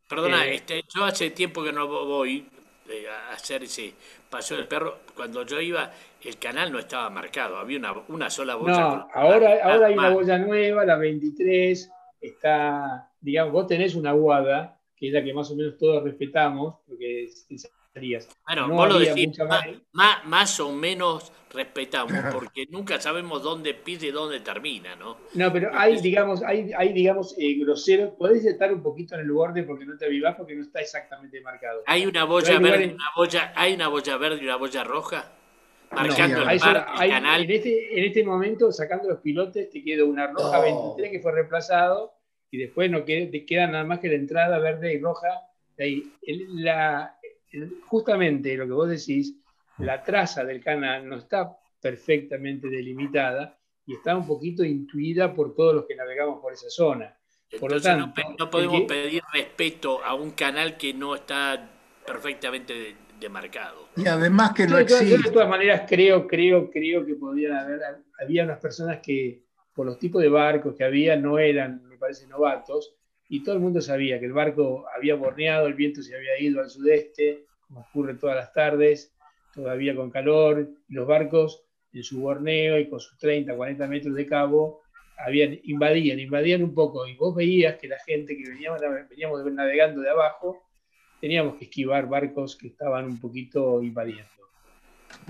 Perdona, 0.08 0.46
eh, 0.46 0.56
este, 0.56 0.84
yo 0.94 1.04
hace 1.04 1.32
tiempo 1.32 1.64
que 1.64 1.72
no 1.72 1.88
voy 1.88 2.48
eh, 2.90 3.06
a 3.10 3.34
hacer 3.34 3.64
ese 3.64 3.94
paseo 4.30 4.58
del 4.58 4.68
perro. 4.68 5.00
Cuando 5.16 5.44
yo 5.44 5.60
iba, 5.60 5.92
el 6.24 6.38
canal 6.38 6.72
no 6.72 6.78
estaba 6.78 7.10
marcado, 7.10 7.58
había 7.58 7.80
una, 7.80 7.94
una 8.10 8.30
sola 8.30 8.56
boya. 8.56 8.80
No, 8.80 9.08
ahora, 9.14 9.58
ahora 9.64 9.88
hay 9.88 9.94
una 9.94 10.10
boya 10.10 10.38
nueva, 10.38 10.86
la 10.86 10.98
23, 10.98 11.90
está, 12.22 13.10
digamos, 13.20 13.54
vos 13.54 13.68
tenés 13.68 13.96
una 13.96 14.12
guada 14.12 14.75
que 15.06 15.10
es 15.10 15.14
la 15.14 15.24
que 15.24 15.34
más 15.34 15.52
o 15.52 15.56
menos 15.56 15.78
todos 15.78 16.04
respetamos, 16.04 16.78
porque 16.88 17.30
serías. 17.94 18.28
Bueno, 18.48 18.70
vos 18.70 18.90
lo 18.90 19.00
decís, 19.00 19.38
más, 19.94 20.26
más, 20.26 20.60
o 20.60 20.72
menos 20.72 21.32
respetamos, 21.52 22.12
porque 22.34 22.66
nunca 22.70 23.00
sabemos 23.00 23.44
dónde 23.44 23.76
pide 23.76 24.08
y 24.08 24.12
dónde 24.12 24.40
termina, 24.40 24.96
¿no? 24.96 25.18
No, 25.36 25.54
pero 25.54 25.70
hay, 25.74 26.02
digamos, 26.02 26.42
hay, 26.42 26.72
hay 26.76 26.92
digamos, 26.92 27.36
eh, 27.38 27.54
grosero, 27.60 28.16
podés 28.18 28.46
estar 28.46 28.74
un 28.74 28.82
poquito 28.82 29.16
en 29.16 29.22
el 29.22 29.32
borde 29.32 29.64
porque 29.64 29.86
no 29.86 29.96
te 29.96 30.06
avivás, 30.06 30.36
porque 30.36 30.56
no 30.56 30.64
está 30.64 30.82
exactamente 30.82 31.40
marcado. 31.42 31.84
¿Hay 31.86 32.06
una 32.06 32.24
boya 32.24 32.58
verde, 32.60 32.94
una 32.96 33.12
boya, 33.16 33.54
hay 33.56 33.74
una 33.76 33.90
boya 33.90 34.18
verde 34.18 34.40
y 34.42 34.46
una 34.46 34.56
boya 34.56 34.84
roja? 34.84 35.32
Marcando 35.92 36.50
el, 36.50 36.60
canal. 36.60 37.44
En 37.44 37.52
este, 37.52 38.00
en 38.00 38.06
este 38.06 38.24
momento, 38.24 38.72
sacando 38.72 39.08
los 39.08 39.20
pilotes, 39.20 39.70
te 39.70 39.84
queda 39.84 40.04
una 40.04 40.28
roja 40.28 40.60
23 40.60 41.12
que 41.12 41.20
fue 41.22 41.32
reemplazado 41.32 42.16
y 42.52 42.58
después 42.58 42.90
no 42.90 43.06
queda, 43.06 43.30
te 43.32 43.46
queda 43.46 43.68
nada 43.68 43.84
más 43.84 44.00
que 44.00 44.10
la 44.10 44.16
entrada 44.16 44.60
verde 44.60 44.94
y 44.94 45.00
roja. 45.00 45.28
La, 45.78 47.18
justamente 47.88 48.56
lo 48.56 48.66
que 48.66 48.72
vos 48.72 48.90
decís, 48.90 49.36
la 49.78 50.04
traza 50.04 50.44
del 50.44 50.64
canal 50.64 51.08
no 51.08 51.18
está 51.18 51.58
perfectamente 51.82 52.70
delimitada 52.70 53.58
y 53.86 53.94
está 53.94 54.16
un 54.16 54.26
poquito 54.26 54.64
intuida 54.64 55.34
por 55.34 55.54
todos 55.54 55.76
los 55.76 55.86
que 55.86 55.96
navegamos 55.96 56.42
por 56.42 56.54
esa 56.54 56.70
zona. 56.70 57.18
Por 57.60 57.72
lo 57.72 57.82
tanto, 57.82 58.12
no, 58.40 58.50
podemos 58.50 58.82
pedir 58.84 59.22
respeto 59.34 60.04
a 60.04 60.16
un 60.16 60.32
canal 60.32 60.78
que 60.78 60.94
no 60.94 61.16
está 61.16 61.70
perfectamente 62.06 62.96
demarcado. 63.20 63.90
Y 63.96 64.08
además 64.08 64.54
que 64.54 64.68
no 64.68 64.78
existe. 64.78 65.18
de 65.18 65.32
todas 65.32 65.48
maneras 65.48 65.84
creo, 65.88 66.28
creo, 66.28 66.70
creo 66.70 67.06
que 67.06 67.16
podían 67.16 67.54
haber, 67.54 67.80
había 68.20 68.44
unas 68.44 68.60
personas 68.60 69.00
que 69.02 69.44
por 69.74 69.86
los 69.86 70.00
tipos 70.00 70.22
de 70.22 70.30
barcos 70.30 70.76
que 70.76 70.84
había 70.84 71.16
no 71.16 71.38
eran 71.38 71.85
me 71.96 72.00
parece, 72.00 72.28
novatos, 72.28 72.94
y 73.30 73.42
todo 73.44 73.56
el 73.56 73.62
mundo 73.62 73.82
sabía 73.82 74.20
que 74.20 74.26
el 74.26 74.34
barco 74.34 74.86
había 74.96 75.16
borneado, 75.16 75.68
el 75.68 75.74
viento 75.74 76.02
se 76.02 76.16
había 76.16 76.38
ido 76.40 76.62
al 76.62 76.70
sudeste, 76.70 77.46
como 77.68 77.82
ocurre 77.82 78.16
todas 78.16 78.36
las 78.36 78.54
tardes, 78.54 79.14
todavía 79.54 79.96
con 79.96 80.12
calor, 80.12 80.70
y 80.88 80.94
los 80.94 81.08
barcos 81.08 81.64
en 81.94 82.04
su 82.04 82.20
borneo 82.20 82.78
y 82.78 82.90
con 82.90 83.00
sus 83.00 83.18
30, 83.18 83.56
40 83.56 83.88
metros 83.88 84.14
de 84.14 84.28
cabo, 84.28 84.82
habían, 85.18 85.58
invadían, 85.64 86.20
invadían 86.20 86.62
un 86.62 86.74
poco, 86.74 87.08
y 87.08 87.16
vos 87.16 87.34
veías 87.34 87.78
que 87.78 87.88
la 87.88 88.00
gente 88.00 88.36
que 88.36 88.50
veníamos, 88.50 88.82
veníamos 89.10 89.46
navegando 89.54 90.02
de 90.02 90.10
abajo, 90.10 90.64
teníamos 91.22 91.56
que 91.56 91.66
esquivar 91.66 92.08
barcos 92.08 92.58
que 92.58 92.68
estaban 92.68 93.06
un 93.06 93.20
poquito 93.20 93.82
invadiendo. 93.82 94.30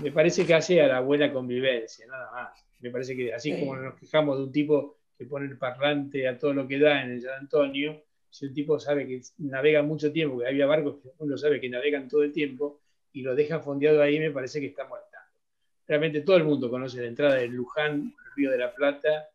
Me 0.02 0.10
parece 0.10 0.44
que 0.44 0.54
hace 0.54 0.82
a 0.82 0.88
la 0.88 1.00
buena 1.00 1.32
convivencia, 1.32 2.06
nada 2.08 2.30
más. 2.32 2.66
Me 2.80 2.90
parece 2.90 3.16
que 3.16 3.32
así 3.32 3.58
como 3.58 3.76
nos 3.76 3.94
quejamos 3.94 4.36
de 4.36 4.44
un 4.44 4.52
tipo 4.52 4.96
que 5.16 5.26
pone 5.26 5.46
el 5.46 5.56
parlante 5.58 6.28
a 6.28 6.38
todo 6.38 6.52
lo 6.52 6.68
que 6.68 6.78
da 6.78 7.02
en 7.02 7.12
el 7.12 7.22
San 7.22 7.40
Antonio, 7.40 8.02
si 8.30 8.46
un 8.46 8.54
tipo 8.54 8.78
sabe 8.78 9.06
que 9.06 9.20
navega 9.38 9.82
mucho 9.82 10.12
tiempo, 10.12 10.38
que 10.38 10.46
había 10.46 10.66
barcos 10.66 10.96
que 11.02 11.10
uno 11.18 11.38
sabe 11.38 11.60
que 11.60 11.68
navegan 11.68 12.08
todo 12.08 12.22
el 12.22 12.32
tiempo, 12.32 12.80
y 13.12 13.22
lo 13.22 13.34
deja 13.34 13.60
fondeado 13.60 14.02
ahí, 14.02 14.18
me 14.18 14.30
parece 14.30 14.60
que 14.60 14.66
está 14.66 14.86
molestando. 14.86 15.40
realmente 15.88 16.20
todo 16.20 16.36
el 16.36 16.44
mundo 16.44 16.68
conoce 16.68 17.00
la 17.00 17.06
entrada 17.06 17.36
del 17.36 17.52
Luján, 17.52 18.14
el 18.26 18.32
Río 18.36 18.50
de 18.50 18.58
la 18.58 18.74
Plata, 18.74 19.30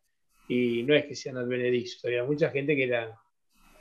y 0.46 0.84
no 0.84 0.94
es 0.94 1.06
que 1.06 1.16
sean 1.16 1.36
advenedizos, 1.36 2.04
había 2.04 2.22
mucha 2.24 2.50
gente 2.50 2.76
que 2.76 2.84
era 2.84 3.18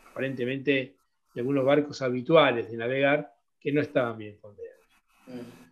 aparentemente 0.10 0.96
de 1.34 1.42
algunos 1.42 1.66
barcos 1.66 2.02
habituales 2.02 2.72
de 2.72 2.78
navegar 2.78 3.32
que 3.60 3.72
no 3.72 3.82
estaban 3.82 4.18
bien 4.18 4.38
fondeados. 4.38 4.72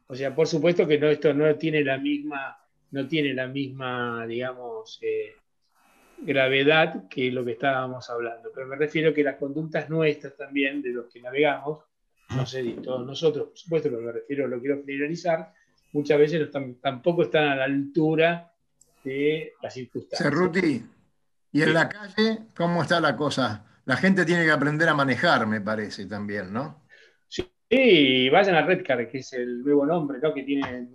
O 0.08 0.16
sea, 0.16 0.34
por 0.36 0.48
supuesto 0.48 0.88
que 0.88 0.98
no, 1.00 1.08
esto 1.08 1.34
no 1.34 1.56
tiene 1.56 1.84
la 1.84 1.98
misma, 1.98 2.58
no 2.92 3.08
tiene 3.08 3.34
la 3.34 3.48
misma, 3.48 4.26
digamos, 4.28 5.00
eh, 5.02 5.36
gravedad 6.22 7.08
que 7.10 7.32
lo 7.32 7.46
que 7.46 7.54
estábamos 7.54 8.10
hablando, 8.10 8.50
pero 8.54 8.68
me 8.68 8.76
refiero 8.76 9.14
que 9.14 9.24
las 9.24 9.38
conductas 9.38 9.90
nuestras 9.90 10.36
también, 10.36 10.82
de 10.82 10.90
los 10.90 11.06
que 11.12 11.22
navegamos, 11.22 11.84
no 12.36 12.46
sé, 12.46 12.64
todos 12.84 13.06
nosotros, 13.06 13.50
por 13.50 13.58
supuesto, 13.58 13.90
pero 13.90 14.02
me 14.02 14.12
refiero, 14.12 14.48
lo 14.48 14.60
quiero 14.60 14.78
generalizar, 14.86 15.54
muchas 15.94 16.20
veces 16.20 16.50
tampoco 16.82 17.24
están 17.24 17.50
a 17.50 17.56
la 17.56 17.64
altura 17.64 18.52
de 19.04 19.54
las 19.62 19.74
circunstancias. 19.74 20.30
Cerruti, 20.30 20.86
y 21.52 21.62
en 21.62 21.74
la 21.74 21.90
calle, 21.90 22.40
¿cómo 22.56 22.84
está 22.84 23.00
la 23.00 23.16
cosa? 23.16 23.66
La 23.86 23.98
gente 23.98 24.26
tiene 24.26 24.46
que 24.46 24.52
aprender 24.52 24.88
a 24.88 24.94
manejar, 24.94 25.48
me 25.48 25.62
parece 25.62 26.06
también, 26.06 26.54
¿no? 26.54 26.79
Sí, 27.72 28.30
vayan 28.30 28.56
a 28.56 28.66
Redcar, 28.66 29.08
que 29.08 29.20
es 29.20 29.32
el 29.34 29.62
nuevo 29.62 29.86
nombre 29.86 30.18
¿no? 30.20 30.34
que 30.34 30.42
tiene 30.42 30.88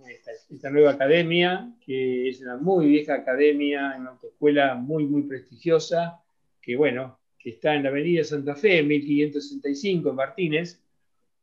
esta, 0.49 0.69
nueva 0.69 0.91
academia, 0.91 1.73
que 1.79 2.27
es 2.27 2.41
una 2.41 2.57
muy 2.57 2.87
vieja 2.87 3.13
academia, 3.13 3.95
una 3.97 4.09
autoescuela 4.09 4.75
muy, 4.75 5.05
muy 5.05 5.23
prestigiosa, 5.23 6.21
que 6.61 6.75
bueno, 6.75 7.17
que 7.39 7.51
está 7.51 7.75
en 7.75 7.83
la 7.83 7.89
avenida 7.89 8.25
Santa 8.25 8.55
Fe, 8.55 8.83
1565 8.83 10.09
en 10.09 10.15
Martínez, 10.15 10.83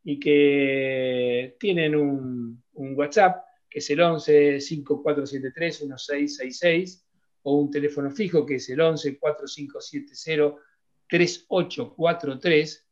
y 0.05 0.21
que 0.21 1.57
tienen 1.59 1.97
un, 1.97 2.63
un 2.75 2.95
WhatsApp, 2.95 3.43
que 3.71 3.79
es 3.79 3.89
el 3.89 4.03
11 4.03 4.61
5473 4.61 5.81
1666, 5.81 7.07
o 7.45 7.57
un 7.57 7.71
teléfono 7.71 8.11
fijo, 8.11 8.45
que 8.45 8.57
es 8.57 8.69
el 8.69 8.83
11 8.83 9.19
4570 9.19 10.61
3843 11.09 12.87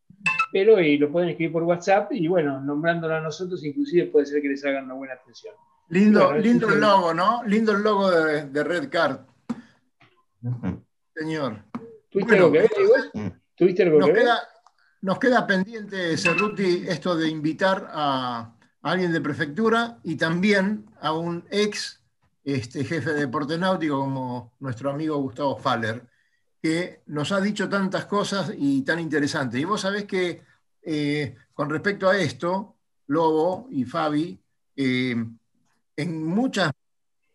pero 0.53 0.81
y 0.81 0.99
lo 0.99 1.11
pueden 1.11 1.31
escribir 1.31 1.53
por 1.53 1.63
WhatsApp 1.63 2.13
y 2.13 2.27
bueno, 2.29 2.61
nombrándolo 2.61 3.15
a 3.15 3.21
nosotros, 3.21 3.65
inclusive 3.65 4.07
puede 4.07 4.27
ser 4.27 4.43
que 4.43 4.49
les 4.49 4.65
hagan 4.65 4.85
una 4.85 4.95
buena 4.95 5.15
atención. 5.15 5.55
Lindo, 5.89 6.33
lindo 6.35 6.69
el 6.69 6.81
logo, 6.81 7.13
¿no? 7.15 7.43
Lindo 7.45 7.73
el 7.73 7.83
logo 7.83 8.11
de, 8.11 8.65
Red 8.65 8.89
Card. 8.91 9.21
Señor. 11.15 11.65
¿Tuviste 12.11 12.37
algo 12.37 12.53
que 12.53 12.59
ver, 12.61 13.33
¿Tuviste 13.57 13.83
algo 13.83 13.99
nos 13.99 14.09
que 14.09 14.15
queda, 14.15 14.41
Nos 15.03 15.19
queda 15.19 15.47
pendiente, 15.47 16.17
Cerruti, 16.17 16.85
esto 16.89 17.17
de 17.17 17.29
invitar 17.29 17.89
a, 17.93 18.55
alguien 18.83 19.13
de 19.13 19.21
prefectura 19.21 19.99
y 20.03 20.17
también 20.17 20.87
a 21.01 21.13
un 21.13 21.45
ex 21.51 22.03
este, 22.45 22.85
jefe 22.85 23.13
de 23.13 23.21
deporte 23.21 23.59
náutico 23.59 24.01
como 24.01 24.55
nuestro 24.61 24.91
amigo 24.91 25.19
Gustavo 25.19 25.57
Faller 25.57 26.10
que 26.63 27.03
nos 27.07 27.33
ha 27.33 27.41
dicho 27.41 27.69
tantas 27.69 28.07
cosas 28.07 28.53
y 28.57 28.83
tan 28.83 29.01
interesantes. 29.01 29.61
Y 29.61 29.65
vos 29.65 29.81
sabés 29.81 30.05
que 30.05 30.43
eh, 30.83 31.37
con 31.53 31.71
respecto 31.71 32.09
a 32.09 32.19
esto, 32.19 32.77
Lobo 33.07 33.69
y 33.71 33.85
Fabi, 33.85 34.39
eh, 34.77 35.17
en 35.97 36.25
muchas 36.25 36.73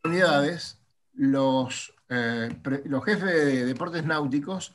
unidades 0.03 0.79
los, 1.13 1.93
eh, 2.09 2.49
los 2.85 3.03
jefes 3.03 3.33
de 3.45 3.65
deportes 3.65 4.05
náuticos 4.05 4.73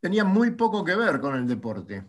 tenían 0.00 0.28
muy 0.28 0.52
poco 0.52 0.84
que 0.84 0.96
ver 0.96 1.20
con 1.20 1.36
el 1.36 1.46
deporte. 1.46 2.04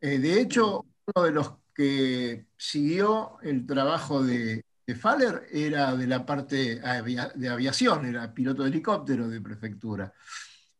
de 0.00 0.40
hecho, 0.40 0.84
uno 1.14 1.24
de 1.24 1.30
los 1.32 1.52
que 1.74 2.46
siguió 2.56 3.38
el 3.42 3.64
trabajo 3.66 4.22
de, 4.22 4.64
de 4.86 4.94
Faller 4.94 5.46
era 5.50 5.94
de 5.94 6.06
la 6.06 6.26
parte 6.26 6.80
de 6.80 7.48
aviación, 7.48 8.06
era 8.06 8.34
piloto 8.34 8.62
de 8.64 8.70
helicóptero 8.70 9.28
de 9.28 9.40
prefectura. 9.40 10.12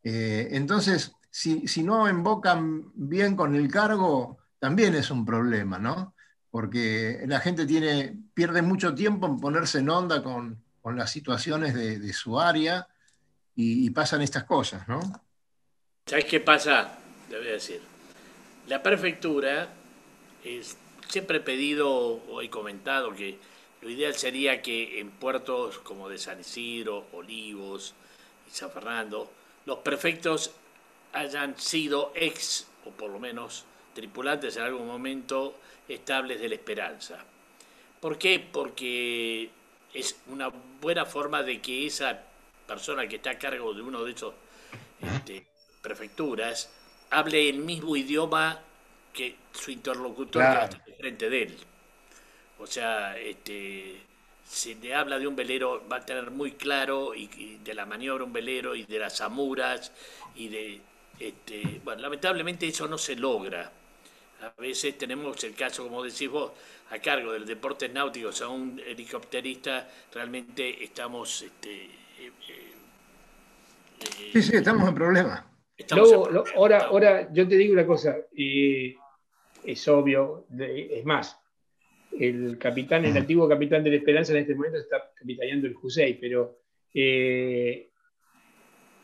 Eh, 0.04 0.48
entonces, 0.52 1.14
si, 1.30 1.82
no 1.82 2.08
invocan 2.08 2.92
bien 2.94 3.36
con 3.36 3.54
el 3.54 3.70
cargo, 3.70 4.38
también 4.58 4.94
es 4.94 5.10
un 5.10 5.24
problema, 5.24 5.78
¿no? 5.78 6.14
Porque 6.50 7.22
la 7.26 7.40
gente 7.40 7.66
tiene, 7.66 8.16
pierde 8.34 8.60
mucho 8.62 8.94
tiempo 8.94 9.26
en 9.26 9.40
ponerse 9.40 9.78
en 9.78 9.88
onda 9.88 10.22
con, 10.22 10.62
las 10.84 11.10
situaciones 11.10 11.74
de, 11.74 12.12
su 12.12 12.40
área 12.40 12.88
y, 13.54 13.88
pasan 13.90 14.20
estas 14.22 14.44
cosas, 14.44 14.86
¿no? 14.88 15.00
¿Sabes 16.06 16.24
qué 16.24 16.40
pasa? 16.40 16.98
A 17.28 17.36
decir. 17.36 17.80
La 18.66 18.82
prefectura, 18.82 19.72
es, 20.44 20.76
siempre 21.08 21.38
he 21.38 21.40
pedido 21.40 21.88
o 21.90 22.42
he 22.42 22.50
comentado 22.50 23.14
que 23.14 23.38
lo 23.80 23.90
ideal 23.90 24.14
sería 24.14 24.60
que 24.60 25.00
en 25.00 25.10
puertos 25.10 25.78
como 25.78 26.08
de 26.08 26.18
San 26.18 26.40
Isidro, 26.40 27.06
Olivos 27.12 27.94
y 28.48 28.54
San 28.54 28.70
Fernando, 28.70 29.30
los 29.66 29.78
prefectos 29.78 30.52
hayan 31.12 31.58
sido 31.58 32.12
ex, 32.14 32.66
o 32.84 32.90
por 32.90 33.10
lo 33.10 33.18
menos 33.18 33.64
tripulantes 33.94 34.56
en 34.56 34.62
algún 34.62 34.86
momento 34.86 35.58
estables 35.88 36.40
de 36.40 36.48
la 36.48 36.54
esperanza. 36.54 37.24
¿Por 38.00 38.18
qué? 38.18 38.40
Porque 38.40 39.50
es 39.92 40.16
una 40.26 40.48
buena 40.80 41.04
forma 41.04 41.42
de 41.42 41.60
que 41.60 41.86
esa 41.86 42.20
persona 42.66 43.06
que 43.06 43.16
está 43.16 43.30
a 43.30 43.38
cargo 43.38 43.74
de 43.74 43.82
uno 43.82 44.02
de 44.02 44.12
esos 44.12 44.34
este, 45.00 45.46
prefecturas 45.82 46.70
hable 47.10 47.48
el 47.48 47.58
mismo 47.58 47.94
idioma 47.94 48.60
que 49.12 49.36
su 49.52 49.70
interlocutor 49.70 50.42
que 50.42 50.64
está 50.64 50.94
frente 50.98 51.28
de 51.28 51.42
él. 51.42 51.56
O 52.58 52.66
sea, 52.66 53.18
este, 53.18 54.00
si 54.52 54.74
le 54.74 54.94
habla 54.94 55.18
de 55.18 55.26
un 55.26 55.34
velero 55.34 55.82
va 55.90 55.96
a 55.96 56.04
tener 56.04 56.30
muy 56.30 56.52
claro 56.52 57.14
y, 57.14 57.58
de 57.64 57.74
la 57.74 57.86
maniobra 57.86 58.22
un 58.22 58.34
velero 58.34 58.74
y 58.74 58.84
de 58.84 58.98
las 58.98 59.22
amuras 59.22 59.90
y 60.36 60.48
de 60.48 60.80
este, 61.18 61.80
bueno 61.82 62.02
lamentablemente 62.02 62.66
eso 62.66 62.86
no 62.86 62.98
se 62.98 63.16
logra. 63.16 63.72
A 64.42 64.60
veces 64.60 64.98
tenemos 64.98 65.42
el 65.44 65.54
caso 65.54 65.84
como 65.84 66.02
decís 66.02 66.28
vos 66.28 66.52
a 66.90 66.98
cargo 66.98 67.32
del 67.32 67.46
deporte 67.46 67.88
náuticos 67.88 68.42
a 68.42 68.48
un 68.48 68.78
helicópterista 68.78 69.88
realmente 70.12 70.84
estamos 70.84 71.40
este, 71.40 71.84
eh, 71.84 72.32
eh, 72.50 72.72
sí 74.34 74.42
sí 74.42 74.56
estamos 74.56 74.86
en 74.86 74.94
problema. 74.94 75.46
Ahora 76.54 76.80
ahora 76.80 77.32
yo 77.32 77.48
te 77.48 77.56
digo 77.56 77.72
una 77.72 77.86
cosa 77.86 78.16
y 78.36 78.94
es 79.64 79.88
obvio 79.88 80.44
es 80.50 81.04
más 81.06 81.41
el 82.18 82.58
capitán, 82.58 83.04
el 83.04 83.16
antiguo 83.16 83.48
capitán 83.48 83.82
de 83.82 83.90
la 83.90 83.96
Esperanza 83.96 84.32
en 84.32 84.38
este 84.38 84.54
momento 84.54 84.78
está 84.78 85.10
capitaneando 85.14 85.66
el 85.66 85.74
Jusei, 85.74 86.18
pero 86.18 86.58
eh, 86.94 87.90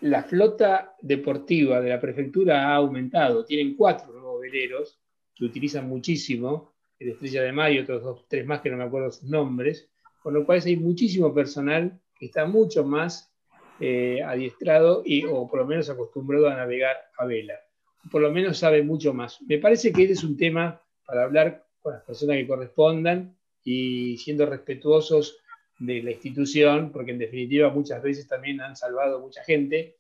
la 0.03 0.23
flota 0.23 0.95
deportiva 1.01 1.81
de 1.81 1.91
la 1.91 2.01
prefectura 2.01 2.69
ha 2.69 2.77
aumentado. 2.77 3.45
Tienen 3.45 3.77
cuatro 3.77 4.13
nuevos 4.13 4.41
veleros 4.41 5.01
que 5.35 5.45
utilizan 5.45 5.89
muchísimo, 5.89 6.75
el 6.99 7.11
Estrella 7.11 7.43
de 7.43 7.53
Mayo, 7.53 7.83
otros 7.83 8.03
dos, 8.03 8.27
tres 8.29 8.47
más 8.47 8.61
que 8.61 8.71
no 8.71 8.77
me 8.77 8.85
acuerdo 8.85 9.11
sus 9.11 9.29
nombres, 9.29 9.89
con 10.23 10.35
lo 10.35 10.45
cual 10.45 10.61
hay 10.65 10.77
muchísimo 10.77 11.33
personal 11.33 12.01
que 12.19 12.27
está 12.27 12.45
mucho 12.47 12.85
más 12.85 13.33
eh, 13.81 14.21
adiestrado 14.23 15.03
y, 15.05 15.25
o 15.25 15.49
por 15.49 15.61
lo 15.61 15.67
menos 15.67 15.89
acostumbrado 15.89 16.49
a 16.49 16.57
navegar 16.57 16.97
a 17.17 17.25
vela. 17.27 17.55
Por 18.11 18.23
lo 18.23 18.33
menos 18.33 18.59
sabe 18.59 18.83
mucho 18.83 19.15
más. 19.15 19.41
Me 19.43 19.59
parece 19.59 19.93
que 19.93 20.03
este 20.03 20.15
es 20.15 20.25
un 20.25 20.37
tema 20.37 20.83
para 21.07 21.25
hablar 21.25 21.68
con 21.83 21.95
las 21.95 22.03
personas 22.03 22.37
que 22.37 22.47
correspondan 22.47 23.37
y 23.65 24.17
siendo 24.19 24.47
respetuosos 24.47 25.39
de 25.79 26.03
la 26.03 26.11
institución, 26.11 26.91
porque 26.93 27.13
en 27.13 27.19
definitiva 27.19 27.71
muchas 27.71 28.03
veces 28.03 28.27
también 28.27 28.61
han 28.61 28.77
salvado 28.77 29.21
mucha 29.21 29.45
gente 29.45 29.97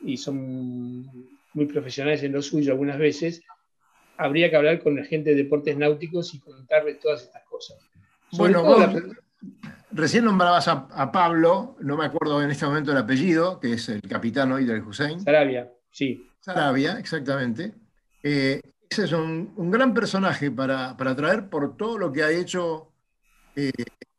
y 0.00 0.16
son 0.16 1.06
muy 1.54 1.66
profesionales 1.66 2.22
en 2.22 2.32
lo 2.32 2.42
suyo 2.42 2.72
algunas 2.72 2.98
veces, 2.98 3.42
habría 4.16 4.50
que 4.50 4.56
hablar 4.56 4.82
con 4.82 4.96
la 4.96 5.04
gente 5.04 5.30
de 5.30 5.36
deportes 5.36 5.76
náuticos 5.76 6.34
y 6.34 6.40
contarles 6.40 7.00
todas 7.00 7.22
estas 7.22 7.42
cosas. 7.44 7.78
bueno, 8.32 8.62
recién 9.90 10.24
nombrabas 10.24 10.68
a, 10.68 11.12
Pablo, 11.12 11.76
no 11.80 11.96
me 11.96 12.04
acuerdo 12.04 12.42
en 12.42 12.50
este 12.50 12.66
momento 12.66 12.92
el 12.92 12.98
apellido, 12.98 13.58
que 13.60 13.74
es 13.74 13.88
el 13.88 14.00
capitán 14.02 14.52
hoy 14.52 14.64
del 14.64 14.82
Hussein. 14.82 15.20
Sarabia, 15.20 15.70
sí. 15.90 16.28
Sarabia, 16.40 16.98
exactamente. 16.98 17.72
Eh, 18.22 18.60
es 18.98 19.12
un, 19.12 19.70
gran 19.70 19.94
personaje 19.94 20.50
para, 20.50 20.96
traer 20.96 21.48
por 21.48 21.76
todo 21.76 21.98
lo 21.98 22.12
que 22.12 22.22
ha 22.22 22.30
hecho 22.30 22.92
eh, 23.56 23.70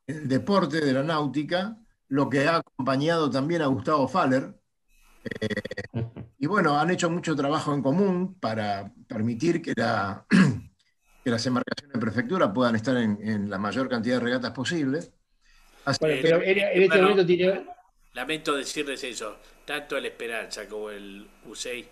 el 0.07 0.27
deporte 0.27 0.81
de 0.81 0.93
la 0.93 1.03
náutica, 1.03 1.77
lo 2.09 2.29
que 2.29 2.47
ha 2.47 2.57
acompañado 2.57 3.29
también 3.29 3.61
a 3.61 3.67
Gustavo 3.67 4.07
Faller. 4.07 4.53
Eh, 5.23 6.01
y 6.39 6.47
bueno, 6.47 6.77
han 6.79 6.91
hecho 6.91 7.09
mucho 7.09 7.35
trabajo 7.35 7.73
en 7.73 7.81
común 7.81 8.39
para 8.39 8.91
permitir 9.07 9.61
que, 9.61 9.73
la, 9.75 10.25
que 11.23 11.29
las 11.29 11.45
embarcaciones 11.45 11.93
de 11.93 11.99
prefectura 11.99 12.53
puedan 12.53 12.75
estar 12.75 12.97
en, 12.97 13.49
la 13.49 13.57
mayor 13.57 13.89
cantidad 13.89 14.15
de 14.15 14.23
regatas 14.23 14.51
posible. 14.51 14.99
pero 15.99 16.41
en, 16.41 16.83
este 16.83 17.01
momento 17.01 17.25
tiene... 17.25 17.65
Lamento 18.13 18.55
decirles 18.55 19.03
eso, 19.03 19.37
tanto 19.65 19.97
el 19.97 20.05
Esperanza 20.05 20.67
como 20.67 20.91
el 20.91 21.27
USEI 21.47 21.89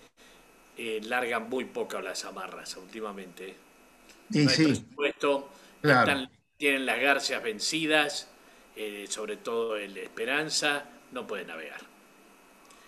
eh, 0.84 1.02
largan 1.04 1.50
muy 1.50 1.66
poco 1.66 2.02
las 2.02 2.26
amarras 2.26 2.76
últimamente. 2.78 3.56
Sí, 4.32 4.48
sí. 4.48 4.86
tienen 6.58 6.86
las 6.86 7.00
garcias 7.00 7.44
vencidas 7.44 8.32
eh, 8.76 9.06
sobre 9.08 9.38
todo 9.38 9.76
el 9.76 9.98
Esperanza, 9.98 10.86
no 11.12 11.28
puede 11.28 11.46
navegar. 11.46 11.82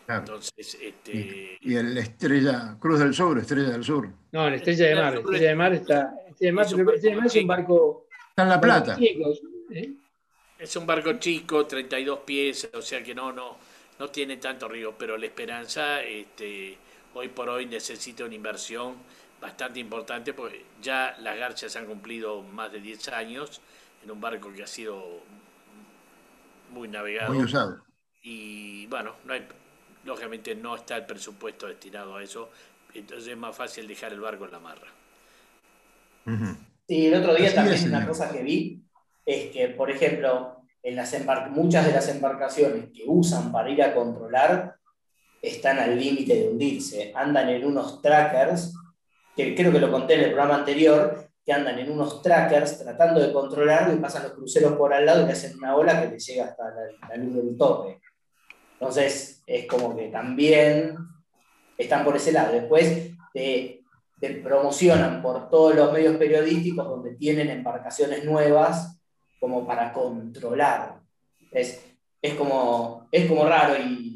Entonces, 0.07 0.77
este... 0.81 1.57
y, 1.61 1.75
el 1.75 1.97
Estrella, 1.97 2.77
Cruz 2.79 2.99
del 2.99 3.13
Sur, 3.13 3.37
Estrella 3.37 3.69
del 3.69 3.83
Sur. 3.83 4.09
No, 4.31 4.47
el 4.47 4.55
Estrella 4.55 4.87
de 4.87 4.95
Mar, 4.95 5.15
Estrella 5.15 5.49
de 5.49 5.55
Mar 5.55 5.73
está. 5.73 6.13
Estrella 6.27 6.49
de 6.49 7.15
Mar 7.15 7.27
es 7.27 7.35
un 7.35 7.47
barco. 7.47 8.07
Está 8.29 8.43
en 8.43 8.49
La 8.49 8.61
Plata. 8.61 8.97
¿eh? 8.99 9.93
Es 10.57 10.75
un 10.75 10.85
barco 10.85 11.13
chico, 11.19 11.65
32 11.65 12.19
pies, 12.19 12.69
o 12.73 12.81
sea 12.81 13.03
que 13.03 13.13
no, 13.13 13.31
no, 13.31 13.57
no 13.99 14.09
tiene 14.09 14.37
tanto 14.37 14.67
río, 14.67 14.95
pero 14.97 15.17
la 15.17 15.25
Esperanza, 15.25 16.01
este, 16.01 16.77
hoy 17.13 17.29
por 17.29 17.49
hoy 17.49 17.65
necesita 17.65 18.25
una 18.25 18.35
inversión 18.35 18.95
bastante 19.39 19.79
importante, 19.79 20.33
porque 20.33 20.65
ya 20.81 21.15
las 21.19 21.37
garchas 21.37 21.75
han 21.75 21.85
cumplido 21.85 22.41
más 22.41 22.71
de 22.71 22.79
10 22.79 23.09
años 23.09 23.61
en 24.03 24.11
un 24.11 24.21
barco 24.21 24.51
que 24.53 24.63
ha 24.63 24.67
sido 24.67 25.21
muy 26.71 26.87
navegado. 26.87 27.33
Muy 27.33 27.43
usado. 27.43 27.83
Y 28.21 28.87
bueno, 28.87 29.15
no 29.25 29.33
hay, 29.33 29.45
lógicamente 30.05 30.55
no 30.55 30.75
está 30.75 30.95
el 30.97 31.05
presupuesto 31.05 31.67
destinado 31.67 32.15
a 32.15 32.23
eso, 32.23 32.49
entonces 32.93 33.27
es 33.27 33.37
más 33.37 33.55
fácil 33.55 33.87
dejar 33.87 34.13
el 34.13 34.21
barco 34.21 34.45
en 34.45 34.51
la 34.51 34.59
marra. 34.59 34.87
Sí, 36.87 37.07
el 37.07 37.15
otro 37.15 37.35
día 37.35 37.53
también 37.53 37.85
una 37.87 38.07
cosa 38.07 38.31
que 38.31 38.43
vi 38.43 38.81
es 39.25 39.51
que, 39.51 39.69
por 39.69 39.91
ejemplo, 39.91 40.61
en 40.81 40.95
las 40.95 41.13
muchas 41.51 41.85
de 41.85 41.93
las 41.93 42.07
embarcaciones 42.07 42.91
que 42.93 43.03
usan 43.05 43.51
para 43.51 43.69
ir 43.69 43.81
a 43.83 43.93
controlar 43.93 44.77
están 45.43 45.77
al 45.77 45.99
límite 45.99 46.35
de 46.35 46.47
hundirse, 46.47 47.11
andan 47.13 47.49
en 47.49 47.65
unos 47.65 48.01
trackers, 48.01 48.73
que 49.35 49.53
creo 49.53 49.73
que 49.73 49.79
lo 49.79 49.91
conté 49.91 50.13
en 50.13 50.21
el 50.21 50.27
programa 50.27 50.55
anterior, 50.55 51.27
que 51.45 51.51
andan 51.51 51.77
en 51.79 51.91
unos 51.91 52.21
trackers 52.21 52.79
tratando 52.79 53.19
de 53.19 53.33
controlarlo 53.33 53.93
y 53.93 53.97
pasan 53.97 54.23
los 54.23 54.31
cruceros 54.31 54.77
por 54.77 54.93
al 54.93 55.05
lado 55.05 55.21
y 55.21 55.25
le 55.25 55.33
hacen 55.33 55.57
una 55.57 55.75
ola 55.75 56.01
que 56.01 56.11
le 56.11 56.17
llega 56.19 56.45
hasta 56.45 56.63
la, 57.09 57.17
luz 57.17 57.35
del 57.35 57.57
tope. 57.57 57.99
Entonces, 58.79 59.43
es 59.45 59.65
como 59.67 59.93
que 59.93 60.07
también 60.07 60.95
están 61.77 62.05
por 62.05 62.15
ese 62.15 62.31
lado. 62.31 62.53
Después 62.53 63.11
te, 63.33 63.81
promocionan 64.41 65.21
por 65.21 65.49
todos 65.49 65.75
los 65.75 65.91
medios 65.91 66.15
periodísticos 66.15 66.87
donde 66.87 67.15
tienen 67.15 67.49
embarcaciones 67.49 68.23
nuevas 68.23 68.97
como 69.41 69.67
para 69.67 69.91
controlar. 69.91 71.01
Es, 71.51 71.83
es, 72.21 72.33
como, 72.35 73.09
es 73.11 73.27
como 73.27 73.45
raro 73.45 73.75
y 73.77 74.12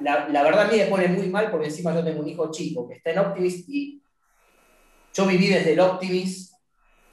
la, 0.00 0.42
verdad 0.42 0.66
a 0.66 0.70
mí 0.70 0.78
me 0.78 0.86
pone 0.86 1.08
muy 1.08 1.28
mal 1.28 1.50
porque 1.50 1.66
encima 1.66 1.94
yo 1.94 2.04
tengo 2.04 2.20
un 2.20 2.28
hijo 2.28 2.50
chico 2.50 2.88
que 2.88 2.94
está 2.94 3.10
en 3.10 3.18
Optimist 3.18 3.68
y 3.68 4.02
yo 5.12 5.26
viví 5.26 5.48
desde 5.48 5.72
el 5.72 5.80
Optimis, 5.80 6.54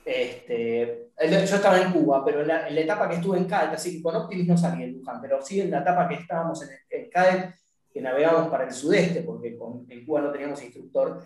este, 0.03 1.11
yo 1.29 1.37
estaba 1.37 1.79
en 1.79 1.93
Cuba, 1.93 2.23
pero 2.25 2.41
en 2.41 2.47
la, 2.47 2.67
etapa 2.67 3.07
que 3.07 3.15
estuve 3.15 3.37
en 3.37 3.45
CADET, 3.45 3.75
así 3.75 3.95
que 3.95 4.03
con 4.03 4.15
Optimis 4.15 4.47
no 4.47 4.57
salí 4.57 4.83
en 4.83 4.93
Luján, 4.97 5.21
pero 5.21 5.41
sí 5.41 5.61
en 5.61 5.71
la 5.71 5.79
etapa 5.79 6.07
que 6.09 6.15
estábamos 6.15 6.61
en, 6.63 6.69
el, 6.89 7.09
CADET, 7.09 7.55
que 7.93 8.01
navegamos 8.01 8.49
para 8.49 8.65
el 8.65 8.73
sudeste, 8.73 9.21
porque 9.21 9.57
en 9.87 10.05
Cuba 10.05 10.21
no 10.21 10.31
teníamos 10.31 10.61
instructor, 10.61 11.23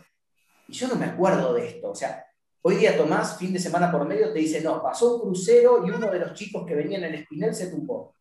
y 0.68 0.74
yo 0.74 0.88
no 0.88 0.96
me 0.96 1.06
acuerdo 1.06 1.54
de 1.54 1.68
esto, 1.68 1.90
o 1.90 1.96
sea, 1.96 2.24
hoy 2.62 2.76
día 2.76 2.96
Tomás, 2.96 3.38
fin 3.38 3.54
de 3.54 3.60
semana 3.60 3.92
por 3.92 4.06
medio, 4.06 4.32
te 4.32 4.40
dice, 4.40 4.62
no, 4.62 4.84
pasó 4.84 5.16
un 5.16 5.22
crucero 5.22 5.84
y 5.86 5.90
uno 5.90 6.12
de 6.12 6.20
los 6.20 6.34
chicos 6.34 6.66
que 6.66 6.76
venían 6.76 7.04
en 7.06 7.14
el 7.14 7.22
Espinel 7.22 7.56
se 7.56 7.72
tumbó. 7.72 8.14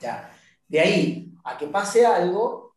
Ya, 0.00 0.30
de 0.68 0.80
ahí 0.80 1.33
a 1.44 1.58
que 1.58 1.66
pase 1.66 2.04
algo, 2.04 2.74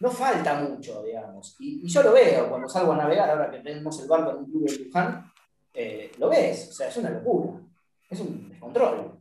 no 0.00 0.10
falta 0.10 0.54
mucho, 0.54 1.02
digamos. 1.02 1.56
Y, 1.58 1.86
yo 1.88 2.02
lo 2.02 2.12
veo 2.12 2.48
cuando 2.48 2.68
salgo 2.68 2.92
a 2.92 2.96
navegar, 2.96 3.30
ahora 3.30 3.50
que 3.50 3.58
tenemos 3.58 4.00
el 4.00 4.08
barco 4.08 4.30
en 4.30 4.36
un 4.38 4.50
club 4.50 4.68
de 4.68 4.84
Luján, 4.84 5.32
eh, 5.74 6.12
lo 6.18 6.28
ves, 6.28 6.68
o 6.70 6.72
sea, 6.72 6.88
es 6.88 6.96
una 6.96 7.10
locura, 7.10 7.60
es 8.08 8.20
un 8.20 8.48
descontrol. 8.48 9.18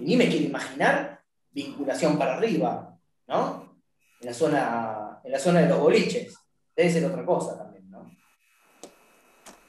Y 0.00 0.04
ni 0.04 0.16
me 0.16 0.28
quiero 0.28 0.46
imaginar 0.46 1.20
vinculación 1.50 2.18
para 2.18 2.36
arriba, 2.36 2.96
¿no? 3.26 3.76
En 4.20 4.26
la 4.26 4.34
zona, 4.34 5.20
en 5.24 5.32
la 5.32 5.38
zona 5.38 5.60
de 5.60 5.68
los 5.68 5.80
boliches. 5.80 6.36
Debe 6.74 6.90
ser 6.90 7.04
otra 7.06 7.24
cosa 7.24 7.56
también, 7.58 7.90
¿no? 7.90 8.10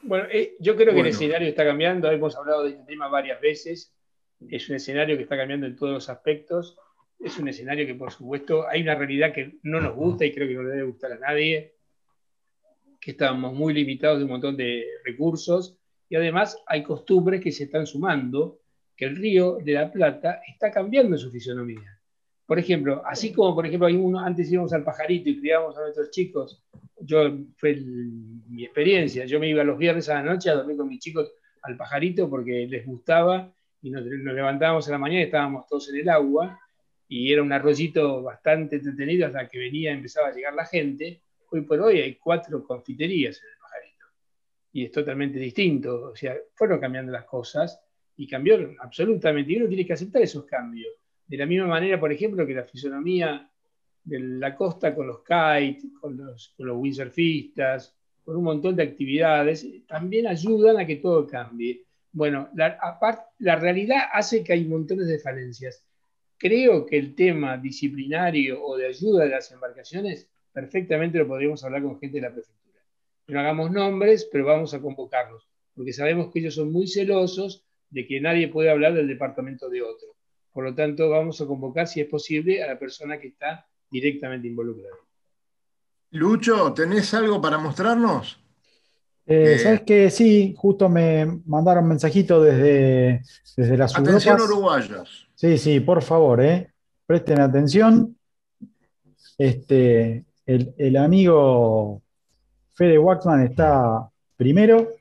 Bueno, 0.03 0.27
eh, 0.31 0.55
yo 0.59 0.75
creo 0.75 0.93
que 0.93 0.99
el 0.99 1.07
escenario 1.07 1.47
está 1.47 1.65
cambiando, 1.65 2.11
hemos 2.11 2.35
hablado 2.35 2.63
de 2.63 2.71
este 2.71 2.83
tema 2.83 3.07
varias 3.07 3.41
veces, 3.41 3.93
es 4.47 4.69
un 4.69 4.75
escenario 4.75 5.17
que 5.17 5.23
está 5.23 5.37
cambiando 5.37 5.65
en 5.65 5.75
todos 5.75 5.93
los 5.93 6.09
aspectos 6.09 6.77
es 7.19 7.37
un 7.39 7.47
escenario 7.47 7.85
que, 7.85 7.95
por 7.95 8.11
supuesto, 8.11 8.67
hay 8.67 8.81
una 8.81 8.95
realidad 8.95 9.33
que 9.33 9.59
no 9.63 9.81
nos 9.81 9.95
gusta 9.95 10.25
y 10.25 10.33
creo 10.33 10.47
que 10.47 10.53
no 10.53 10.63
le 10.63 10.69
debe 10.69 10.83
gustar 10.83 11.11
a 11.13 11.19
nadie, 11.19 11.75
que 12.99 13.11
estamos 13.11 13.53
muy 13.53 13.73
limitados 13.73 14.19
de 14.19 14.25
un 14.25 14.31
montón 14.31 14.55
de 14.55 14.85
recursos 15.03 15.77
y 16.09 16.15
además 16.15 16.61
hay 16.67 16.83
costumbres 16.83 17.41
que 17.41 17.51
se 17.51 17.65
están 17.65 17.85
sumando, 17.85 18.59
que 18.95 19.05
el 19.05 19.15
río 19.15 19.57
de 19.63 19.73
la 19.73 19.91
Plata 19.91 20.41
está 20.47 20.71
cambiando 20.71 21.17
su 21.17 21.31
fisonomía. 21.31 21.99
Por 22.45 22.59
ejemplo, 22.59 23.03
así 23.05 23.33
como, 23.33 23.53
por 23.53 23.65
ejemplo, 23.65 23.87
hay 23.87 23.95
uno, 23.95 24.19
antes 24.19 24.51
íbamos 24.51 24.71
al 24.71 24.83
pajarito 24.83 25.29
y 25.29 25.39
criábamos 25.39 25.77
a 25.77 25.81
nuestros 25.81 26.11
chicos, 26.11 26.63
yo 26.99 27.29
fue 27.57 27.75
mi 28.47 28.63
experiencia, 28.63 29.25
yo 29.25 29.39
me 29.39 29.49
iba 29.49 29.63
los 29.63 29.77
viernes 29.77 30.07
a 30.09 30.15
la 30.15 30.23
noche 30.23 30.49
a 30.49 30.55
dormir 30.55 30.77
con 30.77 30.87
mis 30.87 30.99
chicos 30.99 31.31
al 31.63 31.75
pajarito 31.75 32.29
porque 32.29 32.65
les 32.67 32.85
gustaba 32.85 33.53
y 33.81 33.89
nos, 33.89 34.05
nos 34.05 34.33
levantábamos 34.33 34.87
a 34.87 34.91
la 34.91 34.97
mañana 34.97 35.21
y 35.21 35.25
estábamos 35.25 35.67
todos 35.67 35.89
en 35.89 35.97
el 35.97 36.09
agua 36.09 36.57
y 37.07 37.31
era 37.31 37.41
un 37.41 37.51
arroyito 37.51 38.21
bastante 38.21 38.77
entretenido 38.77 39.27
hasta 39.27 39.47
que 39.47 39.57
venía, 39.57 39.91
empezaba 39.91 40.27
a 40.27 40.33
llegar 40.33 40.53
la 40.53 40.65
gente. 40.65 41.21
Hoy 41.51 41.61
por 41.61 41.79
hoy 41.79 41.99
hay 42.01 42.15
cuatro 42.15 42.63
confiterías 42.63 43.41
en 43.41 43.49
el 43.49 43.57
pajarito 43.59 44.05
y 44.73 44.85
es 44.85 44.91
totalmente 44.91 45.39
distinto. 45.39 46.09
O 46.11 46.15
sea, 46.15 46.35
fueron 46.53 46.79
cambiando 46.79 47.11
las 47.11 47.23
cosas 47.23 47.81
y 48.17 48.27
cambió 48.27 48.75
absolutamente. 48.79 49.53
Y 49.53 49.57
uno 49.57 49.67
tiene 49.67 49.85
que 49.85 49.93
aceptar 49.93 50.21
esos 50.21 50.45
cambios. 50.45 50.93
De 51.25 51.37
la 51.37 51.45
misma 51.45 51.67
manera, 51.67 51.99
por 51.99 52.11
ejemplo, 52.11 52.45
que 52.45 52.53
la 52.53 52.63
fisonomía 52.63 53.49
de 54.03 54.19
la 54.19 54.55
costa 54.55 54.93
con 54.93 55.07
los 55.07 55.19
kites, 55.23 55.85
con 55.99 56.17
los, 56.17 56.55
windsurfistas, 56.57 57.95
con 58.23 58.35
un 58.35 58.43
montón 58.43 58.75
de 58.75 58.83
actividades, 58.83 59.65
también 59.87 60.27
ayudan 60.27 60.77
a 60.77 60.85
que 60.85 60.97
todo 60.97 61.25
cambie. 61.25 61.83
Bueno, 62.11 62.49
la, 62.55 62.77
la 63.39 63.55
realidad 63.57 63.99
hace 64.11 64.43
que 64.43 64.53
hay 64.53 64.65
montones 64.65 65.07
de 65.07 65.19
falencias 65.19 65.86
Creo 66.37 66.85
que 66.85 66.97
el 66.97 67.15
tema 67.15 67.57
disciplinario 67.57 68.63
o 68.63 68.77
de 68.77 68.87
ayuda 68.87 69.23
de 69.23 69.31
las 69.31 69.51
embarcaciones 69.51 70.29
perfectamente 70.51 71.17
lo 71.17 71.27
podríamos 71.27 71.63
hablar 71.63 71.83
con 71.83 71.99
gente 71.99 72.17
de 72.17 72.27
la 72.27 72.33
prefectura. 72.33 72.81
No 73.27 73.39
hagamos 73.39 73.71
nombres, 73.71 74.27
pero 74.31 74.45
vamos 74.45 74.73
a 74.73 74.81
convocarlos, 74.81 75.47
porque 75.75 75.93
sabemos 75.93 76.31
que 76.31 76.39
ellos 76.39 76.55
son 76.55 76.71
muy 76.71 76.87
celosos 76.87 77.65
de 77.89 78.05
que 78.05 78.21
nadie 78.21 78.47
puede 78.47 78.69
hablar 78.69 78.93
del 78.93 79.07
departamento 79.07 79.69
de 79.69 79.81
otro. 79.81 80.15
Por 80.51 80.63
lo 80.63 80.73
tanto, 80.73 81.09
vamos 81.09 81.39
a 81.41 81.45
convocar, 81.45 81.87
si 81.87 82.01
es 82.01 82.07
posible, 82.07 82.63
a 82.63 82.67
la 82.67 82.79
persona 82.79 83.19
que 83.19 83.27
está 83.27 83.67
directamente 83.89 84.47
involucrada. 84.47 84.95
Lucho, 86.11 86.73
¿tenés 86.73 87.13
algo 87.13 87.41
para 87.41 87.57
mostrarnos? 87.57 88.46
Eh, 89.27 89.55
eh, 89.55 89.59
Sabes 89.59 89.81
que 89.81 90.09
sí, 90.09 90.55
justo 90.57 90.87
me 90.87 91.41
mandaron 91.45 91.85
mensajito 91.85 92.41
desde, 92.41 93.21
desde 93.57 93.77
las 93.77 93.93
Atención 93.97 94.39
uruguayos. 94.39 95.27
Sí, 95.35 95.57
sí, 95.57 95.81
por 95.81 96.01
favor, 96.01 96.41
eh. 96.41 96.71
presten 97.05 97.41
atención. 97.41 98.15
Este, 99.37 100.23
el, 100.45 100.95
amigo 100.95 102.01
Fede 102.73 102.97
Waxman 102.97 103.43
está 103.43 104.09
primero. 104.37 104.91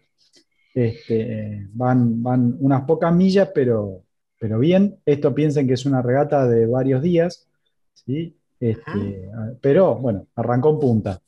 Este, 0.74 1.68
van, 1.72 2.20
van 2.20 2.56
unas 2.58 2.82
pocas 2.82 3.14
millas, 3.14 3.50
pero, 3.54 4.02
pero 4.40 4.58
bien. 4.58 4.98
Esto 5.06 5.32
piensen 5.32 5.68
que 5.68 5.74
es 5.74 5.86
una 5.86 6.02
regata 6.02 6.48
de 6.48 6.66
varios 6.66 7.00
días. 7.00 7.46
¿sí? 7.94 8.36
Este, 8.58 9.30
pero 9.60 9.94
bueno, 9.94 10.26
arrancó 10.34 10.70
en 10.70 10.80
punta. 10.80 11.22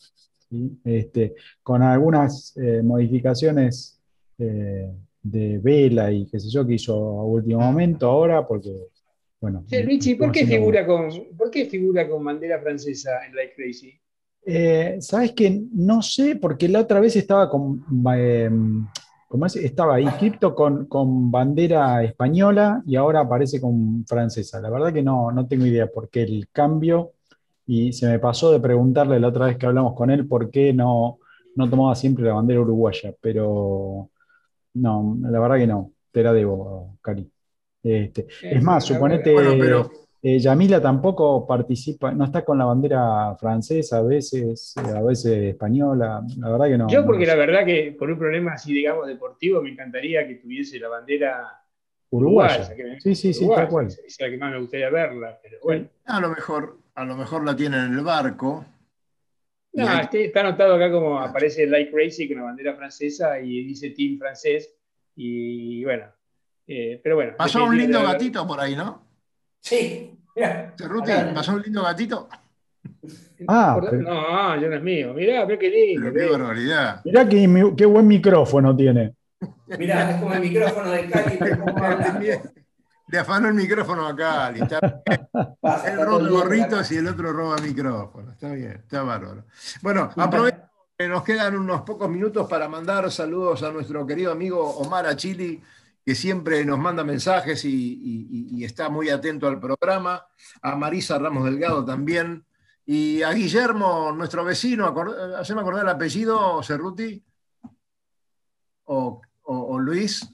Este, 0.85 1.35
con 1.63 1.83
algunas 1.83 2.57
eh, 2.57 2.81
modificaciones 2.83 4.01
eh, 4.39 4.91
de 5.23 5.59
vela 5.59 6.11
y 6.11 6.27
qué 6.27 6.41
sé 6.41 6.49
yo 6.49 6.67
que 6.67 6.75
hizo 6.75 6.95
a 6.95 7.25
último 7.25 7.61
momento 7.61 8.09
ahora, 8.09 8.47
porque 8.47 8.71
bueno. 9.41 9.65
Luigi, 9.71 10.15
¿por 10.15 10.33
qué, 10.33 10.47
figura 10.47 10.87
con, 10.87 11.11
¿por 11.37 11.51
qué 11.51 11.67
figura 11.67 12.09
con 12.09 12.25
bandera 12.25 12.61
francesa 12.61 13.25
en 13.27 13.35
Like 13.35 13.55
Crazy? 13.55 14.01
Eh, 14.45 14.97
Sabes 15.01 15.33
que 15.33 15.63
no 15.73 16.03
sé, 16.03 16.37
porque 16.37 16.69
la 16.69 16.81
otra 16.81 17.01
vez 17.01 17.15
estaba 17.17 17.49
con. 17.51 17.85
Eh, 18.17 18.51
estaba 19.63 19.97
ahí 19.97 20.07
cripto 20.19 20.55
con, 20.55 20.87
con, 20.87 21.31
bandera 21.31 22.03
española 22.03 22.83
y 22.87 22.97
ahora 22.97 23.21
aparece 23.21 23.61
con 23.61 24.07
francesa. 24.07 24.61
La 24.61 24.71
verdad 24.71 24.93
que 24.93 25.03
no, 25.03 25.31
no 25.31 25.47
tengo 25.47 25.67
idea 25.67 25.87
por 25.87 26.09
qué 26.09 26.23
el 26.23 26.49
cambio. 26.51 27.13
Y 27.71 27.93
se 27.93 28.09
me 28.09 28.19
pasó 28.19 28.51
de 28.51 28.61
preguntarle 28.61 29.21
la 29.21 29.29
otra 29.29 29.47
vez 29.47 29.59
que 29.59 29.67
hablamos 29.67 29.95
con 29.95 30.11
él 30.11 30.27
por 30.27 30.51
qué 30.51 30.73
no, 30.73 31.19
no 31.55 31.69
tomaba 31.69 31.95
siempre 31.95 32.25
la 32.25 32.33
bandera 32.33 32.63
uruguaya. 32.63 33.15
Pero 33.21 34.09
no, 34.73 35.19
la 35.21 35.39
verdad 35.39 35.59
que 35.59 35.67
no. 35.67 35.93
Te 36.11 36.23
la 36.23 36.33
debo, 36.33 36.97
Cari. 37.03 37.31
Este, 37.83 38.27
es 38.43 38.63
más, 38.63 38.87
suponete, 38.87 39.35
eh, 40.23 40.39
Yamila 40.39 40.81
tampoco 40.81 41.47
participa, 41.47 42.11
no 42.11 42.25
está 42.25 42.43
con 42.43 42.59
la 42.59 42.65
bandera 42.65 43.37
francesa, 43.39 43.99
a 43.99 44.03
veces, 44.03 44.75
eh, 44.77 44.97
a 44.97 45.03
veces 45.03 45.51
española, 45.51 46.25
la 46.39 46.51
verdad 46.51 46.67
que 46.67 46.79
no. 46.79 46.89
Yo 46.89 47.05
porque 47.07 47.27
la 47.27 47.37
verdad 47.37 47.65
que 47.65 47.95
por 47.97 48.11
un 48.11 48.19
problema 48.19 48.55
así, 48.55 48.73
digamos, 48.73 49.07
deportivo, 49.07 49.63
me 49.63 49.71
encantaría 49.71 50.27
que 50.27 50.37
tuviese 50.37 50.81
la 50.81 50.89
bandera 50.89 51.63
Uruguaya. 52.11 52.65
sí, 53.01 53.15
sí, 53.15 53.35
sí, 53.35 53.49
tal 53.55 53.69
cual. 53.69 53.87
Es 53.87 54.17
la 54.19 54.31
que 54.31 54.39
más 54.39 54.51
me 54.51 54.61
gustaría 54.61 54.89
verla, 54.89 55.39
pero 55.43 55.59
bueno. 55.63 55.89
A 56.07 56.21
lo 56.21 56.31
mejor, 56.31 56.79
a 56.99 57.05
lo 57.05 57.17
mejor 57.17 57.45
la 57.45 57.55
tienen 57.55 57.85
en 57.85 57.93
el 57.93 58.01
barco. 58.01 58.67
No, 59.75 60.01
este, 60.01 60.25
está 60.25 60.41
anotado 60.41 60.75
acá 60.75 60.91
como 60.91 61.21
aparece 61.21 61.65
Like 61.69 61.93
Crazy 61.93 62.27
con 62.27 62.39
la 62.39 62.43
bandera 62.45 62.75
francesa 62.75 63.39
y 63.39 63.63
dice 63.63 63.91
Team 63.91 64.19
francés. 64.19 64.75
Y 65.15 65.85
bueno, 65.85 66.07
eh, 66.67 67.01
pero 67.01 67.15
bueno. 67.15 67.35
Pasó 67.37 67.65
un 67.65 67.79
lindo 67.79 68.03
gatito 68.03 68.45
por 68.45 68.59
ahí, 68.59 68.75
¿no? 68.75 69.07
Sí, 69.61 70.19
mira. 70.35 70.75
Cerruti, 70.77 71.13
pasó 71.33 71.53
un 71.53 71.63
lindo 71.63 71.83
gatito. 71.85 72.29
Ah, 73.47 73.81
no, 73.81 74.61
yo 74.61 74.69
no 74.69 74.77
es 74.77 74.83
mío. 74.83 75.15
Mirá, 75.15 75.45
ve 75.45 75.57
qué 75.57 75.71
lindo. 75.71 76.13
qué 76.13 76.27
barbaridad. 76.27 77.01
Mirá 77.05 77.29
qué, 77.29 77.73
qué 77.77 77.87
buen 77.87 78.09
micrófono 78.09 78.75
tiene. 78.75 79.15
Mirá, 79.79 80.11
es 80.11 80.17
como 80.21 80.35
el 80.35 80.41
micrófono 80.41 80.91
de 80.91 81.09
Cali. 81.09 81.39
Le 83.09 83.19
afanó 83.19 83.49
el 83.49 83.55
micrófono 83.55 84.07
a 84.07 84.17
Cali. 84.17 84.61
Está 84.61 84.79
Él 85.87 86.05
roba 86.05 86.29
gorritos 86.29 86.91
y 86.93 86.97
el 86.97 87.09
otro 87.09 87.33
roba 87.33 87.57
micrófono. 87.57 88.33
Está 88.33 88.53
bien, 88.53 88.73
está 88.73 89.03
bárbaro. 89.03 89.45
Bueno, 89.83 90.11
aprovecho 90.17 90.69
que 90.97 91.09
nos 91.09 91.23
quedan 91.23 91.57
unos 91.57 91.83
pocos 91.83 92.11
minutos 92.11 92.49
para 92.49 92.69
mandar 92.69 93.11
saludos 93.11 93.63
a 93.63 93.71
nuestro 93.71 94.07
querido 94.07 94.33
amigo 94.33 94.61
Omar 94.61 95.07
Achili, 95.07 95.63
que 96.05 96.15
siempre 96.15 96.65
nos 96.65 96.79
manda 96.79 97.05
mensajes 97.05 97.65
y, 97.65 98.65
está 98.65 98.89
muy 98.89 99.09
atento 99.09 99.47
al 99.47 99.61
programa. 99.61 100.27
A 100.63 100.75
Marisa 100.77 101.19
Ramos 101.19 101.45
Delgado 101.45 101.85
también. 101.85 102.45
Y 102.85 103.23
a 103.23 103.33
Guillermo, 103.33 104.13
nuestro 104.13 104.45
vecino, 104.45 104.87
¿hacemos 105.39 105.63
acordar 105.63 105.85
el 105.85 105.91
apellido, 105.91 106.63
Cerruti? 106.63 107.23
¿O, 108.85 109.21
o 109.43 109.79
Luis? 109.79 110.27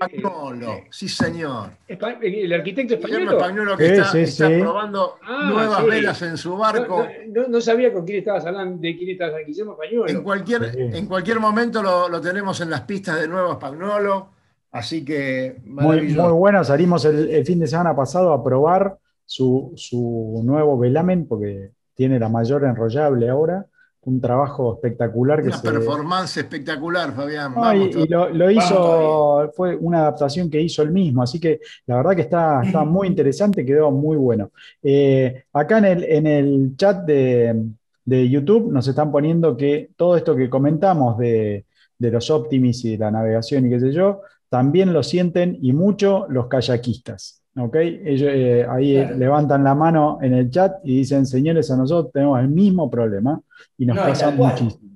Españolo, 0.00 0.72
eh, 0.72 0.86
sí 0.90 1.08
señor. 1.08 1.72
El 1.86 2.52
arquitecto 2.54 2.94
español. 2.94 3.34
Españolo 3.34 3.76
que 3.76 3.96
está, 3.96 4.48
probando 4.48 5.16
ah, 5.22 5.50
nuevas 5.52 5.84
velas 5.84 6.22
en 6.22 6.38
su 6.38 6.56
barco. 6.56 7.06
No, 7.48 7.60
sabía 7.60 7.92
con 7.92 8.06
quién 8.06 8.20
estabas 8.20 8.46
hablando, 8.46 8.80
de 8.80 8.96
quién 8.96 9.10
estabas 9.10 9.46
Guillermo 9.46 9.72
Españolo. 9.72 10.08
En 10.08 10.22
cualquier, 10.22 10.74
en 10.74 11.06
cualquier 11.06 11.38
momento 11.38 11.82
lo, 11.82 12.20
tenemos 12.20 12.58
en 12.62 12.70
las 12.70 12.80
pistas 12.82 13.20
de 13.20 13.28
nuevo 13.28 13.52
Españolo, 13.52 14.30
así 14.72 15.04
que 15.04 15.60
muy, 15.66 16.00
muy 16.00 16.32
bueno. 16.32 16.64
Salimos 16.64 17.04
el, 17.04 17.44
fin 17.44 17.60
de 17.60 17.66
semana 17.66 17.94
pasado 17.94 18.32
a 18.32 18.42
probar 18.42 18.96
su, 19.26 19.74
su 19.76 20.40
nuevo 20.42 20.78
velamen, 20.78 21.28
porque 21.28 21.72
tiene 21.92 22.18
la 22.18 22.30
mayor 22.30 22.64
enrollable 22.64 23.28
ahora 23.28 23.66
un 24.02 24.20
trabajo 24.20 24.74
espectacular. 24.74 25.42
Que 25.42 25.48
una 25.48 25.62
performance 25.62 26.36
espectacular, 26.38 27.12
Fabián. 27.14 27.54
y, 27.76 28.08
lo, 28.08 28.50
hizo, 28.50 29.50
fue 29.54 29.76
una 29.76 30.00
adaptación 30.00 30.48
que 30.48 30.60
hizo 30.60 30.82
él 30.82 30.90
mismo, 30.90 31.22
así 31.22 31.38
que 31.38 31.60
la 31.86 31.96
verdad 31.96 32.16
que 32.16 32.22
está, 32.22 32.62
está 32.62 32.84
muy 32.84 33.08
interesante, 33.08 33.64
quedó 33.64 33.90
muy 33.90 34.16
bueno. 34.16 34.50
Eh, 34.82 35.44
acá 35.52 35.78
en 35.78 35.84
el, 35.84 36.04
en 36.04 36.26
el 36.26 36.76
chat 36.76 37.04
de, 37.04 37.64
YouTube 38.06 38.72
nos 38.72 38.88
están 38.88 39.12
poniendo 39.12 39.56
que 39.56 39.90
todo 39.96 40.16
esto 40.16 40.34
que 40.34 40.50
comentamos 40.50 41.16
de, 41.16 41.64
de 41.96 42.10
los 42.10 42.28
Optimis 42.28 42.84
y 42.84 42.92
de 42.92 42.98
la 42.98 43.10
navegación 43.12 43.66
y 43.66 43.70
qué 43.70 43.78
sé 43.78 43.92
yo, 43.92 44.22
también 44.48 44.92
lo 44.92 45.04
sienten 45.04 45.56
y 45.62 45.72
mucho 45.72 46.26
los 46.28 46.48
kayakistas. 46.48 47.39
¿Ok? 47.56 47.74
Ellos 47.76 48.30
eh, 48.32 48.66
ahí 48.68 48.94
levantan 49.16 49.64
la 49.64 49.74
mano 49.74 50.18
en 50.22 50.34
el 50.34 50.50
chat 50.50 50.76
y 50.84 50.98
dicen, 50.98 51.26
señores, 51.26 51.70
a 51.70 51.76
nosotros 51.76 52.12
tenemos 52.12 52.40
el 52.40 52.48
mismo 52.48 52.90
problema 52.90 53.40
y 53.76 53.86
nos 53.86 53.98
pasa 53.98 54.30
muchísimo. 54.30 54.90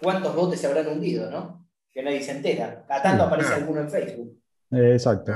¿Cuántos 0.00 0.34
botes 0.34 0.60
se 0.60 0.66
habrán 0.66 0.88
hundido, 0.88 1.30
no? 1.30 1.66
Que 1.92 2.02
nadie 2.02 2.22
se 2.22 2.32
entera. 2.32 2.84
A 2.88 3.02
tanto 3.02 3.24
aparece 3.24 3.54
alguno 3.54 3.80
en 3.80 3.90
Facebook. 3.90 4.38
exacto. 4.70 5.32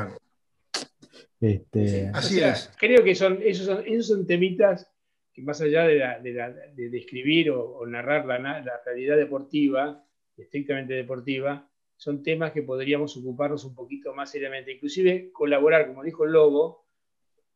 Este, 1.40 2.10
Así 2.14 2.40
es. 2.40 2.70
Creo 2.78 3.04
que 3.04 3.14
son 3.14 3.38
esos, 3.42 3.66
son, 3.66 3.82
esos 3.86 4.06
son 4.06 4.26
temitas 4.26 4.88
que 5.34 5.42
más 5.42 5.60
allá 5.60 5.82
de, 5.82 6.00
de, 6.22 6.88
describir 6.90 7.50
o, 7.50 7.84
narrar 7.86 8.24
la, 8.24 8.38
la 8.38 8.80
realidad 8.86 9.16
deportiva, 9.16 10.02
estrictamente 10.36 10.94
deportiva, 10.94 11.68
son 12.04 12.22
temas 12.22 12.52
que 12.52 12.62
podríamos 12.62 13.16
ocuparnos 13.16 13.64
un 13.64 13.74
poquito 13.74 14.12
más 14.12 14.30
seriamente, 14.30 14.72
inclusive 14.72 15.32
colaborar, 15.32 15.86
como 15.86 16.04
dijo 16.04 16.26
el 16.26 16.32
Lobo, 16.32 16.84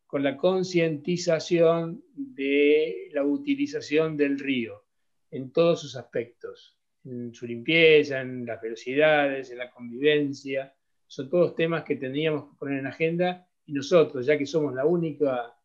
con 0.07 0.23
la 0.23 0.37
concientización 0.37 2.03
de 2.15 3.09
la 3.11 3.23
utilización 3.23 4.17
del 4.17 4.39
río 4.39 4.85
en 5.29 5.51
todos 5.51 5.81
sus 5.81 5.95
aspectos, 5.95 6.75
en 7.05 7.31
su 7.31 7.45
limpieza, 7.45 8.21
en 8.21 8.43
las 8.43 8.59
velocidades, 8.59 9.51
en 9.51 9.59
la 9.59 9.69
convivencia. 9.69 10.73
Son 11.05 11.29
todos 11.29 11.53
temas 11.53 11.83
que 11.83 11.97
tendríamos 11.97 12.45
que 12.45 12.57
poner 12.57 12.79
en 12.79 12.87
agenda 12.87 13.47
y 13.67 13.73
nosotros, 13.73 14.25
ya 14.25 14.35
que 14.35 14.47
somos 14.47 14.73
la 14.73 14.83
única, 14.83 15.55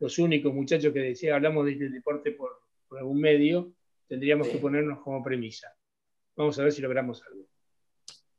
los 0.00 0.18
únicos 0.18 0.52
muchachos 0.52 0.92
que 0.92 1.00
decía, 1.00 1.34
hablamos 1.34 1.64
de 1.64 1.72
este 1.72 1.88
deporte 1.88 2.32
por, 2.32 2.60
algún 2.90 3.22
medio, 3.22 3.72
tendríamos 4.06 4.48
que 4.48 4.58
ponernos 4.58 4.98
como 4.98 5.24
premisa. 5.24 5.74
Vamos 6.36 6.58
a 6.58 6.64
ver 6.64 6.72
si 6.72 6.82
logramos 6.82 7.22
algo. 7.22 7.53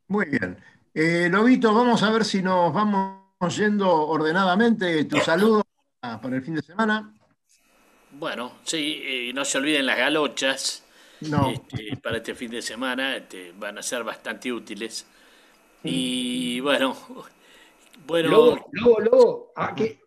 Muy 0.07 0.25
bien. 0.25 0.57
Eh, 0.93 1.27
Lobito, 1.31 1.73
vamos 1.73 2.03
a 2.03 2.11
ver 2.11 2.23
si 2.23 2.41
nos 2.41 2.73
vamos 2.73 3.25
yendo 3.57 4.07
ordenadamente. 4.07 5.05
Tu 5.05 5.19
saludo 5.19 5.63
para 5.99 6.35
el 6.35 6.41
fin 6.41 6.55
de 6.55 6.61
semana. 6.61 7.13
Bueno, 8.11 8.59
sí, 8.63 9.29
y 9.29 9.33
no 9.33 9.43
se 9.43 9.57
olviden 9.57 9.85
las 9.85 9.97
galochas. 9.97 10.83
Este, 11.21 11.97
para 11.97 12.17
este 12.17 12.35
fin 12.35 12.51
de 12.51 12.61
semana 12.61 13.15
este, 13.15 13.53
van 13.57 13.77
a 13.77 13.81
ser 13.81 14.03
bastante 14.03 14.51
útiles. 14.51 15.05
Y 15.83 16.59
bueno, 16.59 16.95
bueno. 18.05 18.29
Lobo, 18.29 18.69
lobo, 18.71 18.99
lobo. 18.99 19.53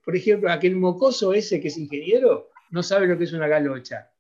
por 0.05 0.17
ejemplo, 0.17 0.51
aquel 0.51 0.77
mocoso 0.77 1.33
ese 1.33 1.61
que 1.61 1.69
es 1.69 1.77
ingeniero 1.77 2.51
no 2.71 2.83
sabe 2.83 3.07
lo 3.07 3.19
que 3.19 3.25
es 3.25 3.33
una 3.33 3.49
galocha. 3.49 4.11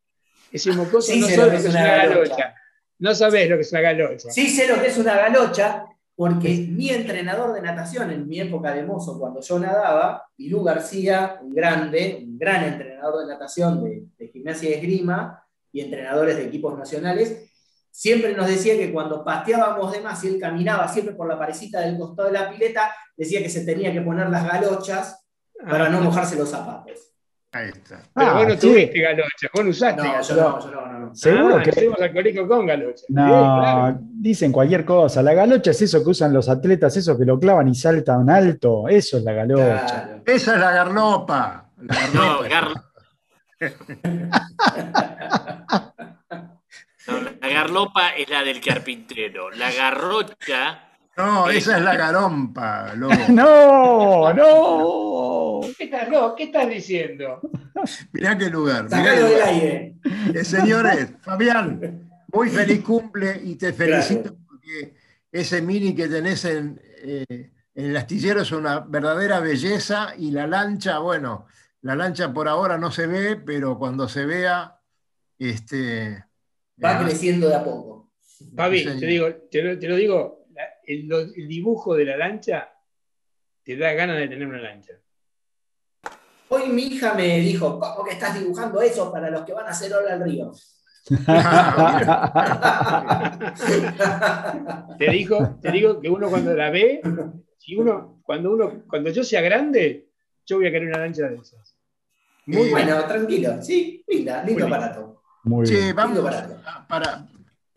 Ese 0.50 0.72
mocoso 0.72 1.14
no 1.14 1.28
sabe 1.28 1.44
lo 1.44 1.50
que 1.50 1.56
es 1.56 1.74
una 1.74 1.96
galocha. 1.96 2.54
No 2.98 3.14
sabés 3.14 3.48
lo 3.48 3.56
que 3.56 3.62
es 3.62 3.72
una 3.72 3.80
galocha. 3.80 4.30
Sí 4.30 4.48
sé 4.48 4.66
lo 4.66 4.80
que 4.80 4.88
es 4.88 4.98
una 4.98 5.16
galocha, 5.16 5.86
porque 6.18 6.66
mi 6.68 6.90
entrenador 6.90 7.54
de 7.54 7.62
natación 7.62 8.10
en 8.10 8.26
mi 8.26 8.40
época 8.40 8.72
de 8.72 8.82
mozo, 8.82 9.20
cuando 9.20 9.40
yo 9.40 9.56
nadaba, 9.60 10.26
Ilú 10.38 10.64
García, 10.64 11.38
un 11.40 11.54
grande, 11.54 12.24
un 12.26 12.36
gran 12.36 12.64
entrenador 12.64 13.20
de 13.20 13.32
natación 13.32 13.84
de, 13.84 14.28
gimnasia 14.28 14.70
y 14.70 14.72
esgrima 14.72 15.44
y 15.70 15.80
entrenadores 15.80 16.36
de 16.36 16.46
equipos 16.46 16.76
nacionales, 16.76 17.48
siempre 17.88 18.34
nos 18.34 18.48
decía 18.48 18.76
que 18.76 18.92
cuando 18.92 19.24
pateábamos 19.24 19.92
de 19.92 20.00
más 20.00 20.24
y 20.24 20.28
él 20.28 20.40
caminaba 20.40 20.88
siempre 20.88 21.14
por 21.14 21.28
la 21.28 21.38
parecita 21.38 21.82
del 21.82 21.96
costado 21.96 22.26
de 22.26 22.34
la 22.34 22.50
pileta, 22.50 22.92
decía 23.16 23.40
que 23.40 23.48
se 23.48 23.64
tenía 23.64 23.92
que 23.92 24.00
poner 24.00 24.28
las 24.28 24.44
galochas 24.44 25.24
para 25.64 25.86
ah, 25.86 25.88
no 25.88 26.00
mojarse 26.00 26.34
los 26.34 26.48
zapatos. 26.48 27.12
Ahí 27.52 27.68
está. 27.68 28.02
Pero 28.12 28.30
ah, 28.30 28.34
vos 28.34 28.48
no 28.48 28.58
tuviste 28.58 29.00
galocha, 29.00 29.48
vos 29.54 29.64
no 29.64 29.70
usaste 29.70 30.02
no, 30.02 30.20
Yo 30.20 30.34
no, 30.34 30.60
yo 30.60 30.70
no, 30.72 30.86
no. 30.86 30.97
Seguro 31.14 31.56
ah, 31.56 31.62
que. 31.62 31.70
Hacemos 31.70 31.98
con 32.48 32.66
galocha. 32.66 33.04
No, 33.08 33.98
dicen 34.00 34.52
cualquier 34.52 34.84
cosa. 34.84 35.22
La 35.22 35.34
galocha 35.34 35.70
es 35.70 35.82
eso 35.82 36.02
que 36.02 36.10
usan 36.10 36.32
los 36.32 36.48
atletas, 36.48 36.96
eso 36.96 37.16
que 37.18 37.24
lo 37.24 37.38
clavan 37.38 37.68
y 37.68 37.74
saltan 37.74 38.28
alto. 38.30 38.88
Eso 38.88 39.18
es 39.18 39.24
la 39.24 39.32
galocha. 39.32 40.20
Esa 40.24 40.54
es 40.54 40.60
la 40.60 40.72
garlopa. 40.72 41.70
La 41.78 41.96
garlopa. 42.12 42.14
No, 42.14 42.42
gar... 42.48 42.68
la 47.40 47.48
garlopa 47.48 48.10
es 48.10 48.28
la 48.28 48.42
del 48.42 48.60
carpintero. 48.60 49.50
La 49.50 49.72
garrocha 49.72 50.87
no, 51.18 51.50
esa 51.50 51.78
es 51.78 51.82
la 51.82 51.96
garompa, 51.96 52.94
no, 53.28 54.32
no. 54.32 55.60
¿Qué 55.76 55.84
estás, 55.84 56.08
¿Qué 56.36 56.44
estás 56.44 56.68
diciendo? 56.68 57.40
Mirá 58.12 58.38
qué 58.38 58.48
lugar. 58.48 58.84
Mirá 58.84 59.12
del 59.12 59.42
aire. 59.42 59.96
Eh, 60.32 60.44
señores, 60.44 61.08
Fabián, 61.20 62.08
muy 62.32 62.48
feliz 62.48 62.84
cumple 62.84 63.40
y 63.42 63.56
te 63.56 63.72
felicito 63.72 64.36
porque 64.46 64.94
ese 65.32 65.60
mini 65.60 65.92
que 65.92 66.06
tenés 66.06 66.44
en, 66.44 66.80
eh, 67.02 67.50
en 67.74 67.84
el 67.84 67.96
astillero 67.96 68.42
es 68.42 68.52
una 68.52 68.80
verdadera 68.80 69.40
belleza 69.40 70.14
y 70.16 70.30
la 70.30 70.46
lancha, 70.46 71.00
bueno, 71.00 71.46
la 71.82 71.96
lancha 71.96 72.32
por 72.32 72.46
ahora 72.46 72.78
no 72.78 72.92
se 72.92 73.08
ve, 73.08 73.34
pero 73.34 73.76
cuando 73.76 74.08
se 74.08 74.24
vea, 74.24 74.80
este, 75.36 76.24
va 76.82 77.02
creciendo 77.02 77.48
de 77.48 77.56
a 77.56 77.64
poco. 77.64 78.12
Fabi, 78.54 78.84
te, 78.84 78.94
digo, 79.06 79.26
te 79.50 79.88
lo 79.88 79.96
digo, 79.96 80.37
el, 80.88 81.48
dibujo 81.48 81.94
de 81.94 82.06
la 82.06 82.16
lancha 82.16 82.72
te 83.62 83.76
da 83.76 83.92
ganas 83.92 84.16
de 84.16 84.28
tener 84.28 84.48
una 84.48 84.60
lancha. 84.60 84.94
Hoy 86.48 86.70
mi 86.70 86.84
hija 86.84 87.12
me 87.12 87.40
dijo, 87.40 87.78
¿cómo 87.78 88.04
que 88.04 88.14
estás 88.14 88.40
dibujando 88.40 88.80
eso 88.80 89.12
para 89.12 89.28
los 89.28 89.42
que 89.42 89.52
van 89.52 89.66
a 89.66 89.70
hacer 89.70 89.92
ola 89.92 90.14
al 90.14 90.24
río? 90.24 90.50
te, 94.98 95.10
digo, 95.10 95.58
te 95.60 95.72
digo 95.72 96.00
que 96.00 96.08
uno 96.08 96.30
cuando 96.30 96.54
la 96.54 96.70
ve, 96.70 97.02
si 97.58 97.76
uno, 97.76 98.20
cuando 98.22 98.52
uno, 98.52 98.84
cuando 98.88 99.10
yo 99.10 99.22
sea 99.22 99.42
grande, 99.42 100.08
yo 100.46 100.56
voy 100.56 100.68
a 100.68 100.70
querer 100.70 100.88
una 100.88 100.96
lancha 100.98 101.28
de 101.28 101.36
esas. 101.36 101.76
Muy 102.46 102.70
bueno, 102.70 103.04
tranquilo, 103.04 103.62
sí, 103.62 104.02
linda, 104.06 104.42
lindo 104.42 104.66
aparato. 104.66 105.22
Muy 105.44 105.68
bien. 105.68 105.94
vamos 105.94 106.18
para, 106.88 107.27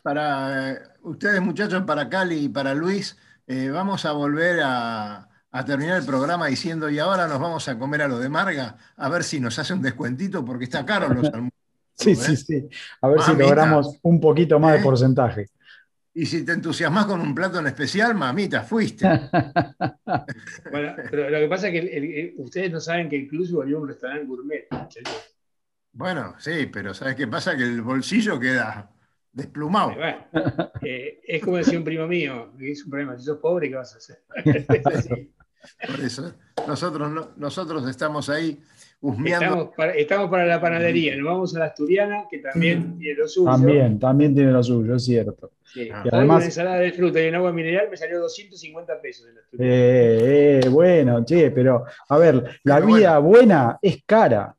para 0.02 0.78
ustedes 1.02 1.40
muchachos, 1.40 1.82
para 1.84 2.08
Cali 2.08 2.44
y 2.44 2.48
para 2.48 2.74
Luis, 2.74 3.16
eh, 3.46 3.68
vamos 3.70 4.04
a 4.04 4.12
volver 4.12 4.60
a, 4.64 5.28
a 5.50 5.64
terminar 5.64 5.98
el 6.00 6.06
programa 6.06 6.46
diciendo, 6.48 6.90
y 6.90 6.98
ahora 6.98 7.26
nos 7.28 7.38
vamos 7.40 7.68
a 7.68 7.78
comer 7.78 8.02
a 8.02 8.08
lo 8.08 8.18
de 8.18 8.28
Marga, 8.28 8.76
a 8.96 9.08
ver 9.08 9.22
si 9.24 9.40
nos 9.40 9.58
hace 9.58 9.72
un 9.74 9.82
descuentito, 9.82 10.44
porque 10.44 10.64
está 10.64 10.84
caro 10.84 11.08
los 11.12 11.24
almuerzos. 11.32 11.52
Sí, 11.94 12.10
¿eh? 12.12 12.16
sí, 12.16 12.36
sí. 12.36 12.68
A 13.02 13.08
ver 13.08 13.20
si 13.22 13.34
logramos 13.36 13.98
un 14.02 14.20
poquito 14.20 14.58
más 14.58 14.72
de 14.74 14.78
¿Eh? 14.78 14.82
porcentaje. 14.82 15.46
Y 16.14 16.26
si 16.26 16.44
te 16.44 16.52
entusiasmas 16.52 17.06
con 17.06 17.20
un 17.22 17.34
plato 17.34 17.58
en 17.58 17.66
especial, 17.68 18.14
mamita, 18.14 18.62
fuiste. 18.62 19.06
Bueno, 20.70 20.94
pero 21.10 21.30
lo 21.30 21.38
que 21.38 21.48
pasa 21.48 21.68
es 21.68 21.72
que 21.72 21.78
el- 21.78 21.88
el- 21.88 22.04
el- 22.14 22.34
ustedes 22.38 22.70
no 22.70 22.80
saben 22.80 23.08
que 23.08 23.16
incluso 23.16 23.56
volvió 23.56 23.80
un 23.80 23.88
restaurante 23.88 24.26
gourmet. 24.26 24.66
Bueno, 25.92 26.34
sí, 26.38 26.66
pero 26.72 26.92
¿sabes 26.94 27.14
qué 27.16 27.26
pasa? 27.26 27.56
Que 27.56 27.64
el 27.64 27.82
bolsillo 27.82 28.38
queda 28.38 28.90
desplumado. 29.32 29.94
Bueno, 29.94 30.18
eh, 30.82 31.20
es 31.26 31.42
como 31.42 31.56
decía 31.56 31.78
un 31.78 31.84
primo 31.84 32.06
mío, 32.06 32.52
que 32.58 32.72
es 32.72 32.84
un 32.84 32.90
problema, 32.90 33.16
si 33.18 33.24
sos 33.24 33.38
pobre, 33.38 33.68
¿qué 33.68 33.76
vas 33.76 33.94
a 33.94 33.98
hacer? 33.98 34.18
Por 35.86 36.00
eso 36.04 36.32
nosotros, 36.66 37.10
no- 37.10 37.30
nosotros 37.36 37.88
estamos 37.88 38.28
ahí 38.28 38.60
husmeando. 39.00 39.44
Estamos 39.46 39.68
para, 39.76 39.92
estamos 39.94 40.30
para 40.30 40.44
la 40.44 40.60
panadería, 40.60 41.16
nos 41.16 41.24
vamos 41.26 41.56
a 41.56 41.60
la 41.60 41.64
Asturiana, 41.66 42.24
que 42.30 42.38
también 42.38 42.98
tiene 42.98 43.20
lo 43.20 43.28
suyo. 43.28 43.50
También, 43.50 43.98
también 43.98 44.34
tiene 44.34 44.50
lo 44.52 44.62
suyo, 44.62 44.96
es 44.96 45.04
cierto. 45.04 45.52
Sí. 45.64 45.88
Ah. 45.92 46.04
Además- 46.12 46.36
una 46.38 46.44
ensalada 46.46 46.76
de 46.78 46.92
fruta 46.92 47.20
y 47.22 47.28
un 47.28 47.36
agua 47.36 47.52
mineral 47.52 47.88
me 47.90 47.96
salió 47.96 48.20
250 48.20 49.00
pesos 49.00 49.28
en 49.28 49.34
la 49.36 49.40
Asturiana. 49.40 49.74
Eh, 49.74 50.60
eh, 50.64 50.68
bueno, 50.68 51.24
che, 51.24 51.50
pero 51.52 51.84
a 52.08 52.18
ver, 52.18 52.60
la 52.64 52.76
Pero 52.76 52.86
vida 52.88 53.18
buena 53.18 53.78
es 53.80 54.02
cara. 54.04 54.54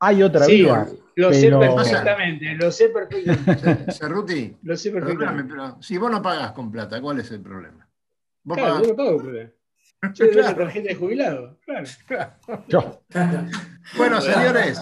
Hay 0.00 0.22
otra 0.22 0.44
Sí, 0.44 0.62
vida. 0.62 0.86
Lo 1.16 1.32
sé 1.32 1.50
perfectamente, 1.50 2.54
lo 2.54 2.70
sé 2.70 2.88
perfectamente. 2.88 3.92
Cerruti, 3.92 4.56
Lo 4.62 4.76
sé 4.76 4.90
perfectamente. 4.90 5.52
pero 5.52 5.82
si 5.82 5.96
vos 5.98 6.10
no 6.10 6.20
pagás 6.22 6.52
con 6.52 6.70
plata, 6.72 7.00
¿cuál 7.00 7.20
es 7.20 7.30
el 7.30 7.40
problema? 7.40 7.88
Vos 8.42 8.56
Claro, 8.58 8.74
pagás- 8.74 8.82
yo 8.86 8.88
no 8.90 8.96
pago, 8.96 9.22
pero- 9.22 9.50
Yo 10.14 10.24
le 10.26 10.32
doy 10.32 10.42
la 10.42 10.54
tarjeta 10.56 10.88
de 10.88 10.94
jubilado. 10.94 11.58
Claro. 11.64 12.30
Yo, 12.68 13.00
Bueno, 13.96 14.20
señores, 14.20 14.80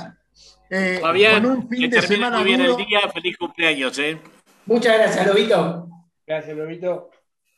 eh, 0.71 0.99
Fabián, 1.01 1.43
con 1.43 1.53
un 1.53 1.69
fin 1.69 1.91
de 1.91 2.03
semana 2.03 2.43
bien 2.43 2.61
duro, 2.63 2.79
el 2.79 2.87
día. 2.87 3.01
Feliz 3.13 3.37
cumpleaños, 3.37 3.99
¿eh? 3.99 4.21
Muchas 4.67 4.97
gracias, 4.99 5.27
Lobito. 5.27 5.89
Gracias, 6.27 6.57
Lobito. 6.57 7.11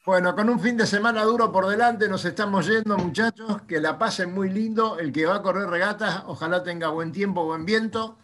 bueno, 0.05 0.35
con 0.35 0.49
un 0.51 0.59
fin 0.61 0.77
de 0.77 0.87
semana 0.87 1.23
duro 1.23 1.51
por 1.53 1.67
delante, 1.67 2.09
nos 2.09 2.25
estamos 2.25 2.67
yendo, 2.67 2.99
muchachos, 2.99 3.63
que 3.63 3.81
la 3.81 3.99
pasen 3.99 4.35
muy 4.35 4.51
lindo. 4.51 4.99
El 4.99 5.13
que 5.13 5.25
va 5.27 5.37
a 5.37 5.43
correr 5.43 5.69
regatas, 5.69 6.25
ojalá 6.27 6.63
tenga 6.63 6.89
buen 6.89 7.13
tiempo, 7.13 7.45
buen 7.45 7.65
viento. 7.65 8.19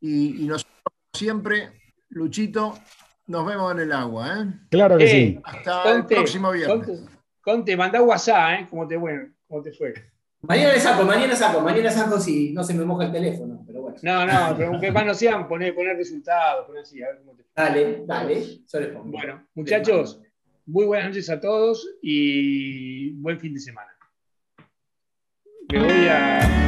Y, 0.00 0.44
y 0.44 0.46
nosotros, 0.46 0.74
como 0.82 0.96
siempre, 1.14 1.70
Luchito, 2.10 2.78
nos 3.26 3.46
vemos 3.46 3.72
en 3.72 3.80
el 3.80 3.92
agua, 3.92 4.40
¿eh? 4.40 4.46
claro 4.70 4.96
que 4.96 5.04
Eh, 5.04 5.08
sí. 5.08 5.40
Hasta 5.44 5.82
Conte, 5.82 6.14
el 6.14 6.20
próximo 6.20 6.50
viernes. 6.52 6.86
Conte, 6.86 7.02
Conte, 7.40 7.76
mandá 7.76 8.02
WhatsApp, 8.02 8.60
¿eh? 8.60 8.66
¿Cómo 8.70 8.86
te, 8.86 8.96
bueno, 8.96 9.28
¿Cómo 9.46 9.62
te 9.62 9.72
fue? 9.72 9.94
Mañana 10.40 10.72
le 10.72 10.80
saco, 10.80 11.04
mañana 11.04 11.34
saco, 11.34 11.60
mañana 11.60 11.90
saco 11.90 12.20
si 12.20 12.52
no 12.52 12.62
se 12.62 12.72
me 12.72 12.84
moja 12.84 13.06
el 13.06 13.12
teléfono, 13.12 13.64
pero 13.66 13.82
bueno. 13.82 13.98
No, 14.02 14.24
no, 14.24 14.56
pero 14.56 14.68
aunque 14.68 14.92
más 14.92 15.04
no 15.04 15.12
sean, 15.12 15.48
poner, 15.48 15.74
poner 15.74 15.96
resultados, 15.96 16.64
poner 16.64 16.82
así, 16.82 17.02
a 17.02 17.08
ver 17.08 17.18
cómo 17.18 17.32
te 17.34 17.42
fue. 17.42 17.50
Dale, 17.56 18.02
dale, 18.06 18.44
yo 18.72 18.80
les 18.80 18.88
pongo. 18.90 19.10
Bueno, 19.10 19.44
muchachos, 19.54 20.20
muy 20.64 20.84
buenas 20.84 21.08
noches 21.08 21.28
a 21.30 21.40
todos 21.40 21.88
y 22.00 23.10
buen 23.20 23.40
fin 23.40 23.52
de 23.52 23.60
semana. 23.60 23.90
Me 25.72 25.80
voy 25.80 26.06
a. 26.08 26.67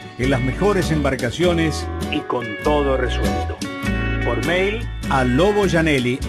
en 0.21 0.29
las 0.29 0.41
mejores 0.41 0.91
embarcaciones 0.91 1.87
y 2.11 2.19
con 2.19 2.45
todo 2.63 2.95
resuelto. 2.95 3.57
Por 4.23 4.45
mail 4.45 4.87
a 5.09 5.23
loboyanelli 5.23 6.19